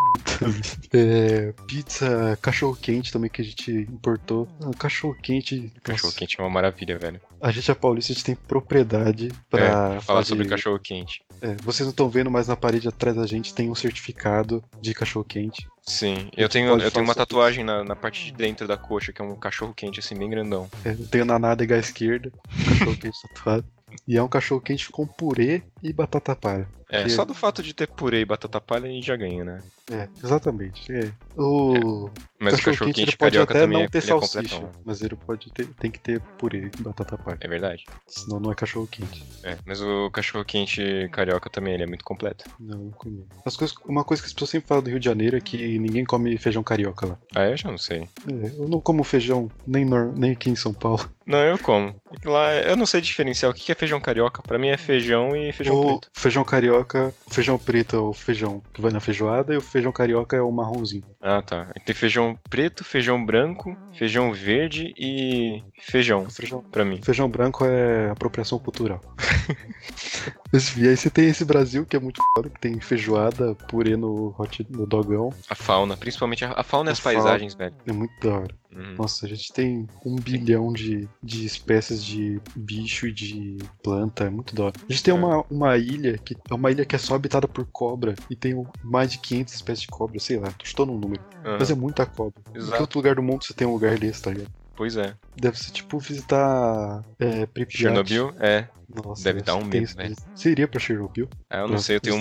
É, 0.93 1.53
pizza, 1.67 2.37
cachorro 2.43 2.75
quente 2.77 3.13
também 3.13 3.31
que 3.31 3.41
a 3.43 3.45
gente 3.45 3.71
importou. 3.73 4.49
Ah, 4.63 4.71
cachorro 4.77 5.15
quente. 5.23 5.73
Cachorro 5.83 6.13
quente 6.13 6.41
é 6.41 6.43
uma 6.43 6.51
maravilha, 6.51 6.99
velho. 6.99 7.21
A 7.41 7.51
gente 7.53 7.71
é 7.71 7.75
paulista, 7.75 8.13
a 8.13 8.15
gente 8.15 8.25
tem 8.25 8.35
propriedade 8.35 9.29
pra 9.49 9.65
É, 9.65 9.71
Fala 10.01 10.01
fazer- 10.21 10.25
sobre 10.29 10.49
cachorro 10.49 10.79
quente. 10.79 11.23
É, 11.41 11.55
vocês 11.63 11.87
não 11.87 11.91
estão 11.91 12.09
vendo, 12.09 12.31
mas 12.31 12.49
na 12.49 12.57
parede 12.57 12.89
atrás 12.89 13.17
da 13.17 13.27
gente 13.27 13.55
tem 13.55 13.71
um 13.71 13.75
certificado 13.75 14.63
de 14.81 14.93
cachorro 14.95 15.25
quente. 15.25 15.67
Sim, 15.83 16.31
eu 16.37 16.49
tenho, 16.49 16.79
eu 16.79 16.91
tenho 16.91 17.05
uma 17.05 17.15
tatuagem 17.15 17.65
na, 17.65 17.83
na 17.83 17.97
parte 17.97 18.27
de 18.27 18.33
dentro 18.33 18.69
da 18.69 18.77
coxa, 18.77 19.13
que 19.13 19.21
é 19.21 19.25
um 19.25 19.37
cachorro 19.37 19.75
quente, 19.75 20.01
assim, 20.01 20.17
bem 20.17 20.31
grandão. 20.31 20.69
É, 20.85 20.91
eu 20.91 21.07
tenho 21.09 21.25
na 21.25 21.39
nádega 21.39 21.79
esquerda, 21.79 22.31
um 22.59 22.65
cachorro 22.65 22.97
quente 22.97 23.19
tatuado. 23.29 23.65
E 24.07 24.17
é 24.17 24.23
um 24.23 24.29
cachorro 24.29 24.61
quente 24.61 24.91
com 24.91 25.07
purê 25.07 25.63
e 25.83 25.93
batata 25.93 26.37
palha. 26.37 26.69
É, 26.91 27.05
Que- 27.05 27.11
só 27.11 27.25
do 27.25 27.33
fato 27.35 27.63
de 27.63 27.73
ter 27.73 27.87
purê 27.89 28.21
e 28.21 28.25
batata 28.25 28.61
palha 28.61 28.87
a 28.87 28.91
gente 28.91 29.07
já 29.07 29.17
ganha, 29.17 29.45
né? 29.45 29.63
É, 29.91 30.09
exatamente. 30.23 30.91
É. 30.93 31.11
O 31.37 32.11
Mas 32.39 32.55
o 32.55 32.57
cachorro 32.57 32.73
cachorro 32.73 32.93
quente 32.93 33.05
quente 33.07 33.17
pode 33.17 33.39
até 33.39 33.67
não 33.67 33.81
é, 33.81 33.89
ter 33.89 33.99
é 33.99 34.01
salsicha, 34.01 34.57
completão. 34.57 34.83
mas 34.85 35.03
ele 35.03 35.17
pode 35.17 35.51
ter, 35.53 35.67
tem 35.81 35.91
que 35.91 35.99
ter 35.99 36.21
purê 36.39 36.71
e 36.79 36.83
batata 36.83 37.19
palha. 37.19 37.39
É 37.41 37.49
verdade. 37.49 37.85
Senão 38.07 38.39
não 38.41 38.53
é 38.53 38.55
cachorro 38.55 38.87
quente. 38.87 39.25
É, 39.43 39.57
mas 39.67 39.81
o 39.83 40.09
cachorro 40.11 40.45
quente 40.45 41.09
carioca 41.13 41.51
também, 41.51 41.75
ele 41.75 41.83
é 41.83 41.87
muito 41.87 42.05
completo. 42.05 42.45
Não, 42.59 42.79
não 42.79 42.91
comi. 42.93 43.25
As 43.45 43.57
coisas, 43.57 43.77
uma 43.85 44.05
coisa 44.05 44.23
que 44.23 44.27
as 44.29 44.33
pessoas 44.33 44.51
sempre 44.51 44.69
falam 44.69 44.83
do 44.85 44.91
Rio 44.91 45.01
de 45.01 45.05
Janeiro 45.07 45.37
é 45.37 45.41
que 45.41 45.79
ninguém 45.79 46.05
come 46.05 46.37
feijão 46.39 46.63
carioca 46.63 47.07
lá. 47.07 47.19
Ah, 47.35 47.47
eu 47.49 47.57
já 47.57 47.69
não 47.71 47.79
sei. 47.79 48.03
É, 48.29 48.61
eu 48.61 48.69
não 48.69 48.81
como 48.81 49.03
feijão 49.03 49.51
nem, 49.67 49.85
nor- 49.85 50.13
nem 50.17 50.33
aqui 50.33 50.51
em 50.51 50.57
São 50.57 50.73
Paulo. 50.73 51.09
Não, 51.31 51.39
eu 51.45 51.57
como. 51.61 51.95
Lá, 52.25 52.53
eu 52.57 52.77
não 52.77 52.85
sei 52.85 53.01
diferenciar 53.01 53.53
o 53.53 53.55
que 53.55 53.63
que 53.63 53.71
é 53.71 53.75
feijão 53.77 54.01
carioca. 54.01 54.43
Pra 54.43 54.59
mim 54.59 54.67
é 54.67 54.77
feijão 54.77 55.37
e 55.37 55.53
feijão 55.53 55.77
o 55.79 55.87
preto. 56.01 56.09
feijão 56.13 56.43
carioca, 56.45 56.80
o 56.83 57.35
feijão 57.35 57.59
preto 57.59 57.97
é 57.97 57.99
o 57.99 58.13
feijão 58.13 58.63
que 58.73 58.81
vai 58.81 58.91
na 58.91 59.01
feijoada 59.01 59.55
e 59.55 59.57
o 59.57 59.61
feijão 59.61 59.93
carioca 59.93 60.37
é 60.37 60.43
o 60.43 60.51
marronzinho. 60.51 61.05
Ah, 61.21 61.43
tá. 61.43 61.69
Tem 61.85 61.95
feijão 61.95 62.39
preto, 62.49 62.85
feijão 62.85 63.25
branco, 63.25 63.77
feijão 63.93 64.33
verde 64.33 64.95
e 64.97 65.63
feijão, 65.81 66.29
feijão, 66.29 66.65
pra 66.71 66.85
mim. 66.85 67.01
feijão 67.03 67.29
branco 67.29 67.65
é 67.65 68.11
apropriação 68.11 68.59
cultural. 68.59 69.01
E 70.53 70.89
aí 70.89 70.97
você 70.97 71.09
tem 71.09 71.29
esse 71.29 71.45
Brasil 71.45 71.87
que 71.87 71.95
é 71.97 72.01
muito 72.01 72.21
foda, 72.35 72.51
que 72.51 72.59
tem 72.61 72.81
feijoada, 72.81 73.55
purê 73.55 73.97
no, 73.97 74.35
hot, 74.39 74.67
no 74.69 74.85
dogão. 74.87 75.33
A 75.49 75.55
fauna, 75.55 75.97
principalmente 75.97 76.45
a, 76.45 76.53
a 76.53 76.63
fauna 76.65 76.91
e 76.91 76.93
as 76.93 76.99
fauna. 76.99 77.19
paisagens, 77.19 77.55
velho. 77.55 77.75
É 77.87 77.93
muito 77.93 78.13
da 78.21 78.35
hora. 78.35 78.55
Uhum. 78.75 78.95
Nossa, 78.99 79.27
a 79.27 79.29
gente 79.29 79.53
tem 79.53 79.87
um 80.05 80.17
bilhão 80.17 80.73
de, 80.73 81.09
de 81.23 81.45
espécies 81.47 82.05
de 82.05 82.41
bicho 82.57 83.07
e 83.07 83.13
de 83.13 83.59
planta, 83.83 84.25
é 84.25 84.31
muito 84.31 84.55
da 84.55 84.65
hora. 84.65 84.75
A 84.89 84.93
gente 84.93 85.03
tem 85.03 85.13
É. 85.13 85.17
uma, 85.17 85.45
uma 85.51 85.77
ilha 85.77 86.19
que 86.19 86.37
é 86.51 86.55
uma 86.55 86.71
ilha 86.71 86.85
que 86.85 86.95
é 86.95 86.99
só 86.99 87.15
habitada 87.15 87.47
por 87.49 87.65
cobra 87.67 88.15
e 88.29 88.35
tem 88.37 88.55
mais 88.83 89.13
de 89.13 89.19
500 89.19 89.55
espécies 89.55 89.83
de 89.83 89.89
cobra, 89.89 90.19
sei 90.19 90.39
lá, 90.39 90.51
tô 90.53 90.65
chutando 90.65 90.93
um 90.93 90.99
número. 90.99 91.23
Aham. 91.45 91.57
Mas 91.59 91.71
é 91.71 91.75
muita 91.75 92.07
cobra. 92.07 92.41
Em 92.49 92.53
que 92.53 92.59
Exato. 92.59 92.81
outro 92.81 92.99
lugar 92.99 93.15
do 93.17 93.23
mundo 93.23 93.45
você 93.45 93.53
tem 93.55 93.67
um 93.67 93.73
lugar 93.73 93.99
desse, 93.99 94.23
tá 94.23 94.31
ligado? 94.31 94.51
Pois 94.77 94.97
é. 94.97 95.15
Deve 95.37 95.59
ser 95.59 95.73
tipo 95.73 95.99
visitar 95.99 97.05
é, 97.19 97.47
Pripyat. 97.47 97.77
Chernobyl, 97.83 98.33
é. 98.41 98.67
Nossa, 98.95 99.23
Deve 99.23 99.43
dar 99.43 99.57
um 99.57 99.65
medo, 99.65 99.95
velho. 99.95 100.15
Você 100.35 100.51
iria 100.51 100.69
pra 100.69 100.81
Chernobyl? 100.81 101.29
Ah, 101.49 101.59
eu 101.59 101.69
não 101.69 101.79
sei, 101.79 101.97
eu 101.97 102.01
tenho 102.01 102.17
um. 102.17 102.21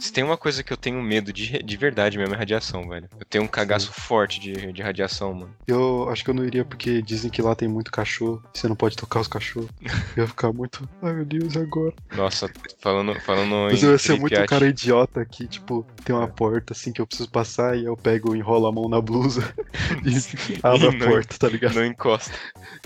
Se 0.00 0.12
tem 0.12 0.24
uma 0.24 0.36
coisa 0.36 0.62
que 0.62 0.72
eu 0.72 0.76
tenho 0.76 1.00
medo 1.02 1.32
de, 1.32 1.62
de 1.62 1.76
verdade 1.76 2.18
mesmo 2.18 2.34
é 2.34 2.38
radiação, 2.38 2.88
velho. 2.88 3.08
Eu 3.18 3.26
tenho 3.26 3.44
um 3.44 3.48
cagaço 3.48 3.92
forte 3.92 4.40
de, 4.40 4.72
de 4.72 4.82
radiação, 4.82 5.32
mano. 5.32 5.54
Eu 5.66 6.08
acho 6.10 6.24
que 6.24 6.30
eu 6.30 6.34
não 6.34 6.44
iria 6.44 6.64
porque 6.64 7.00
dizem 7.00 7.30
que 7.30 7.40
lá 7.40 7.54
tem 7.54 7.68
muito 7.68 7.90
cachorro. 7.90 8.42
Você 8.54 8.68
não 8.68 8.76
pode 8.76 8.96
tocar 8.96 9.20
os 9.20 9.28
cachorros. 9.28 9.70
Eu 10.16 10.24
ia 10.24 10.28
ficar 10.28 10.52
muito. 10.52 10.88
Ai 11.02 11.12
meu 11.14 11.24
Deus, 11.24 11.56
agora? 11.56 11.94
Nossa, 12.14 12.50
falando, 12.80 13.18
falando 13.20 13.68
Mas 13.70 13.82
em 13.82 13.86
eu 13.86 13.92
ia 13.92 13.98
ser 13.98 14.18
muito 14.18 14.40
um 14.40 14.46
cara 14.46 14.68
idiota 14.68 15.24
que, 15.24 15.48
tipo, 15.48 15.84
tem 16.04 16.14
uma 16.14 16.28
porta 16.28 16.72
assim 16.72 16.92
que 16.92 17.00
eu 17.00 17.06
preciso 17.06 17.30
passar 17.30 17.76
e 17.76 17.84
eu 17.84 17.96
pego, 17.96 18.34
enrolo 18.34 18.66
a 18.66 18.72
mão 18.72 18.88
na 18.88 19.00
blusa 19.00 19.40
e 20.04 20.58
abro 20.62 20.88
a 20.88 20.98
porta, 21.06 21.36
tá 21.38 21.48
ligado? 21.48 21.74
não 21.74 21.84
encosta. 21.84 22.32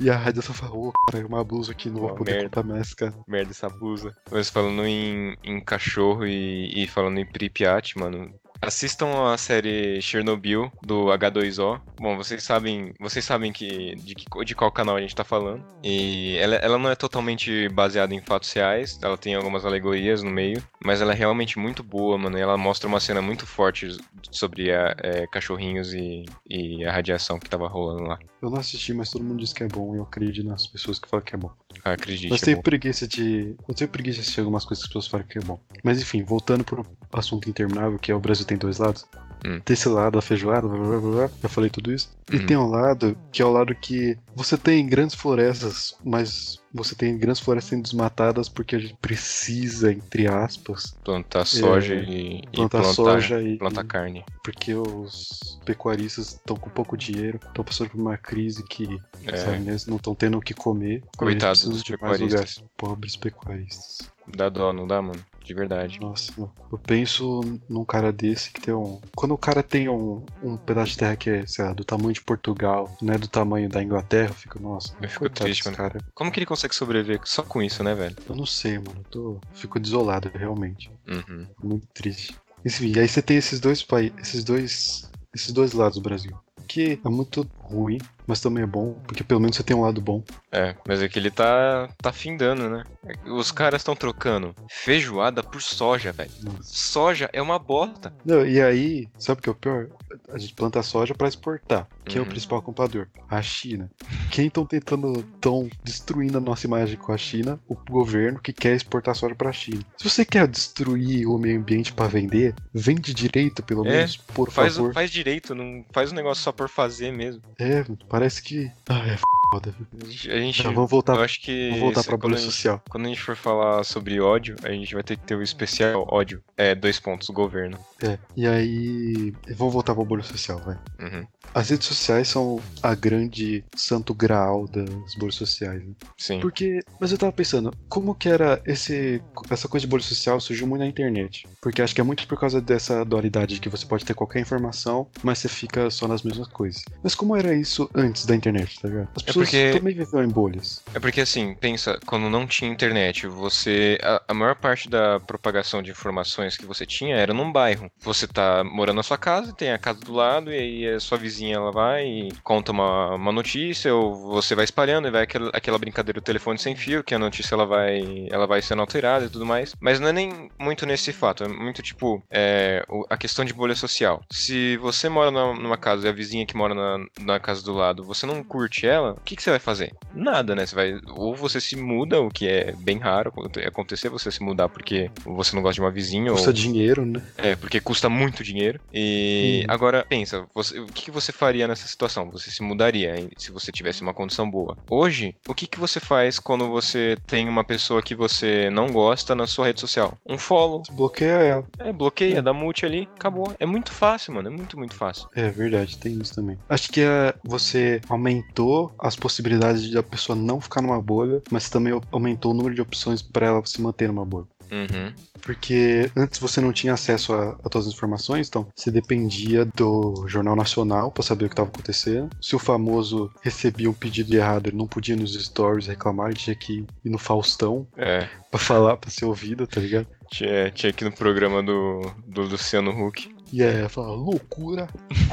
E 0.01 0.09
a 0.09 0.17
radiação 0.17 0.55
fala, 0.55 0.75
ô, 0.75 0.93
cara, 1.11 1.27
uma 1.27 1.45
blusa 1.45 1.73
aqui, 1.73 1.91
não 1.91 2.01
vou 2.01 2.09
Uma 2.11 2.15
poder 2.17 2.33
merda. 2.33 2.49
contar 2.49 2.63
mais, 2.63 2.88
Merda 3.27 3.53
essa 3.53 3.69
blusa. 3.69 4.17
Mas 4.31 4.49
falando 4.49 4.87
em, 4.87 5.35
em 5.43 5.61
cachorro 5.61 6.27
e, 6.27 6.85
e 6.85 6.87
falando 6.87 7.19
em 7.19 7.27
Pripyat, 7.27 7.99
mano. 7.99 8.39
Assistam 8.61 9.33
a 9.33 9.39
série 9.39 10.01
Chernobyl 10.03 10.71
do 10.83 11.07
H2O. 11.07 11.81
Bom, 12.01 12.17
vocês 12.17 12.43
sabem, 12.43 12.93
vocês 12.99 13.25
sabem 13.25 13.53
que 13.53 13.95
de, 13.97 14.15
que- 14.15 14.45
de 14.45 14.55
qual 14.55 14.71
canal 14.73 14.97
a 14.97 15.01
gente 15.01 15.15
tá 15.15 15.25
falando. 15.25 15.65
E 15.83 16.37
ela, 16.39 16.57
ela 16.57 16.79
não 16.79 16.91
é 16.91 16.97
totalmente 16.97 17.69
baseada 17.69 18.13
em 18.15 18.21
fatos 18.21 18.53
reais, 18.53 18.99
ela 19.03 19.17
tem 19.17 19.35
algumas 19.35 19.65
alegorias 19.65 20.23
no 20.23 20.31
meio, 20.31 20.63
mas 20.85 21.01
ela 21.01 21.13
é 21.13 21.15
realmente 21.17 21.59
muito 21.59 21.83
boa, 21.83 22.19
mano. 22.19 22.37
E 22.37 22.41
ela 22.41 22.57
mostra 22.57 22.89
uma 22.89 23.01
cena 23.01 23.23
muito 23.23 23.47
forte 23.47 23.97
sobre 24.31 24.73
a, 24.73 24.95
é, 24.99 25.27
cachorrinhos 25.29 25.95
e, 25.95 26.25
e 26.49 26.85
a 26.85 26.93
radiação 26.93 27.39
que 27.39 27.49
tava 27.49 27.69
rolando 27.69 28.03
lá. 28.09 28.19
Eu 28.43 28.51
não 28.51 28.59
assisti, 28.59 28.93
mas 28.93 29.11
todo 29.11 29.25
mundo 29.25 29.39
diz 29.41 29.53
que 29.53 29.63
é 29.63 29.69
bom 29.69 29.95
e 29.95 29.99
eu 29.99 30.03
acredito 30.03 30.47
nas 30.47 30.67
pessoas 30.67 30.99
que 30.99 31.09
falam 31.09 31.25
que 31.25 31.35
é 31.35 31.39
bom. 31.39 31.51
Ah, 31.85 31.93
Acredite. 31.93 32.29
Mas 32.31 32.43
é 32.43 32.47
tenho 32.47 32.57
bom. 32.59 32.63
preguiça 32.63 33.07
de. 33.07 33.55
Eu 33.69 33.75
tenho 33.75 33.91
preguiça 33.91 34.17
de 34.17 34.21
assistir 34.23 34.41
algumas 34.41 34.65
coisas 34.65 34.83
que 34.85 34.89
as 34.89 34.89
pessoas 34.93 35.07
falam 35.07 35.27
que 35.27 35.39
é 35.39 35.41
bom. 35.41 35.61
Mas 35.83 36.01
enfim, 36.01 36.23
voltando 36.23 36.65
pro 36.65 36.85
assunto 37.13 37.49
interminável, 37.49 37.99
que 37.99 38.11
é 38.13 38.15
o 38.15 38.21
Brasil 38.21 38.45
tem 38.45 38.57
dois 38.59 38.79
lados. 38.79 39.07
Hum. 39.47 39.61
Tem 39.65 39.75
esse 39.75 39.89
lado, 39.89 40.19
a 40.19 40.23
feijoada, 40.23 40.67
blá, 40.67 40.77
blá, 40.77 40.99
blá, 40.99 41.11
blá, 41.13 41.31
já 41.41 41.49
falei 41.49 41.71
tudo 41.71 41.93
isso. 41.93 42.11
E 42.33 42.37
Uhum. 42.39 42.47
tem 42.47 42.57
um 42.57 42.67
lado 42.69 43.17
que 43.31 43.41
é 43.41 43.45
o 43.45 43.53
lado 43.53 43.73
que 43.73 44.19
você 44.35 44.59
tem 44.59 44.85
grandes 44.89 45.15
florestas, 45.15 45.95
mas 46.05 46.59
você 46.75 46.97
tem 46.97 47.17
grandes 47.17 47.41
florestas 47.41 47.71
sendo 47.71 47.83
desmatadas 47.85 48.49
porque 48.49 48.75
a 48.75 48.79
gente 48.81 48.97
precisa, 49.01 49.93
entre 49.93 50.27
aspas, 50.27 50.97
Plantar 51.05 51.45
soja 51.47 51.95
É, 51.95 52.03
e, 52.03 52.39
e 52.39 52.43
plantar 52.57 52.79
plantar, 52.81 52.95
soja 52.95 53.41
e, 53.41 53.57
plantar 53.59 53.85
carne. 53.85 54.25
porque 54.43 54.75
os 54.75 55.61
pecuaristas 55.65 56.33
estão 56.35 56.57
com 56.57 56.69
pouco 56.69 56.97
dinheiro, 56.97 57.39
estão 57.47 57.65
passando 57.65 57.91
por 57.91 58.01
uma 58.01 58.17
crise 58.19 58.65
que 58.65 58.99
É. 59.25 59.37
sabe, 59.37 59.59
eles 59.69 59.87
não 59.87 59.99
estão 59.99 60.17
tendo 60.17 60.37
o 60.39 60.43
que 60.43 60.53
comer. 60.53 61.05
Coitados 61.17 61.63
dos 61.65 61.85
pecuaristas. 61.85 62.61
Pobres 62.77 63.15
pecuaristas. 63.15 64.11
Dá 64.27 64.49
dó, 64.49 64.73
não 64.73 64.87
dá, 64.87 65.01
mano? 65.01 65.25
De 65.49 65.55
verdade. 65.55 65.99
Nossa, 65.99 66.31
eu 66.39 66.79
penso 66.79 67.41
num 67.67 67.83
cara 67.83 68.13
desse 68.13 68.51
que 68.51 68.61
tem 68.61 68.75
um. 68.75 69.01
Quando 69.17 69.33
o 69.33 69.39
cara 69.39 69.63
tem 69.63 69.89
um, 69.89 70.23
um 70.43 70.59
pedaço 70.59 70.91
de 70.91 70.99
terra 70.99 71.17
que 71.17 71.31
é, 71.31 71.47
sei 71.47 71.65
lá, 71.65 71.73
do 71.73 71.87
tamanho 71.87 72.13
de 72.13 72.21
Portugal, 72.21 72.95
não 73.01 73.15
é 73.15 73.19
do 73.19 73.27
tamanho 73.27 73.67
da 73.67 73.83
Inglaterra, 73.83 74.29
eu 74.29 74.35
fico, 74.35 74.61
nossa, 74.61 74.95
Eu 75.01 75.09
fico 75.09 75.31
triste, 75.31 75.65
mano. 75.65 75.77
cara. 75.79 76.01
Como 76.15 76.31
que 76.31 76.39
ele 76.39 76.45
consegue 76.45 76.75
sobreviver 76.75 77.19
só 77.25 77.43
com 77.43 77.63
isso, 77.63 77.83
né, 77.83 77.95
velho? 77.95 78.15
Eu 78.29 78.37
não 78.37 78.45
sei, 78.45 78.77
mano. 78.77 78.97
Eu 78.99 79.05
tô... 79.05 79.41
fico 79.55 79.81
desolado, 79.81 80.31
realmente. 80.35 80.91
Uhum. 81.09 81.47
Muito 81.65 81.87
triste. 81.95 82.37
Enfim, 82.63 82.99
aí 82.99 83.09
você 83.09 83.23
tem 83.23 83.39
esses 83.39 83.59
dois 83.59 83.83
países. 83.83 84.19
Esses 84.19 84.45
dois. 84.45 85.11
Esses 85.35 85.51
dois 85.51 85.73
lados 85.73 85.97
do 85.97 86.03
Brasil. 86.03 86.37
Que 86.67 87.01
é 87.03 87.09
muito 87.09 87.49
ruim, 87.57 87.97
mas 88.29 88.41
também 88.41 88.63
é 88.63 88.67
bom, 88.67 88.93
porque 89.07 89.25
pelo 89.25 89.41
menos 89.41 89.57
você 89.57 89.63
tem 89.63 89.75
um 89.77 89.81
lado 89.81 90.01
bom. 90.01 90.23
É, 90.53 90.75
mas 90.87 91.03
é 91.03 91.09
que 91.09 91.19
ele 91.19 91.31
tá, 91.31 91.89
tá 92.01 92.13
findando, 92.13 92.69
né? 92.69 92.85
Os 93.27 93.51
caras 93.51 93.81
estão 93.81 93.97
trocando 93.97 94.55
feijoada 94.69 95.43
por 95.43 95.61
soja, 95.63 96.13
velho. 96.13 96.31
Soja 96.63 97.29
é 97.33 97.41
uma 97.43 97.59
bosta. 97.59 98.13
Não, 98.25 98.47
e 98.47 98.61
aí, 98.61 99.09
sabe 99.19 99.41
o 99.41 99.43
que 99.43 99.49
é 99.49 99.53
o 99.53 99.55
pior? 99.55 99.89
A 100.31 100.39
gente 100.39 100.55
planta 100.55 100.83
soja 100.83 101.15
pra 101.15 101.29
exportar. 101.29 101.87
Quem 102.05 102.19
é 102.19 102.21
o 102.21 102.25
Uhum. 102.25 102.31
principal 102.31 102.61
comprador? 102.63 103.09
A 103.31 103.41
China. 103.43 103.91
Quem 104.31 104.47
estão 104.47 104.65
tentando, 104.65 105.23
tão 105.41 105.69
destruindo 105.85 106.39
a 106.39 106.41
nossa 106.41 106.67
imagem 106.67 106.97
com 106.97 107.13
a 107.13 107.17
China? 107.19 107.59
O 107.69 107.75
governo 107.91 108.41
que 108.41 108.53
quer 108.53 108.75
exportar 108.75 109.15
soja 109.15 109.35
pra 109.35 109.53
China. 109.53 109.81
Se 109.99 110.09
você 110.09 110.25
quer 110.25 110.47
destruir 110.47 111.27
o 111.27 111.39
meio 111.39 111.59
ambiente 111.59 111.93
pra 111.93 112.07
vender, 112.09 112.55
vende 112.75 113.13
direito, 113.15 113.63
pelo 113.63 113.87
É, 113.87 113.91
menos, 113.91 114.17
por 114.17 114.51
Faz, 114.51 114.77
favor. 114.77 114.93
faz 114.95 115.11
direito, 115.11 115.55
não 115.55 115.85
faz 115.93 116.11
um 116.13 116.15
negócio 116.15 116.43
só 116.43 116.53
por 116.53 116.69
fazer 116.69 117.13
mesmo. 117.13 117.43
É, 117.59 117.85
parece 118.09 118.18
que. 118.43 118.71
Ah, 118.89 119.07
é 119.07 119.17
foda. 119.51 119.75
A 120.03 120.05
gente. 120.07 120.31
a 120.31 120.39
gente- 120.39 120.63
Tá, 120.63 120.71
vamos 120.71 120.91
voltar, 120.91 121.17
eu 121.17 121.23
acho 121.23 121.41
que. 121.41 121.69
vamos 121.71 121.81
voltar 121.81 122.05
pra 122.05 122.17
bolha 122.17 122.37
gente- 122.37 122.47
social. 122.47 122.83
Quando 122.89 123.07
a 123.07 123.09
gente 123.09 123.21
for 123.21 123.37
falar 123.37 123.85
sobre 123.85 124.21
ódio, 124.21 124.57
a 124.63 124.71
gente 124.71 124.95
vai 124.95 125.03
ter 125.03 125.17
que 125.17 125.25
ter 125.25 125.35
o 125.35 125.43
especial 125.43 126.07
ódio. 126.11 126.43
É, 126.57 126.75
dois 126.75 126.99
pontos, 127.01 127.29
governo. 127.31 127.79
É. 128.03 128.19
E 128.37 128.47
aí. 128.47 129.33
Vamos 129.57 129.73
voltar 129.73 129.95
pra 129.95 130.05
bolha 130.05 130.23
social, 130.23 130.59
vai. 130.61 130.79
Uhum. 131.01 131.27
As 131.55 131.71
redes 131.71 131.87
sociais 131.87 132.29
são 132.29 132.61
a 132.83 132.95
grande 132.95 133.65
santo 133.75 134.13
graal 134.13 134.69
das 134.69 135.15
bolhas 135.17 135.35
sociais. 135.35 135.83
Né? 135.83 135.95
Sim. 136.17 136.41
Porque, 136.41 136.81
mas 137.01 137.11
eu 137.11 137.17
tava 137.17 137.33
pensando, 137.33 137.73
como 137.89 138.15
que 138.15 138.29
era 138.29 138.61
esse 138.67 139.23
essa 139.51 139.67
coisa 139.67 139.87
de 139.87 139.91
bolha 139.91 140.03
social 140.03 140.39
surgiu 140.41 140.67
muito 140.67 140.81
na 140.83 140.87
internet? 140.87 141.49
Porque 141.63 141.81
acho 141.81 141.95
que 141.95 142.01
é 142.01 142.05
muito 142.05 142.27
por 142.29 142.39
causa 142.39 142.61
dessa 142.61 143.03
dualidade 143.05 143.55
de 143.55 143.61
que 143.61 143.69
você 143.71 143.87
pode 143.87 144.05
ter 144.05 144.13
qualquer 144.15 144.41
informação, 144.41 145.09
mas 145.23 145.39
você 145.39 145.49
fica 145.49 145.89
só 145.91 146.07
nas 146.07 146.23
mesmas 146.23 146.49
coisas. 146.49 146.83
Mas 147.03 147.15
como 147.15 147.35
era 147.35 147.55
isso 147.55 147.89
antes 147.95 148.27
da 148.27 148.37
internet, 148.37 148.79
tá 148.81 148.89
ligado? 148.89 149.09
As 149.17 149.23
pessoas 149.23 149.38
porque- 149.45 149.73
também 149.79 149.95
viviam 149.95 150.23
em 150.25 150.29
bolhas. 150.29 150.83
É 150.95 150.99
porque 151.01 151.21
assim, 151.21 151.55
pensa, 151.55 151.99
quando 152.07 152.29
não 152.31 152.47
tinha 152.47 152.71
internet, 152.71 153.27
você. 153.27 153.99
A, 154.03 154.23
a 154.29 154.35
maior 154.35 154.55
parte 154.55 154.89
da 154.89 155.21
propagação 155.21 155.83
de 155.83 155.91
informações 155.91 156.57
que 156.57 156.67
você 156.67 156.85
tinha 156.87 157.17
era 157.17 157.33
num 157.35 157.51
bairro. 157.53 157.91
Você 158.01 158.27
tá 158.27 158.63
morando 158.65 158.97
na 158.97 159.03
sua 159.03 159.19
casa, 159.19 159.53
tem 159.53 159.73
a 159.73 159.79
casa 159.79 160.01
do 160.01 160.13
lado, 160.13 160.53
e 160.53 160.59
aí 160.59 160.95
a 160.95 161.01
sua 161.01 161.19
vizinha 161.19 161.57
ela 161.57 161.71
vai 161.73 162.07
e 162.07 162.29
conta 162.43 162.73
uma, 162.73 163.15
uma 163.15 163.33
notícia, 163.33 163.95
ou 163.95 164.15
você 164.15 164.55
vai 164.55 164.65
espalhando, 164.65 165.09
e 165.09 165.11
vai 165.11 165.23
aquela, 165.23 165.51
aquela 165.53 165.79
brincadeira 165.79 166.21
do 166.21 166.25
telefone 166.25 166.59
sem 166.59 166.75
fio, 166.77 167.03
que 167.05 167.15
a 167.15 167.19
notícia 167.19 167.55
ela 167.55 167.67
vai, 167.67 168.27
ela 168.31 168.47
vai 168.47 168.61
sendo 168.63 168.81
alterada 168.81 169.27
e 169.27 169.29
tudo 169.29 169.47
mais. 169.47 169.75
Mas 169.81 170.01
não 170.01 170.09
é 170.09 170.13
nem 170.13 170.51
muito 170.59 170.87
nesse 170.87 171.13
fato, 171.13 171.45
é 171.45 171.49
muito 171.49 171.83
tipo 171.83 172.23
é, 172.31 172.85
a 173.09 173.17
questão 173.17 173.45
de 173.45 173.53
bolha 173.53 173.75
social. 173.75 174.23
Se 174.31 174.77
você 174.79 175.09
mora 175.09 175.31
na- 175.31 175.55
numa 175.55 175.77
casa 175.77 176.07
e 176.07 176.11
a 176.11 176.13
vizinha 176.13 176.47
que 176.47 176.57
mora 176.57 176.75
na, 176.75 177.05
na 177.21 177.41
casa 177.41 177.63
do 177.63 177.73
lado, 177.73 178.05
você 178.05 178.27
não 178.27 178.43
curte 178.43 178.87
ela, 178.87 179.17
que, 179.29 179.37
que 179.37 179.43
você 179.43 179.51
vai 179.51 179.59
fazer? 179.59 179.93
Nada, 180.15 180.55
né? 180.55 180.65
Você 180.67 180.75
vai. 180.75 180.99
Ou 181.15 181.35
você 181.35 181.61
se 181.61 181.77
muda, 181.77 182.21
o 182.21 182.31
que 182.31 182.49
é 182.49 182.73
bem 182.83 182.99
raro 182.99 183.33
acontecer, 183.67 184.09
você 184.09 184.31
se 184.31 184.43
mudar 184.43 184.69
porque 184.69 185.11
você 185.25 185.55
não 185.55 185.63
gosta 185.63 185.75
de 185.75 185.81
uma 185.81 185.91
vizinha, 185.91 186.33
Custa 186.33 186.49
ou. 186.49 186.53
dinheiro, 186.55 187.05
né? 187.05 187.23
É, 187.37 187.55
porque 187.57 187.81
custa 187.81 188.09
muito 188.09 188.43
dinheiro. 188.43 188.81
E 188.93 189.65
Hum. 189.69 189.73
agora, 189.73 190.05
pensa, 190.09 190.47
você- 190.55 190.79
o 190.81 190.87
que, 190.87 191.05
que 191.05 191.11
você 191.11 191.31
faria 191.33 191.69
nessa 191.69 191.87
situação? 191.87 192.31
Você 192.31 192.51
se 192.51 192.63
mudaria 192.63 193.19
hein, 193.19 193.29
se 193.37 193.53
você 193.53 193.71
tivesse 193.71 194.01
uma 194.03 194.15
condição 194.15 194.51
boa. 194.51 194.77
Hoje, 194.91 195.35
o 195.47 195.55
que, 195.55 195.67
que 195.67 195.79
você 195.79 196.01
faz 196.01 196.39
quando 196.39 196.69
você 196.69 197.17
tem 197.27 197.49
uma 197.49 197.65
pessoa 197.65 198.03
que 198.03 198.15
você 198.15 198.71
não 198.71 198.91
gosta 198.93 199.35
na 199.35 199.47
sua 199.47 199.67
rede 199.67 199.81
social? 199.81 200.17
Um 200.27 200.39
follow. 200.39 200.83
Você 200.85 200.93
bloqueia 200.95 201.33
ela. 201.33 201.65
É, 201.81 201.93
bloqueia, 201.93 202.41
dá 202.43 202.53
multi 202.53 202.87
ali, 202.87 203.09
acabou. 203.17 203.53
É 203.59 203.67
muito 203.67 203.93
fácil, 203.93 204.33
mano. 204.35 204.49
É 204.49 204.51
muito, 204.51 204.79
muito 204.79 204.95
fácil. 204.95 205.27
É 205.35 205.51
verdade, 205.51 205.99
tem 205.99 206.19
isso 206.21 206.35
também. 206.35 206.57
Acho 206.69 206.89
que 206.91 207.01
é, 207.03 207.35
você 207.45 208.01
aumentou 208.09 208.95
as 209.01 209.17
possibilidades 209.19 209.83
de 209.83 209.99
a 209.99 210.03
pessoa 210.03 210.37
não 210.37 210.61
ficar 210.61 210.81
numa 210.83 211.01
bolha, 211.01 211.43
mas 211.51 211.69
também 211.69 211.99
aumentou 212.11 212.53
o 212.53 212.55
número 212.55 212.75
de 212.75 212.81
opções 212.81 213.21
para 213.23 213.47
ela 213.47 213.63
se 213.67 213.81
manter 213.81 214.09
numa 214.09 214.25
bolha. 214.25 214.47
Uhum. 214.71 215.13
Porque 215.41 216.11
antes 216.17 216.39
você 216.39 216.61
não 216.61 216.73
tinha 216.73 216.93
acesso 216.93 217.33
a, 217.33 217.51
a 217.65 217.69
todas 217.71 217.89
as 217.89 217.95
informações, 217.95 218.49
então 218.49 218.67
você 218.77 218.91
dependia 218.91 219.65
do 219.65 220.27
Jornal 220.29 220.55
Nacional 220.55 221.11
pra 221.11 221.23
saber 221.23 221.47
o 221.47 221.49
que 221.49 221.55
estava 221.55 221.69
acontecendo. 221.71 222.29
Se 222.41 222.55
o 222.55 222.59
famoso 222.59 223.31
recebia 223.41 223.89
um 223.89 223.95
pedido 223.95 224.35
errado, 224.35 224.67
ele 224.67 224.77
não 224.77 224.87
podia 224.87 225.17
nos 225.17 225.33
stories 225.43 225.87
reclamar, 225.87 226.27
ele 226.29 226.37
tinha 226.37 226.57
que 226.57 226.85
ir 227.05 227.11
no 227.11 227.19
Faustão 227.19 227.87
É. 227.97 228.29
pra 228.51 228.61
falar, 228.61 228.97
pra 228.99 229.11
ser 229.11 229.25
ouvido, 229.25 229.67
tá 229.67 229.81
ligado? 229.81 230.07
Tinha, 230.31 230.71
tinha 230.71 230.91
aqui 230.91 231.05
no 231.05 231.13
programa 231.13 231.63
do, 231.63 232.03
do 232.27 232.43
Luciano 232.43 232.91
Huck. 232.91 233.35
E 233.53 233.63
aí 233.63 233.89
falar, 233.89 234.11
loucura, 234.15 234.89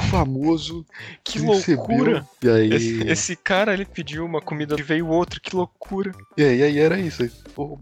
famoso. 0.10 0.86
Que 1.23 1.39
recebeu- 1.39 1.78
loucura! 1.78 2.28
E 2.41 2.49
aí, 2.49 2.73
Esse, 2.73 3.01
esse 3.08 3.36
cara, 3.36 3.73
ele 3.73 3.86
pediu 3.86 4.25
uma 4.25 4.41
comida 4.41 4.75
e 4.78 4.82
veio 4.84 5.08
outra, 5.08 5.39
que 5.39 5.56
loucura! 5.56 6.12
e 6.38 6.43
aí, 6.43 6.60
e 6.60 6.63
aí 6.63 6.80
era 6.80 6.99
isso. 6.99 7.23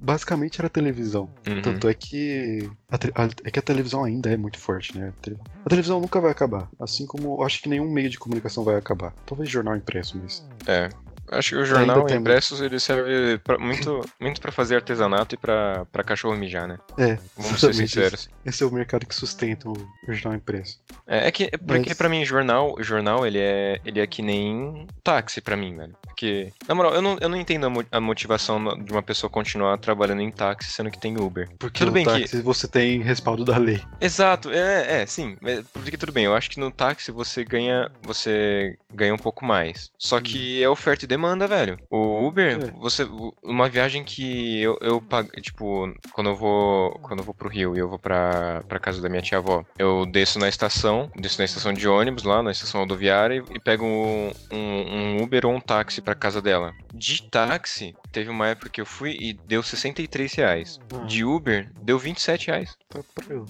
Basicamente 0.01 0.59
era 0.59 0.69
televisão. 0.69 1.29
Uhum. 1.47 1.61
Tanto 1.61 1.87
é 1.87 1.93
que 1.93 2.69
a, 2.89 2.95
a- 3.23 3.29
é 3.43 3.51
que 3.51 3.59
a 3.59 3.61
televisão 3.61 4.03
ainda 4.03 4.29
é 4.31 4.37
muito 4.37 4.57
forte, 4.59 4.97
né? 4.97 5.09
A 5.09 5.21
tele- 5.21 5.37
A 5.65 5.69
televisão 5.69 5.99
nunca 5.99 6.19
vai 6.21 6.31
acabar. 6.31 6.69
Assim 6.79 7.05
como 7.05 7.35
eu 7.39 7.43
acho 7.43 7.61
que 7.61 7.69
nenhum 7.69 7.89
meio 7.91 8.09
de 8.09 8.17
comunicação 8.19 8.63
vai 8.63 8.75
acabar. 8.75 9.13
Talvez 9.25 9.49
jornal 9.49 9.75
impresso, 9.75 10.17
mas. 10.21 10.43
É. 10.67 10.89
Acho 11.37 11.49
que 11.51 11.55
o 11.55 11.65
jornal 11.65 11.97
Ainda 11.97 12.07
tem 12.07 12.17
impresso 12.17 12.63
ele 12.63 12.79
serve 12.79 13.37
pra- 13.39 13.57
muito, 13.57 14.01
muito 14.19 14.39
para 14.41 14.51
fazer 14.51 14.75
artesanato 14.75 15.35
e 15.35 15.37
pra 15.37 15.85
pra 15.91 16.03
cachorro 16.03 16.35
mijar, 16.37 16.67
né? 16.67 16.77
É, 16.97 17.17
Vamos 17.37 17.59
ser 17.59 17.73
sinceros. 17.73 18.29
Esse 18.45 18.63
é 18.63 18.65
o 18.65 18.71
mercado 18.71 19.05
que 19.05 19.15
sustenta 19.15 19.69
o 19.69 19.73
jornal 20.07 20.33
impresso. 20.35 20.79
É, 21.07 21.27
é 21.27 21.31
que 21.31 21.45
é 21.45 21.57
porque 21.57 21.89
Mas- 21.89 21.97
pra 21.97 22.09
mim 22.09 22.23
jornal, 22.25 22.75
jornal 22.79 23.25
ele 23.25 23.39
é 23.39 23.79
ele 23.85 23.99
é 23.99 24.07
que 24.07 24.21
nem 24.21 24.87
táxi 25.03 25.41
pra 25.41 25.55
mim, 25.57 25.75
velho. 25.75 25.95
Porque 26.03 26.53
na 26.67 26.75
moral, 26.75 26.93
eu 26.93 27.01
não, 27.01 27.17
eu 27.19 27.27
não 27.27 27.37
entendo 27.37 27.65
a, 27.65 27.69
mo- 27.69 27.85
a 27.91 27.99
motivação 27.99 28.77
de 28.83 28.91
uma 28.91 29.01
pessoa 29.01 29.29
continuar 29.29 29.77
trabalhando 29.79 30.21
em 30.21 30.31
táxi 30.31 30.71
sendo 30.71 30.91
que 30.91 30.99
tem 30.99 31.17
Uber. 31.19 31.49
Porque 31.57 31.79
Tudo 31.79 31.87
no 31.87 31.93
bem 31.93 32.05
que 32.05 32.11
táxi 32.21 32.41
você 32.41 32.67
tem 32.67 33.01
respaldo 33.01 33.43
da 33.43 33.57
lei. 33.57 33.81
Exato, 33.99 34.51
é, 34.51 35.01
é, 35.01 35.05
sim. 35.05 35.35
É, 35.43 35.63
porque 35.73 35.97
tudo 35.97 36.11
bem, 36.11 36.25
eu 36.25 36.35
acho 36.35 36.49
que 36.49 36.59
no 36.59 36.69
táxi 36.71 37.11
você 37.11 37.43
ganha. 37.43 37.89
Você 38.03 38.77
ganha 38.93 39.13
um 39.13 39.17
pouco 39.17 39.43
mais. 39.45 39.89
Só 39.97 40.21
que 40.21 40.61
é 40.61 40.69
oferta 40.69 41.03
e 41.05 41.07
demanda, 41.07 41.22
velho. 41.47 41.77
O 41.89 42.27
Uber, 42.27 42.57
É. 42.63 42.71
você. 42.79 43.07
Uma 43.43 43.69
viagem 43.69 44.03
que 44.03 44.61
eu, 44.61 44.77
eu 44.81 45.01
pago. 45.01 45.29
Tipo, 45.41 45.93
quando 46.13 46.29
eu 46.31 46.35
vou. 46.35 46.91
Quando 47.01 47.19
eu 47.19 47.25
vou 47.25 47.33
pro 47.33 47.49
Rio 47.49 47.75
e 47.75 47.79
eu 47.79 47.89
vou 47.89 47.97
pra, 47.99 48.63
pra 48.67 48.79
casa 48.79 49.01
da 49.01 49.09
minha 49.09 49.21
tia 49.21 49.37
avó, 49.37 49.63
eu 49.77 50.05
desço 50.05 50.39
na 50.39 50.47
estação, 50.49 51.09
desço 51.15 51.39
na 51.39 51.45
estação 51.45 51.73
de 51.73 51.87
ônibus 51.87 52.23
lá, 52.23 52.41
na 52.43 52.51
estação 52.51 52.81
rodoviária, 52.81 53.35
e, 53.49 53.55
e 53.55 53.59
pego 53.59 53.85
um, 53.85 54.31
um- 54.51 55.17
um 55.17 55.23
Uber 55.23 55.45
ou 55.45 55.53
um 55.53 55.59
táxi 55.59 56.01
pra 56.01 56.15
casa 56.15 56.41
dela. 56.41 56.71
De 56.93 57.23
táxi, 57.29 57.95
teve 58.13 58.29
uma 58.29 58.47
época 58.47 58.69
que 58.69 58.79
eu 58.79 58.85
fui 58.85 59.17
e 59.19 59.33
deu 59.33 59.61
63 59.63 60.33
reais. 60.35 60.79
Ah. 60.93 60.99
De 61.05 61.25
Uber, 61.25 61.69
deu 61.81 61.97
27 61.99 62.47
reais. 62.47 62.77
Tá. 62.87 62.99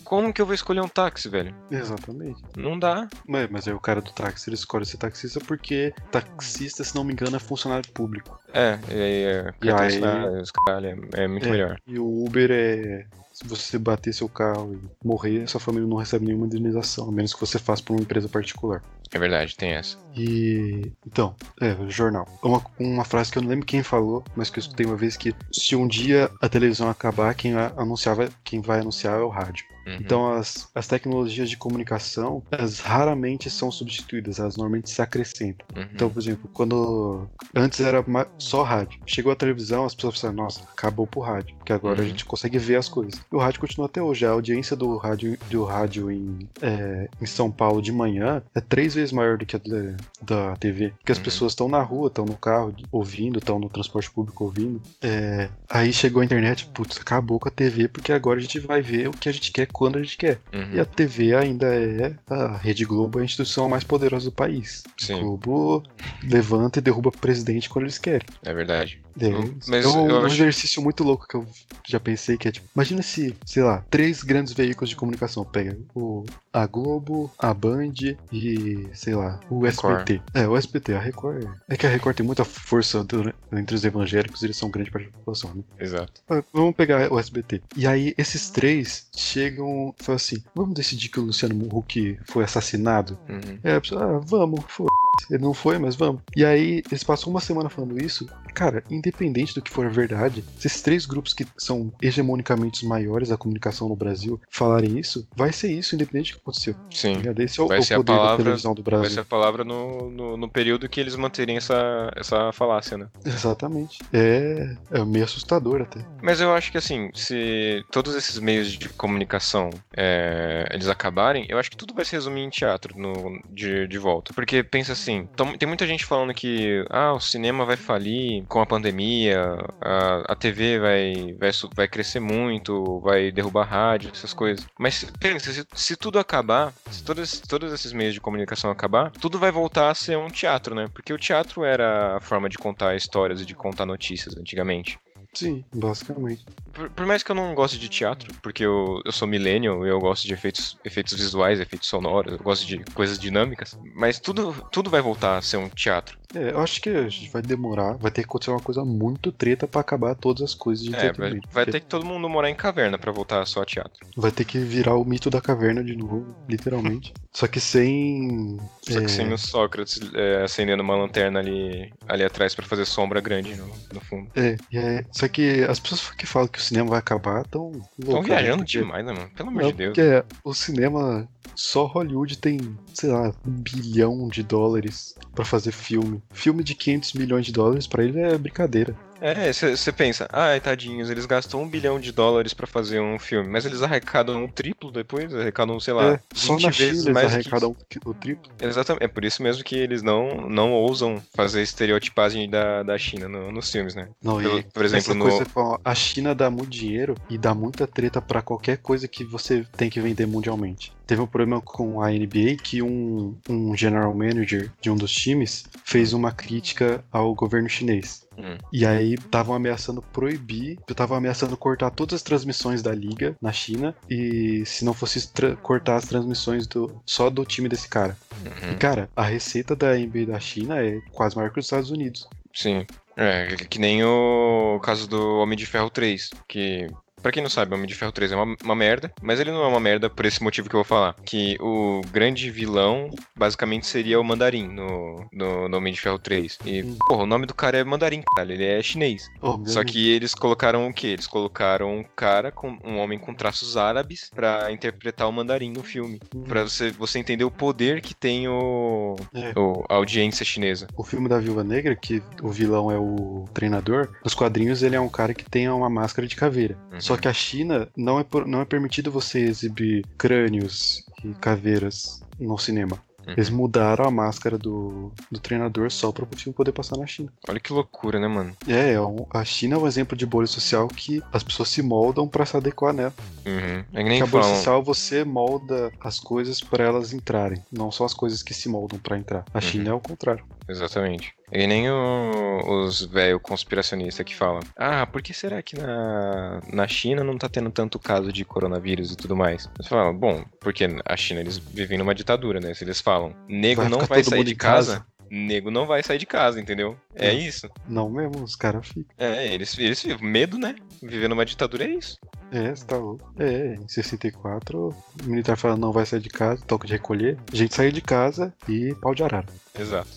Como 0.04 0.34
que 0.34 0.42
eu 0.42 0.46
vou 0.46 0.56
escolher 0.56 0.82
um 0.82 0.88
táxi, 0.88 1.30
velho? 1.30 1.54
Exatamente. 1.70 2.42
Não 2.56 2.80
dá. 2.80 3.08
Mas, 3.28 3.50
mas 3.52 3.68
aí 3.68 3.74
o 3.74 3.80
cara 3.80 4.02
do 4.02 4.12
táxi 4.12 4.50
ele 4.50 4.56
escolhe 4.56 4.86
ser 4.86 4.98
taxista 4.98 5.40
porque 5.42 5.94
taxista, 6.12 6.84
se 6.84 6.96
não 6.96 7.04
me 7.04 7.14
engano, 7.14 7.36
é 7.36 7.40
funcionário 7.40 7.88
público. 7.92 8.40
É, 8.54 8.80
e 8.90 8.94
aí, 8.94 9.24
é, 9.24 9.54
E 9.62 9.70
aí- 9.72 10.42
os 10.42 10.52
caralho, 10.52 10.88
é, 11.14 11.24
é 11.24 11.28
muito 11.28 11.48
É, 11.48 11.52
melhor. 11.52 11.78
E 11.86 12.00
o 12.00 12.24
Uber 12.26 12.50
é. 12.52 13.06
Se 13.34 13.48
você 13.48 13.80
bater 13.80 14.14
seu 14.14 14.30
carro 14.30 14.76
e 14.76 15.08
morrer, 15.08 15.48
sua 15.50 15.60
família 15.60 15.88
não 15.88 15.98
recebe 15.98 16.24
nenhuma 16.24 16.46
indenização, 16.46 17.10
a 17.10 17.12
menos 17.12 17.34
que 17.34 17.40
você 17.40 17.58
faça 17.58 17.82
por 17.82 17.94
uma 17.94 18.02
empresa 18.04 18.30
particular. 18.30 18.84
É 19.12 19.20
verdade, 19.20 19.56
tem 19.56 19.72
essa. 19.74 19.98
E. 20.16 20.92
Então, 21.06 21.36
é, 21.62 21.76
jornal. 21.90 22.28
Uma, 22.44 22.64
uma 22.80 23.04
frase 23.04 23.32
que 23.32 23.38
eu 23.38 23.42
não 23.42 23.50
lembro 23.50 23.66
quem 23.66 23.84
falou, 23.84 24.24
mas 24.36 24.50
que 24.50 24.60
eu 24.60 24.62
escutei 24.62 24.86
uma 24.86 24.96
vez 24.96 25.16
que 25.18 25.34
se 25.52 25.76
um 25.76 25.88
dia 25.88 26.30
a 26.42 26.50
televisão 26.50 26.90
acabar, 26.90 27.34
quem 27.36 27.54
vai 27.54 27.72
anunciar, 27.78 28.16
vai- 28.16 28.30
quem 28.44 28.62
vai 28.62 28.80
anunciar 28.80 29.20
é 29.20 29.24
o 29.24 29.30
rádio. 29.30 29.66
Uhum. 29.86 29.98
Então 30.00 30.32
as, 30.34 30.70
as 30.74 30.88
tecnologias 30.88 31.50
de 31.50 31.58
comunicação, 31.58 32.42
elas 32.52 32.80
raramente 32.80 33.50
são 33.50 33.70
substituídas, 33.70 34.40
elas 34.40 34.56
normalmente 34.56 34.90
se 34.90 35.02
acrescentam. 35.02 35.66
Uhum. 35.76 35.86
Então, 35.94 36.10
por 36.10 36.22
exemplo, 36.22 36.50
quando 36.54 37.28
antes 37.54 37.82
era 37.82 38.04
só 38.38 38.64
rádio, 38.64 39.00
chegou 39.06 39.32
a 39.32 39.36
televisão, 39.36 39.84
as 39.86 39.94
pessoas 39.94 40.16
pensaram, 40.16 40.36
nossa, 40.36 40.62
acabou 40.64 41.06
pro 41.06 41.20
rádio, 41.20 41.56
porque 41.58 41.74
agora 41.74 42.00
a 42.00 42.04
Uhum. 42.04 42.08
gente 42.10 42.24
consegue 42.24 42.58
ver 42.58 42.78
as 42.78 42.88
coisas. 42.88 43.20
E 43.32 43.36
o 43.36 43.40
rádio 43.40 43.60
continua 43.60 43.88
até 43.88 44.02
hoje, 44.02 44.26
a 44.26 44.30
audiência 44.32 44.76
do 44.76 44.96
rádio, 44.98 45.38
do 45.50 45.64
rádio 45.66 46.10
em, 46.10 46.40
é, 46.62 47.10
em 47.22 47.26
São 47.26 47.52
Paulo 47.52 47.82
de 47.82 47.92
manhã 47.92 48.42
é 48.56 48.62
três 48.62 48.94
vezes 48.96 49.03
maior 49.12 49.38
do 49.38 49.46
que 49.46 49.56
a 49.56 49.60
da, 49.60 49.96
da 50.22 50.56
TV, 50.58 50.94
porque 51.00 51.12
as 51.12 51.18
Uhum. 51.18 51.24
pessoas 51.24 51.52
estão 51.54 51.68
na 51.68 51.82
rua, 51.82 52.08
estão 52.08 52.26
no 52.26 52.36
carro 52.38 52.74
ouvindo, 52.92 53.40
estão 53.40 53.60
no 53.60 53.70
transporte 53.70 54.10
público 54.12 54.44
ouvindo. 54.46 54.82
É, 55.02 55.50
aí 55.70 55.92
chegou 55.92 56.22
a 56.22 56.26
internet, 56.26 56.66
putz, 56.68 56.98
acabou 57.00 57.40
com 57.40 57.48
a 57.48 57.52
TV, 57.52 57.88
porque 57.88 58.12
agora 58.12 58.40
a 58.40 58.42
gente 58.42 58.60
vai 58.60 58.82
ver 58.82 59.08
o 59.10 59.12
que 59.12 59.28
a 59.30 59.32
gente 59.32 59.52
quer 59.52 59.68
quando 59.68 59.98
a 59.98 60.04
gente 60.04 60.18
quer. 60.18 60.40
Uhum. 60.54 60.74
E 60.74 60.80
a 60.80 60.86
TV 60.86 61.36
ainda 61.36 61.68
é 61.74 62.16
a 62.30 62.58
Rede 62.58 62.86
Globo, 62.86 63.20
a 63.20 63.24
instituição 63.24 63.68
mais 63.68 63.84
poderosa 63.84 64.26
do 64.30 64.32
país. 64.36 64.84
Sim. 64.98 65.16
O 65.16 65.38
Globo 65.38 65.84
levanta 66.24 66.80
e 66.80 66.82
derruba 66.82 67.12
presidente 67.12 67.70
quando 67.70 67.86
eles 67.86 67.98
querem. 67.98 68.28
É 68.44 68.54
verdade. 68.54 69.02
É, 69.20 69.30
Mas 69.68 69.86
é 69.86 69.88
um, 69.90 70.10
eu 70.10 70.16
um 70.22 70.26
acho- 70.26 70.36
exercício 70.36 70.82
muito 70.82 71.04
louco 71.04 71.28
que 71.28 71.36
eu 71.36 71.46
já 71.88 72.00
pensei 72.00 72.36
que 72.36 72.48
é 72.48 72.52
tipo, 72.52 72.68
imagina 72.76 73.02
se, 73.04 73.36
sei 73.46 73.62
lá, 73.62 73.84
três 73.90 74.24
grandes 74.24 74.54
veículos 74.54 74.90
de 74.90 74.96
comunicação 74.96 75.44
pega 75.46 75.78
o 75.94 76.26
a 76.52 76.66
Globo, 76.66 77.32
a 77.38 77.54
Band 77.54 77.94
e, 78.32 78.83
sei 78.94 79.16
lá, 79.16 79.40
o. 79.50 79.66
SBT. 79.66 80.22
É, 80.34 80.48
o 80.48 80.56
SBT, 80.58 80.94
a 80.96 81.00
Record. 81.00 81.48
É 81.70 81.76
que 81.78 81.86
a 81.86 81.90
Record 81.90 82.16
tem 82.18 82.26
muita 82.26 82.44
força 82.44 83.04
do- 83.04 83.34
entre 83.52 83.76
os 83.76 83.84
evangélicos, 83.84 84.44
eles 84.44 84.58
são 84.58 84.70
grande 84.70 84.90
parte 84.92 85.06
da 85.08 85.12
população, 85.12 85.54
né? 85.56 85.64
Exato. 85.80 86.22
Ah, 86.30 86.44
Vamos 86.54 86.76
pegar 86.76 87.12
o 87.12 87.20
SBT. 87.20 87.62
E 87.76 87.86
aí, 87.88 88.14
esses 88.18 88.50
três 88.50 89.08
chegam 89.16 89.94
e 90.00 90.04
falam 90.04 90.16
assim: 90.18 90.44
vamos 90.56 90.74
decidir 90.74 91.10
que 91.10 91.20
o 91.20 91.24
Luciano 91.24 91.56
Huck 91.76 92.18
foi 92.26 92.44
assassinado? 92.44 93.18
Uhum. 93.30 93.60
É, 93.64 93.76
a 93.76 93.82
pessoa, 93.82 94.04
ah, 94.18 94.20
vamos, 94.20 94.62
foda 94.68 94.92
Ele 95.30 95.42
não 95.44 95.54
foi, 95.54 95.78
mas 95.78 95.96
vamos. 95.96 96.22
E 96.36 96.44
aí, 96.44 96.82
eles 96.90 97.04
passam 97.04 97.30
uma 97.30 97.40
semana 97.42 97.70
falando 97.70 98.02
isso. 98.02 98.28
Cara, 98.54 98.84
independente 98.90 99.54
do 99.56 99.62
que 99.62 99.72
for 99.72 99.90
verdade, 99.90 100.44
se 100.60 100.68
esses 100.68 100.82
três 100.82 101.06
grupos 101.06 101.34
que 101.34 101.46
são 101.58 101.92
hegemonicamente 102.02 102.84
os 102.84 102.88
maiores 102.88 103.30
da 103.30 103.38
comunicação 103.38 103.90
no 103.90 103.96
Brasil 103.96 104.40
falarem 104.50 105.00
isso, 105.00 105.28
vai 105.36 105.52
ser 105.52 105.72
isso, 105.72 105.96
independente 105.96 106.32
do 106.32 106.36
que 106.36 106.42
aconteceu. 106.42 106.76
Sim. 106.92 107.22
Esse 107.40 107.60
é 107.60 107.64
o, 107.64 107.68
Vai 107.68 107.80
o 107.80 107.84
ser 107.84 107.96
a 107.96 107.98
poder 107.98 108.12
da 108.12 108.18
palavra- 108.18 108.44
televisão 108.44 108.73
do 108.74 108.84
Vai 108.84 109.00
Brasil. 109.00 109.16
ser 109.16 109.20
a 109.22 109.26
palavra 109.26 109.64
no, 109.64 110.10
no, 110.10 110.38
no 110.38 110.50
período 110.50 110.88
que 110.90 111.00
eles 111.00 111.16
manterem 111.16 111.58
essa, 111.58 112.12
essa 112.16 112.52
falácia, 112.52 112.98
né? 112.98 113.08
Exatamente. 113.26 114.00
É, 114.12 114.76
é 114.92 115.06
meio 115.06 115.26
assustador 115.26 115.82
até. 115.82 116.00
Mas 116.22 116.40
eu 116.40 116.54
acho 116.54 116.72
que 116.72 116.78
assim, 116.78 117.10
se 117.14 117.84
todos 117.92 118.16
esses 118.16 118.40
meios 118.40 118.68
de 118.72 118.90
comunicação 118.90 119.70
é, 119.96 120.68
eles 120.72 120.88
acabarem, 120.88 121.46
eu 121.50 121.58
acho 121.58 121.70
que 121.70 121.78
tudo 121.78 121.94
vai 121.94 122.06
se 122.06 122.14
resumir 122.14 122.42
em 122.42 122.50
teatro 122.50 122.98
no, 122.98 123.42
de, 123.50 123.88
de 123.88 123.98
volta. 123.98 124.34
Porque 124.34 124.64
pensa 124.64 124.94
assim, 124.94 125.28
tem 125.58 125.68
muita 125.68 125.86
gente 125.88 126.06
falando 126.06 126.34
que 126.34 126.86
ah, 126.90 127.14
o 127.14 127.20
cinema 127.20 127.66
vai 127.66 127.78
falir 127.78 128.44
com 128.48 128.62
a 128.62 128.66
pandemia, 128.66 129.58
a, 129.82 130.34
a 130.34 130.36
TV 130.36 130.80
vai, 130.80 131.36
vai, 131.38 131.52
vai 131.76 131.88
crescer 131.88 132.20
muito, 132.20 133.00
vai 133.00 133.32
derrubar 133.32 133.66
rádio, 133.66 134.12
essas 134.14 134.34
coisas. 134.34 134.66
Mas 134.80 135.06
pensa, 135.20 135.52
se, 135.52 135.66
se 135.74 135.96
tudo 135.96 136.20
acabar, 136.20 136.74
se 136.90 137.04
todos, 137.04 137.40
todos 137.42 137.74
esses 137.74 137.94
meios 137.94 138.14
de 138.14 138.22
comunicação 138.22 138.63
acabar, 138.72 139.12
tudo 139.12 139.40
vai 139.40 139.52
voltar 139.52 139.90
a 139.90 139.96
ser 139.96 140.18
um 140.18 140.28
teatro, 140.28 140.76
né? 140.76 140.88
Porque 140.94 141.14
o 141.14 141.18
teatro 141.18 141.64
era 141.64 142.18
a 142.18 142.20
forma 142.20 142.50
de 142.50 142.58
contar 142.58 142.96
histórias 142.96 143.42
e 143.42 143.46
de 143.46 143.56
contar 143.56 143.86
notícias 143.86 144.38
antigamente. 144.38 145.00
Sim, 145.34 145.64
basicamente. 145.74 146.46
Por, 146.72 146.90
por 146.92 147.06
mais 147.06 147.24
que 147.24 147.32
eu 147.32 147.36
não 147.36 147.56
goste 147.56 147.80
de 147.80 147.90
teatro, 147.90 148.32
porque 148.42 148.64
eu, 148.64 149.02
eu 149.04 149.12
sou 149.12 149.28
millennial 149.28 149.86
e 149.86 149.90
eu 149.90 150.00
gosto 150.00 150.28
de 150.28 150.34
efeitos, 150.34 150.78
efeitos 150.86 151.14
visuais, 151.14 151.60
efeitos 151.60 151.90
sonoros, 151.90 152.34
eu 152.34 152.40
gosto 152.40 152.66
de 152.68 152.84
coisas 152.94 153.18
dinâmicas, 153.18 153.78
mas 153.96 154.20
tudo, 154.20 154.56
tudo 154.72 154.90
vai 154.90 155.02
voltar 155.02 155.38
a 155.38 155.42
ser 155.42 155.58
um 155.58 155.70
teatro. 155.70 156.20
É, 156.36 156.52
eu 156.52 156.60
acho 156.60 156.82
que 156.82 156.90
a 156.90 157.08
gente 157.10 157.30
vai 157.30 157.42
demorar, 157.42 157.94
vai 157.98 158.12
ter 158.12 158.22
que 158.22 158.28
acontecer 158.28 158.52
uma 158.52 158.60
coisa 158.60 158.84
muito 158.84 159.32
treta 159.32 159.68
pra 159.68 159.82
acabar 159.82 160.16
todas 160.16 160.44
as 160.44 160.54
coisas 160.56 160.86
de 160.86 160.96
É, 160.96 161.12
vai, 161.14 161.32
vai 161.32 161.40
Porque 161.42 161.72
ter 161.72 161.80
que 161.82 161.86
todo 161.88 162.06
mundo 162.06 162.28
morar 162.30 162.50
em 162.50 162.56
caverna 162.56 162.98
pra 162.98 163.12
voltar 163.12 163.46
só 163.46 163.62
a 163.62 163.66
teatro. 163.66 164.06
vai 164.18 164.32
ter 164.32 164.46
que 164.46 164.58
virar 164.60 164.96
o 164.96 165.06
mito 165.06 165.30
da 165.30 165.42
caverna 165.42 165.84
de 165.84 165.96
novo, 165.96 166.36
literalmente. 166.50 167.14
Só 167.34 167.48
que 167.48 167.60
sem. 167.60 168.60
Só 168.88 169.00
que 169.00 169.06
é, 169.06 169.08
sem 169.08 169.34
o 169.34 169.38
Sócrates 169.40 170.00
é, 170.14 170.44
acendendo 170.44 170.84
uma 170.84 170.96
lanterna 170.96 171.40
ali, 171.40 171.92
ali 172.08 172.24
atrás 172.24 172.54
pra 172.54 172.64
fazer 172.64 172.86
sombra 172.86 173.20
grande 173.20 173.56
no, 173.56 173.66
no 173.92 174.00
fundo. 174.02 174.30
É, 174.36 174.56
é, 174.72 175.04
só 175.12 175.28
que 175.28 175.64
as 175.64 175.80
pessoas 175.80 176.12
que 176.12 176.28
falam 176.28 176.48
que 176.48 176.60
o 176.60 176.62
cinema 176.62 176.92
vai 176.92 177.00
acabar 177.00 177.42
estão 177.42 177.72
Estão 178.00 178.22
viajando 178.22 178.64
demais, 178.64 179.04
né, 179.04 179.14
mano? 179.14 179.32
Pelo 179.36 179.50
amor 179.50 179.64
Não, 179.64 179.72
de 179.72 179.78
Deus. 179.78 179.96
porque 179.96 180.24
o 180.44 180.54
cinema, 180.54 181.28
só 181.56 181.86
Hollywood 181.86 182.38
tem, 182.38 182.60
sei 182.94 183.10
lá, 183.10 183.34
um 183.48 183.52
bilhão 183.52 184.28
de 184.28 184.44
dólares 184.44 185.16
pra 185.34 185.44
fazer 185.44 185.72
filme. 185.72 186.22
Filme 186.32 186.64
de 186.64 186.74
500 186.76 187.14
milhões 187.14 187.46
de 187.46 187.52
dólares 187.52 187.88
pra 187.88 188.04
ele 188.04 188.20
é 188.20 188.38
brincadeira. 188.38 188.96
É, 189.22 189.54
você 189.54 189.90
pensa, 189.94 190.28
ai, 190.34 190.60
tadinhos, 190.60 191.10
eles 191.10 191.26
gastam 191.26 191.62
um 191.62 191.68
bilhão 191.70 191.98
de 191.98 192.12
dólares 192.12 192.54
pra 192.54 192.68
fazer 192.68 193.00
um 193.00 193.18
filme, 193.18 193.48
mas 193.50 193.66
eles 193.66 193.82
arrecadam 193.82 194.44
um 194.44 194.50
triplo 194.50 194.92
depois, 194.92 195.34
arrecadam, 195.34 195.80
sei 195.80 195.94
lá, 195.94 196.16
é, 196.16 196.20
só 196.34 196.56
20 196.56 196.64
na 196.64 196.72
China 196.74 196.88
vezes 196.90 197.04
eles 197.06 197.14
mais 197.14 197.28
que 197.30 197.34
arrecadam 197.36 197.76
o 198.06 198.14
triplo. 198.14 198.52
Exatamente, 198.62 199.04
é 199.04 199.08
por 199.08 199.24
isso 199.24 199.42
mesmo 199.42 199.64
que 199.64 199.78
eles 199.78 200.02
não, 200.02 200.50
não 200.50 200.74
ousam 200.74 201.24
fazer 201.34 201.62
estereotipagem 201.62 202.50
da, 202.50 202.84
da 202.84 202.98
China 202.98 203.30
no- 203.30 203.50
nos 203.50 203.72
filmes, 203.72 203.96
né? 203.96 204.10
Não, 204.22 204.40
Pelo- 204.42 204.60
e 204.60 204.64
por 204.64 204.84
exemplo, 204.84 205.14
no- 205.16 205.24
coisa 205.30 205.46
com 205.46 205.78
a 205.86 205.96
China 205.96 206.36
dá 206.36 206.50
muito 206.50 206.70
dinheiro 206.72 207.16
e 207.30 207.38
dá 207.38 207.54
muita 207.56 207.88
treta 207.88 208.22
pra 208.22 208.42
qualquer 208.42 208.78
coisa 208.78 209.08
que 209.08 209.24
você 209.24 209.66
tem 209.78 209.90
que 209.90 210.02
vender 210.02 210.26
mundialmente. 210.26 210.92
Teve 211.06 211.22
um 211.22 211.28
problema 211.28 211.60
com 211.62 212.02
a 212.02 212.10
NBA 212.10 212.56
que 212.62 212.82
um, 212.82 213.36
um 213.50 213.76
general 213.76 214.14
manager 214.14 214.72
de 214.82 214.90
um 214.90 214.96
dos 214.96 215.12
times 215.12 215.66
fez 215.84 216.14
uma 216.14 216.32
crítica 216.32 217.04
ao 217.12 217.34
governo 217.36 217.68
chinês. 217.70 218.26
Hum. 218.38 218.58
E 218.72 218.86
aí 218.86 219.14
estavam 219.16 219.54
ameaçando 219.56 220.02
proibir, 220.02 220.80
estavam 220.90 221.18
ameaçando 221.18 221.56
cortar 221.58 221.92
todas 221.92 222.16
as 222.16 222.22
transmissões 222.24 222.82
da 222.82 222.92
liga 222.94 223.36
na 223.42 223.52
China 223.52 223.96
e 224.10 224.64
se 224.66 224.84
não 224.86 224.94
fosse 224.94 225.30
cortar 225.62 225.98
as 225.98 226.06
transmissões 226.06 226.66
do, 226.66 227.02
só 227.06 227.30
do 227.30 227.46
time 227.46 227.70
desse 227.70 227.88
cara. 227.88 228.18
E 228.44 228.48
Uhum, 228.72 228.78
cara, 228.78 229.10
a 229.16 229.24
receita 229.24 229.76
da 229.76 229.96
NBA 229.98 230.26
da 230.28 230.40
China 230.40 230.84
é 230.84 231.00
quase 231.12 231.36
maior 231.36 231.52
que 231.52 231.60
os 231.60 231.66
Estados 231.66 231.92
Unidos. 231.92 232.28
sim. 232.54 232.86
É, 233.16 233.46
que- 233.56 233.66
que 233.68 233.80
nem 233.80 234.04
o 234.04 234.80
caso 234.82 235.08
do 235.08 235.38
Homem 235.38 235.56
de 235.56 235.68
Ferro 235.68 235.88
3, 235.92 236.32
que 236.48 236.88
pra 237.24 237.32
quem 237.32 237.42
não 237.42 237.50
sabe, 237.50 237.72
o 237.72 237.76
Homem 237.76 237.88
de 237.88 237.96
Ferro 237.96 238.12
3 238.12 238.32
é 238.32 238.36
uma, 238.36 238.56
uma 238.64 238.76
merda, 238.76 239.12
mas 239.22 239.40
ele 239.40 239.52
não 239.52 239.64
é 239.64 239.68
uma 239.68 239.80
merda 239.80 240.10
por 240.10 240.26
esse 240.26 240.44
motivo 240.44 240.70
que 240.70 240.76
eu 240.76 240.80
vou 240.80 240.86
falar. 240.86 241.16
Que 241.26 241.58
o 241.60 242.02
grande 242.12 242.52
vilão, 242.52 243.10
basicamente, 243.36 243.88
seria 243.88 244.20
o 244.20 244.24
Mandarim 244.24 244.68
no, 244.68 245.26
no, 245.34 245.68
no 245.70 245.78
Homem 245.78 245.94
de 245.94 246.00
Ferro 246.02 246.20
3. 246.20 246.60
E, 246.66 246.84
Hum. 246.84 246.98
porra, 247.08 247.24
o 247.24 247.26
nome 247.26 247.46
do 247.46 247.54
cara 247.56 247.78
é 247.78 247.84
Mandarim, 247.84 248.22
cara, 248.36 248.52
ele 248.54 248.66
é 248.66 248.82
chinês. 248.84 249.28
Só 249.66 249.84
que 249.84 250.12
eles 250.12 250.36
colocaram 250.36 250.88
o 250.88 250.94
quê? 250.94 251.08
Eles 251.08 251.26
colocaram 251.28 251.98
um 252.00 252.04
cara, 252.16 252.52
com 252.52 252.78
um 252.84 252.98
homem 253.00 253.18
com 253.18 253.34
traços 253.34 253.78
árabes, 253.78 254.30
pra 254.36 254.72
interpretar 254.72 255.28
o 255.28 255.32
Mandarim 255.32 255.72
no 255.72 255.82
filme. 255.84 256.20
Hum. 256.36 256.44
Pra 256.44 256.64
você, 256.64 256.92
você 256.92 257.20
entender 257.20 257.46
o 257.46 257.52
poder 257.52 258.02
que 258.02 258.14
tem 258.14 258.48
o, 258.50 259.16
É. 259.34 259.58
o- 259.58 259.84
a 259.90 259.96
audiência 259.96 260.46
chinesa. 260.46 260.88
O 260.98 261.04
filme 261.04 261.30
da 261.30 261.40
Viúva 261.40 261.64
Negra, 261.64 261.96
que 261.96 262.22
o 262.42 262.50
vilão 262.50 262.92
é 262.92 262.98
o 263.00 263.46
treinador, 263.54 264.10
nos 264.24 264.34
quadrinhos 264.34 264.84
ele 264.84 264.96
é 264.96 265.00
um 265.00 265.10
cara 265.10 265.34
que 265.34 265.46
tem 265.46 265.70
uma 265.70 265.90
máscara 265.90 266.28
de 266.28 266.36
caveira. 266.36 266.78
Uhum. 266.92 267.00
Só 267.02 267.13
que 267.18 267.28
a 267.28 267.34
China 267.34 267.88
não 267.96 268.20
é, 268.20 268.24
por- 268.24 268.46
não 268.48 268.62
é 268.62 268.66
permitido 268.66 269.12
você 269.12 269.40
exibir 269.40 270.06
crânios 270.18 271.04
e 271.24 271.34
caveiras 271.36 272.22
no 272.40 272.58
cinema. 272.58 272.98
Uhum. 273.26 273.34
Eles 273.34 273.50
mudaram 273.50 274.06
a 274.06 274.12
máscara 274.12 274.58
do, 274.58 275.12
do 275.32 275.40
treinador 275.40 275.90
só 275.90 276.12
para 276.12 276.26
o 276.26 276.38
filme 276.38 276.54
poder 276.54 276.74
passar 276.74 276.98
na 276.98 277.08
China. 277.08 277.32
Olha 277.48 277.60
que 277.60 277.72
loucura, 277.72 278.20
né, 278.20 278.28
mano? 278.28 278.54
É, 278.68 278.94
é 278.94 278.98
a 279.34 279.46
China 279.46 279.76
é 279.76 279.80
um 279.80 279.88
exemplo 279.88 280.18
de 280.18 280.26
bolha 280.26 280.48
social 280.48 280.88
que 280.90 281.22
as 281.32 281.42
pessoas 281.42 281.70
se 281.70 281.82
moldam 281.82 282.28
para 282.28 282.46
se 282.46 282.58
adequar 282.58 282.94
nela. 282.94 283.14
Uhum. 283.46 283.54
É 283.54 283.84
que 283.84 283.86
Porque 283.92 284.04
nem 284.04 284.22
a 284.22 284.26
bolha 284.26 284.44
social 284.44 284.84
você 284.84 285.24
molda 285.24 285.92
as 286.02 286.20
coisas 286.20 286.60
para 286.60 286.84
elas 286.84 287.14
entrarem, 287.14 287.62
não 287.72 287.92
só 287.92 288.04
as 288.06 288.14
coisas 288.14 288.44
que 288.44 288.54
se 288.54 288.68
moldam 288.68 289.00
para 289.00 289.18
entrar. 289.18 289.46
A 289.54 289.62
China 289.62 289.92
é 289.92 289.94
o 289.94 290.00
contrário. 290.02 290.44
Exatamente. 290.68 291.34
Que 291.52 291.68
nem 291.68 291.90
o- 291.90 292.84
os 292.86 293.04
velho 293.06 293.40
conspiracionistas 293.40 294.26
que 294.26 294.36
falam: 294.36 294.62
Ah, 294.78 295.06
por 295.06 295.22
que 295.22 295.34
será 295.34 295.62
que 295.62 295.78
na, 295.80 296.62
na 296.72 296.88
China 296.88 297.24
não 297.24 297.38
tá 297.38 297.48
tendo 297.50 297.70
tanto 297.70 298.00
caso 298.00 298.32
de 298.32 298.44
coronavírus 298.46 299.12
e 299.12 299.16
tudo 299.18 299.36
mais? 299.36 299.70
Eles 299.78 299.88
falam: 299.88 300.16
Bom, 300.18 300.44
porque 300.60 300.88
a 301.06 301.16
China 301.18 301.42
eles 301.42 301.58
vivem 301.58 301.98
numa 301.98 302.16
ditadura, 302.16 302.60
né? 302.60 302.74
Se 302.74 302.84
eles 302.84 303.02
falam: 303.02 303.36
Nego 303.48 303.82
Vai 303.82 303.90
não 303.90 304.00
vai 304.00 304.24
sair 304.24 304.44
de 304.44 304.56
casa, 304.56 304.94
casa? 304.94 305.06
nego 305.30 305.70
não 305.72 305.86
vai 305.86 306.02
sair 306.04 306.18
de 306.18 306.26
casa, 306.26 306.60
entendeu? 306.60 306.96
É, 307.16 307.28
É. 307.30 307.34
isso. 307.34 307.70
Não 307.88 308.10
mesmo, 308.10 308.44
os 308.44 308.56
caras 308.56 308.88
ficam. 308.88 309.06
É, 309.18 309.54
eles, 309.54 309.78
eles. 309.78 310.04
Medo, 310.22 310.58
né? 310.58 310.76
Viver 311.02 311.28
numa 311.28 311.46
ditadura 311.46 311.84
é 311.84 311.90
isso. 311.90 312.18
É, 312.52 312.70
você 312.76 312.86
tá 312.86 312.98
louco. 312.98 313.34
É, 313.40 313.76
em 313.76 313.88
64, 313.88 314.90
o 314.90 314.96
militar 315.28 315.58
fala 315.58 315.76
não 315.76 315.92
vai 315.92 316.06
sair 316.06 316.20
de 316.20 316.30
casa, 316.30 316.64
toca 316.66 316.86
de 316.88 316.94
recolher. 316.94 317.38
A 317.52 317.56
gente 317.56 317.74
saiu 317.76 317.92
de 317.92 318.02
casa 318.02 318.54
e 318.70 318.94
pau 319.02 319.14
de 319.16 319.24
arara. 319.24 319.48
Exato. 319.78 320.10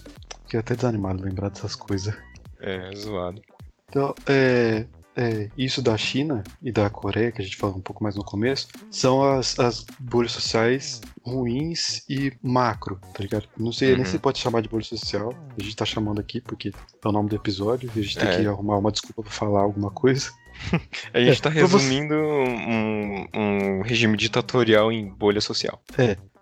Fiquei 0.56 0.60
até 0.60 0.74
desanimado 0.76 1.22
lembrar 1.22 1.50
dessas 1.50 1.74
coisas. 1.74 2.14
É, 2.60 2.90
zoado. 2.96 3.42
Então, 3.88 4.14
é, 4.26 4.86
é, 5.14 5.50
isso 5.56 5.82
da 5.82 5.96
China 5.98 6.42
e 6.62 6.72
da 6.72 6.88
Coreia, 6.88 7.30
que 7.30 7.42
a 7.42 7.44
gente 7.44 7.56
falou 7.56 7.76
um 7.76 7.80
pouco 7.80 8.02
mais 8.02 8.16
no 8.16 8.24
começo, 8.24 8.68
são 8.90 9.22
as, 9.22 9.58
as 9.58 9.84
bolhas 10.00 10.32
sociais 10.32 11.00
ruins 11.22 12.02
e 12.08 12.32
macro, 12.42 12.98
tá 13.12 13.22
ligado? 13.22 13.46
Não 13.56 13.70
sei 13.72 13.90
nem 13.90 13.98
Uhum. 13.98 14.04
se 14.06 14.18
pode 14.18 14.38
chamar 14.38 14.62
de 14.62 14.68
bolha 14.68 14.84
social, 14.84 15.34
a 15.58 15.62
gente 15.62 15.76
tá 15.76 15.84
chamando 15.84 16.20
aqui 16.20 16.40
porque 16.40 16.70
é 16.70 17.08
o 17.08 17.12
nome 17.12 17.28
do 17.28 17.36
episódio, 17.36 17.90
e 17.94 18.00
a 18.00 18.02
gente 18.02 18.16
tem 18.18 18.28
É. 18.28 18.40
que 18.40 18.46
arrumar 18.46 18.78
uma 18.78 18.90
desculpa 18.90 19.22
pra 19.22 19.30
falar 19.32 19.60
alguma 19.60 19.90
coisa. 19.90 20.30
A 21.12 21.20
gente 21.20 21.38
É, 21.38 21.42
tá 21.42 21.50
pra 21.50 21.66
você- 21.66 21.76
resumindo 21.76 22.14
um, 22.14 23.26
um 23.34 23.82
regime 23.82 24.16
ditatorial 24.16 24.90
em 24.90 25.06
bolha 25.06 25.40
social. 25.42 25.78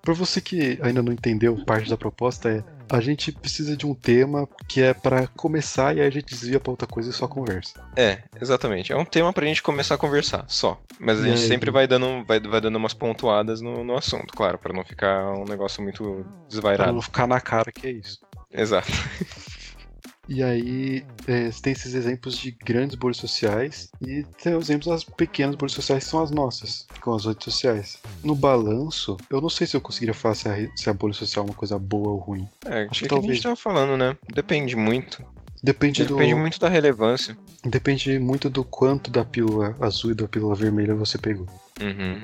Pra 0.04 0.12
você 0.12 0.38
que 0.40 0.78
ainda 0.82 1.02
não 1.02 1.12
entendeu 1.12 1.56
parte 1.64 1.88
da 1.88 1.96
proposta, 1.96 2.50
é 2.50 2.62
a 2.90 3.00
gente 3.00 3.32
precisa 3.32 3.74
de 3.74 3.86
um 3.86 3.94
tema 3.94 4.46
que 4.68 4.82
é 4.82 4.92
pra 4.92 5.26
começar 5.28 5.96
e 5.96 6.00
aí 6.02 6.06
a 6.06 6.10
gente 6.10 6.26
desvia 6.26 6.60
pra 6.60 6.70
outra 6.70 6.86
coisa 6.86 7.08
e 7.08 7.12
só 7.14 7.26
conversa. 7.26 7.80
É, 7.96 8.18
exatamente. 8.38 8.92
É 8.92 8.96
um 8.96 9.04
tema 9.06 9.32
pra 9.32 9.46
gente 9.46 9.62
começar 9.62 9.94
a 9.94 9.98
conversar, 9.98 10.44
só. 10.46 10.78
Mas 11.00 11.18
a 11.20 11.22
gente 11.24 11.40
aí? 11.40 11.48
sempre 11.48 11.70
vai 11.70 11.86
dando, 11.86 12.22
vai, 12.26 12.38
vai 12.38 12.60
dando 12.60 12.76
umas 12.76 12.92
pontuadas 12.92 13.62
no, 13.62 13.82
no 13.82 13.96
assunto, 13.96 14.34
claro, 14.34 14.58
pra 14.58 14.74
não 14.74 14.84
ficar 14.84 15.32
um 15.32 15.44
negócio 15.46 15.82
muito 15.82 16.04
Pra 16.04 16.46
desvairado. 16.48 16.92
não 16.92 17.00
ficar 17.00 17.26
na 17.26 17.40
cara 17.40 17.72
que 17.72 17.86
é 17.86 17.90
isso. 17.92 18.18
Exato. 18.52 18.88
E 20.28 20.42
aí 20.42 21.04
é, 21.26 21.50
você 21.50 21.60
tem 21.60 21.72
esses 21.74 21.94
exemplos 21.94 22.38
de 22.38 22.50
grandes 22.50 22.96
bolhas 22.96 23.18
sociais 23.18 23.90
e 24.00 24.24
tem 24.42 24.54
os 24.56 24.68
exemplos 24.70 24.88
das 24.88 25.04
pequenas 25.04 25.54
bolhas 25.54 25.72
sociais 25.72 26.04
que 26.04 26.10
são 26.10 26.22
as 26.22 26.30
nossas, 26.30 26.86
com 27.02 27.14
as 27.14 27.26
redes 27.26 27.44
sociais. 27.44 27.98
No 28.22 28.34
balanço, 28.34 29.16
eu 29.30 29.40
não 29.40 29.50
sei 29.50 29.66
se 29.66 29.76
eu 29.76 29.80
conseguiria 29.80 30.14
falar 30.14 30.34
se 30.34 30.48
a, 30.48 30.54
se 30.76 30.88
a 30.88 30.94
bolha 30.94 31.12
social 31.12 31.44
é 31.44 31.48
uma 31.48 31.54
coisa 31.54 31.78
boa 31.78 32.08
ou 32.10 32.18
ruim. 32.18 32.48
É, 32.64 32.82
Acho 32.84 32.90
acho 32.90 32.90
que 32.90 32.98
que 33.00 33.04
a 33.06 33.08
talvez. 33.08 33.34
gente 33.34 33.42
tava 33.42 33.56
falando, 33.56 33.96
né? 33.98 34.16
Depende 34.32 34.74
muito. 34.76 35.22
Depende, 35.62 36.04
Depende 36.04 36.32
do, 36.34 36.38
muito 36.40 36.58
da 36.58 36.68
relevância. 36.68 37.36
depende 37.64 38.18
muito 38.18 38.50
do 38.50 38.62
quanto 38.64 39.10
da 39.10 39.24
pílula 39.24 39.74
azul 39.80 40.10
e 40.10 40.14
da 40.14 40.28
pílula 40.28 40.54
vermelha 40.54 40.94
você 40.94 41.16
pegou. 41.18 41.46
Uhum. 41.80 42.20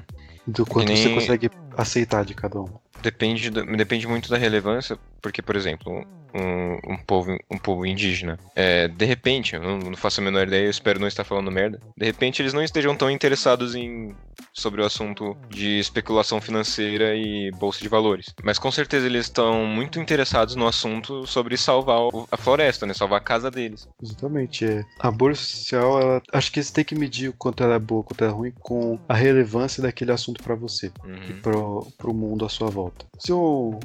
Do 0.47 0.65
quanto 0.67 0.89
você 0.95 1.05
nem- 1.07 1.15
consegue 1.15 1.51
aceitar 1.77 2.25
de 2.25 2.35
cada 2.35 2.61
um. 2.61 2.69
Depende, 3.03 3.49
do- 3.49 3.65
depende 3.77 4.07
muito 4.07 4.29
da 4.29 4.37
relevância, 4.37 4.99
porque, 5.21 5.43
por 5.43 5.57
exemplo, 5.57 6.05
um, 6.35 6.93
um 6.93 6.97
povo, 6.97 7.37
um 7.51 7.59
povo 7.59 7.85
indígena, 7.87 8.39
é, 8.55 8.89
de 8.89 9.05
repente, 9.05 9.55
eu 9.55 9.61
não, 9.61 9.79
não 9.79 9.97
faço 9.97 10.21
a 10.21 10.25
menor 10.25 10.47
ideia, 10.47 10.65
eu 10.65 10.71
espero 10.71 11.01
não 11.01 11.09
estar 11.09 11.25
falando 11.25 11.51
merda, 11.51 11.81
de 11.97 12.07
repente 12.07 12.41
eles 12.41 12.53
não 12.53 12.63
estejam 12.63 12.95
tão 12.97 13.11
interessados 13.11 13.75
em 13.75 14.15
sobre 14.53 14.81
o 14.81 14.85
assunto 14.85 15.37
de 15.49 15.79
especulação 15.79 16.41
financeira 16.41 17.15
e 17.15 17.51
bolsa 17.53 17.81
de 17.81 17.89
valores. 17.89 18.35
Mas 18.43 18.59
com 18.59 18.71
certeza 18.71 19.07
eles 19.07 19.27
estão 19.27 19.65
muito 19.67 20.01
interessados 20.01 20.57
no 20.57 20.67
assunto 20.67 21.27
sobre 21.27 21.57
salvar 21.57 22.01
a 22.31 22.37
floresta, 22.37 22.87
né? 22.87 22.95
Salvar 22.95 23.19
a 23.19 23.23
casa 23.23 23.51
deles. 23.51 23.89
Exatamente, 24.03 24.65
é. 24.65 24.83
A 24.99 25.11
bolha 25.11 25.35
social, 25.35 26.01
ela, 26.01 26.23
acho 26.33 26.51
que 26.51 26.63
você 26.63 26.73
tem 26.73 26.85
que 26.85 26.95
medir 26.95 27.29
o 27.29 27.33
quanto 27.35 27.63
ela 27.63 27.75
é 27.75 27.79
boa, 27.79 28.01
o 28.01 28.05
quanto 28.05 28.23
ela 28.25 28.33
é 28.33 28.35
ruim, 28.35 28.53
com 28.61 28.99
a 29.09 29.15
relevância 29.15 29.83
daquele 29.83 30.11
assunto 30.13 30.43
pra 30.43 30.55
você. 30.55 30.91
e 31.05 31.33
Uhum. 31.33 31.41
pro, 31.43 31.87
pro 31.99 32.15
mundo 32.15 32.45
à 32.45 32.49
sua 32.49 32.69
volta. 32.69 33.07
Se 33.19 33.31
eu, 33.31 33.79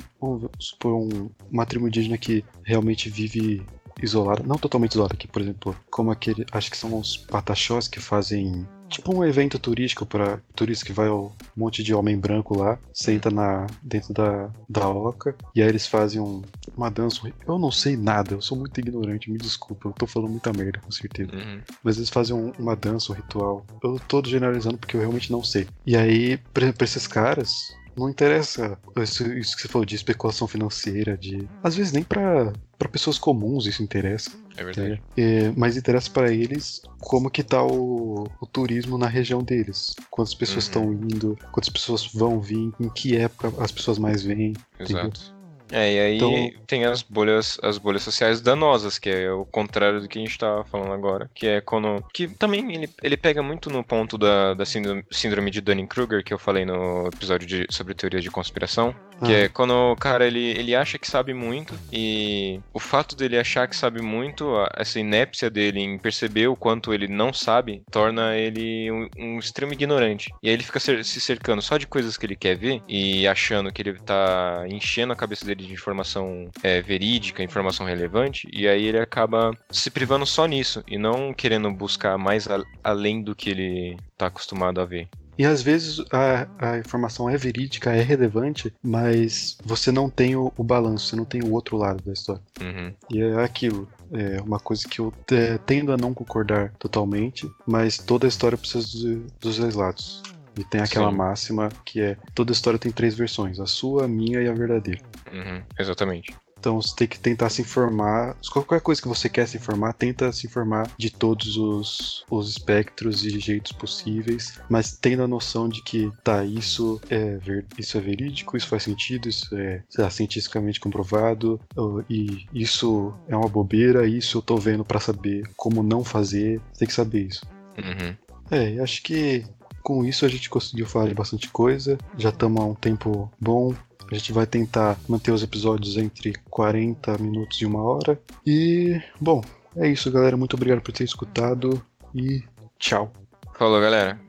supor 0.60 0.94
um- 0.96 1.30
uma 1.52 1.66
tribo 1.66 1.88
indígena 1.88 2.18
que 2.18 2.44
realmente 2.64 3.10
vive 3.10 3.66
isolada, 4.02 4.44
não 4.44 4.58
totalmente 4.58 4.92
isolada, 4.92 5.16
que 5.16 5.28
por 5.28 5.42
exemplo, 5.42 5.76
como 5.90 6.12
aquele, 6.12 6.46
acho 6.52 6.70
que 6.70 6.78
são 6.78 6.98
os 7.00 7.16
pataxós 7.18 7.88
que 7.88 8.00
fazem 8.00 8.68
tipo 8.90 9.14
um 9.16 9.24
evento 9.24 9.58
turístico 9.58 10.06
para 10.06 10.40
turista 10.56 10.86
que 10.86 10.94
vai 10.94 11.08
ao 11.08 11.34
monte 11.58 11.82
de 11.82 11.94
homem 11.94 12.18
branco 12.18 12.58
lá, 12.58 12.78
senta 12.94 13.32
na 13.32 13.66
dentro 13.82 14.14
da, 14.14 14.50
da 14.70 14.88
oca 14.90 15.36
e 15.56 15.62
aí 15.62 15.68
eles 15.68 15.88
fazem 15.88 16.22
um- 16.22 16.42
uma 16.78 16.92
dança. 16.92 17.20
Eu 17.48 17.58
não 17.58 17.72
sei 17.72 17.96
nada, 17.98 18.34
eu 18.36 18.42
sou 18.42 18.58
muito 18.58 18.78
ignorante, 18.80 19.32
me 19.32 19.38
desculpa, 19.38 19.88
eu 19.90 19.94
tô 19.94 20.06
falando 20.06 20.32
muita 20.32 20.52
merda 20.54 20.80
com 20.80 20.92
certeza 20.92 21.32
Uhum. 21.34 21.62
mas 21.84 21.98
eles 21.98 22.10
fazem 22.10 22.36
um- 22.36 22.52
uma 22.60 22.76
dança, 22.76 23.12
um 23.12 23.16
ritual. 23.16 23.66
Eu 23.84 24.00
tô 24.08 24.22
generalizando 24.24 24.78
porque 24.78 24.96
eu 24.96 25.02
realmente 25.02 25.32
não 25.32 25.44
sei. 25.44 25.68
E 25.86 25.96
aí, 25.96 26.38
pra 26.54 26.72
esses 26.82 27.08
caras, 27.08 27.50
não 27.96 28.10
interessa 28.10 28.78
isso, 28.98 29.24
isso 29.34 29.56
que 29.56 29.62
você 29.64 29.68
falou 29.68 29.86
de 29.86 29.96
especulação 29.96 30.48
financeira, 30.48 31.18
de. 31.18 31.48
Às 31.64 31.76
vezes 31.76 31.92
nem 31.94 32.04
pra, 32.04 32.52
pra 32.78 32.90
pessoas 32.90 33.18
comuns 33.18 33.66
isso 33.66 33.84
interessa. 33.84 34.32
É 34.58 34.64
verdade. 34.64 35.02
É, 35.18 35.52
mas 35.56 35.76
interessa 35.78 36.10
pra 36.10 36.32
eles 36.32 36.82
como 37.00 37.30
que 37.30 37.44
tá 37.44 37.62
o, 37.64 38.24
o 38.42 38.46
turismo 38.48 38.98
na 38.98 39.08
região 39.08 39.44
deles. 39.44 39.94
Quantas 40.10 40.34
pessoas 40.34 40.66
Uhum. 40.66 40.70
estão 40.70 40.94
indo, 40.94 41.38
quantas 41.52 41.70
pessoas 41.70 42.06
vão 42.14 42.40
vir, 42.40 42.72
em 42.80 42.90
que 42.90 43.18
época 43.18 43.52
as 43.62 43.72
pessoas 43.72 43.98
mais 43.98 44.24
vêm. 44.24 44.54
Exato. 44.80 45.35
É, 45.72 45.94
e 45.94 46.00
aí 46.00 46.16
Então- 46.18 46.62
tem 46.68 46.86
as 46.86 47.02
bolhas, 47.02 47.58
as 47.64 47.78
bolhas 47.78 48.04
sociais 48.04 48.40
danosas, 48.40 49.00
que 49.00 49.10
é 49.10 49.32
o 49.32 49.46
contrário 49.46 50.00
do 50.00 50.08
que 50.08 50.20
a 50.20 50.22
gente 50.22 50.38
tava 50.38 50.64
falando 50.66 50.94
agora. 50.94 51.30
Que 51.34 51.48
é 51.48 51.62
quando. 51.62 52.04
Que 52.14 52.28
também 52.28 52.74
ele, 52.74 52.90
ele 53.02 53.18
pega 53.18 53.42
muito 53.42 53.70
no 53.70 53.84
ponto 53.84 54.18
da, 54.18 54.54
da 54.54 54.66
síndrome, 54.66 55.04
síndrome 55.10 55.50
de 55.50 55.62
Dunning-Kruger, 55.62 56.24
que 56.24 56.34
eu 56.34 56.38
falei 56.40 56.66
no 56.66 57.08
episódio 57.08 57.48
de- 57.48 57.66
sobre 57.70 57.94
teorias 57.94 58.24
de 58.24 58.30
conspiração. 58.32 58.94
Que 59.24 59.32
Ah, 59.34 59.38
é 59.46 59.50
quando 59.50 59.72
o 59.74 59.96
cara 59.96 60.26
ele, 60.28 60.40
ele 60.58 60.76
acha 60.76 60.98
que 61.00 61.08
sabe 61.08 61.34
muito 61.34 61.74
e 61.92 62.60
o 62.74 62.80
fato 62.80 63.16
dele 63.16 63.38
achar 63.38 63.68
que 63.68 63.76
sabe 63.76 64.02
muito, 64.02 64.46
essa 64.76 65.00
inépcia 65.00 65.50
dele 65.50 65.80
em 65.80 65.98
perceber 65.98 66.48
o 66.48 66.56
quanto 66.56 66.94
ele 66.94 67.08
não 67.08 67.32
sabe, 67.32 67.82
torna 67.92 68.36
ele 68.36 68.92
um, 68.92 69.08
um 69.18 69.40
extremo 69.40 69.74
ignorante. 69.74 70.30
E 70.44 70.50
aí 70.50 70.54
ele 70.54 70.64
fica 70.64 70.80
se 70.80 71.22
cercando 71.22 71.62
só 71.62 71.78
de 71.78 71.88
coisas 71.88 72.18
que 72.18 72.26
ele 72.26 72.36
quer 72.36 72.58
ver 72.58 72.82
e 72.88 73.26
achando 73.28 73.72
que 73.72 73.82
ele 73.82 74.00
tá 74.02 74.66
enchendo 74.68 75.14
a 75.14 75.16
cabeça 75.16 75.46
dele 75.46 75.66
de 75.66 75.74
informação 75.74 76.50
é, 76.62 76.82
verídica, 76.82 77.44
informação 77.44 77.86
relevante, 77.86 78.48
e 78.52 78.68
aí 78.68 78.84
ele 78.86 79.00
acaba 79.00 79.52
se 79.72 79.90
privando 79.90 80.26
só 80.26 80.46
nisso 80.46 80.84
e 80.88 80.98
não 80.98 81.34
querendo 81.34 81.72
buscar 81.72 82.18
mais 82.18 82.48
a- 82.48 82.64
além 82.84 83.24
do 83.24 83.36
que 83.36 83.50
ele 83.50 83.98
tá 84.18 84.28
acostumado 84.28 84.82
a 84.82 84.86
ver. 84.86 85.08
E 85.38 85.46
às 85.46 85.62
vezes 85.62 86.04
a, 86.12 86.48
a 86.58 86.78
informação 86.78 87.30
é 87.30 87.38
verídica, 87.38 87.92
é 87.92 88.02
relevante, 88.02 88.74
mas 88.82 89.58
você 89.64 89.92
não 89.92 90.10
tem 90.10 90.36
o, 90.36 90.52
o 90.58 90.64
balanço, 90.64 91.08
você 91.08 91.16
não 91.16 91.26
tem 91.26 91.44
o 91.44 91.52
outro 91.52 91.78
lado 91.78 92.02
da 92.04 92.14
história. 92.14 92.42
Uhum. 92.62 92.94
E 93.10 93.22
é 93.22 93.44
aquilo. 93.44 93.88
É 94.12 94.42
uma 94.42 94.60
coisa 94.60 94.88
que 94.88 95.00
eu 95.00 95.14
é, 95.32 95.58
tendo 95.58 95.92
a 95.92 95.98
não 95.98 96.14
concordar 96.14 96.72
totalmente, 96.78 97.50
mas 97.66 97.98
toda 97.98 98.28
a 98.28 98.30
história 98.30 98.58
precisa 98.58 98.86
dos, 98.86 99.34
dos 99.40 99.58
dois 99.58 99.76
lados. 99.76 100.22
E 100.58 100.64
tem 100.64 100.80
aquela 100.80 101.12
Sim. 101.12 101.18
máxima 101.18 101.70
que 101.84 102.00
é: 102.00 102.18
toda 102.34 102.52
história 102.52 102.80
tem 102.80 102.92
três 102.92 103.16
versões, 103.16 103.60
a 103.60 103.66
sua, 103.66 104.06
a 104.06 104.08
minha 104.08 104.42
e 104.42 104.48
a 104.48 104.54
verdadeira. 104.54 105.02
Uhum, 105.34 105.62
exatamente. 105.78 106.34
Então 106.66 106.82
você 106.82 106.96
tem 106.96 107.08
que 107.08 107.20
tentar 107.20 107.52
se 107.52 107.62
informar. 107.62 108.36
Qualquer 108.52 108.82
coisa 108.82 109.00
que 109.00 109.08
você 109.08 109.30
quer 109.30 109.48
se 109.48 109.56
informar, 109.56 109.94
tenta 109.94 110.32
se 110.32 110.48
informar 110.48 110.90
de 110.98 111.12
todos 111.12 111.58
os, 111.58 112.26
os 112.28 112.50
espectros 112.50 113.24
e 113.24 113.40
jeitos 113.40 113.72
possíveis, 113.72 114.60
mas 114.68 114.98
tendo 114.98 115.22
a 115.22 115.28
noção 115.28 115.70
de 115.70 115.84
que, 115.84 116.12
tá, 116.24 116.44
isso 116.44 117.00
é, 117.08 117.38
ver, 117.38 117.68
isso 117.78 117.96
é 118.00 118.02
verídico, 118.02 118.58
isso 118.58 118.68
faz 118.68 118.82
sentido, 118.82 119.30
isso 119.30 119.56
é, 119.56 119.84
é 119.96 120.10
cientificamente 120.10 120.80
comprovado, 120.80 121.62
e 122.10 122.48
isso 122.52 123.14
é 123.28 123.36
uma 123.36 123.48
bobeira, 123.48 124.08
isso 124.08 124.40
eu 124.40 124.42
tô 124.42 124.58
vendo 124.58 124.84
para 124.84 125.00
saber 125.00 125.48
como 125.56 125.84
não 125.84 126.04
fazer, 126.04 126.60
você 126.74 126.80
tem 126.80 126.88
que 126.88 126.96
saber 126.96 127.28
isso. 127.28 127.46
Uhum. 127.78 128.16
É, 128.50 128.80
acho 128.80 129.04
que 129.04 129.46
com 129.86 130.04
isso 130.04 130.26
a 130.26 130.28
gente 130.28 130.50
conseguiu 130.50 130.88
falar 130.88 131.08
de 131.08 131.14
bastante 131.14 131.48
coisa. 131.50 131.96
Já 132.18 132.30
estamos 132.30 132.60
há 132.60 132.66
um 132.66 132.74
tempo 132.74 133.32
bom. 133.40 133.72
A 134.12 134.16
gente 134.16 134.32
vai 134.32 134.46
tentar 134.46 134.98
manter 135.08 135.32
os 135.32 135.44
episódios 135.44 135.98
entre 135.98 136.34
40 136.50 137.18
minutos 137.18 137.62
e 137.62 137.66
uma 137.66 137.82
hora. 137.82 138.20
E, 138.46 139.02
bom, 139.20 139.44
é 139.76 139.88
isso, 139.90 140.12
galera. 140.12 140.38
Muito 140.38 140.56
obrigado 140.56 140.82
por 140.82 140.92
ter 140.92 141.04
escutado 141.04 141.82
e 142.14 142.44
tchau. 142.80 143.12
Falou, 143.58 143.82
galera. 143.82 144.20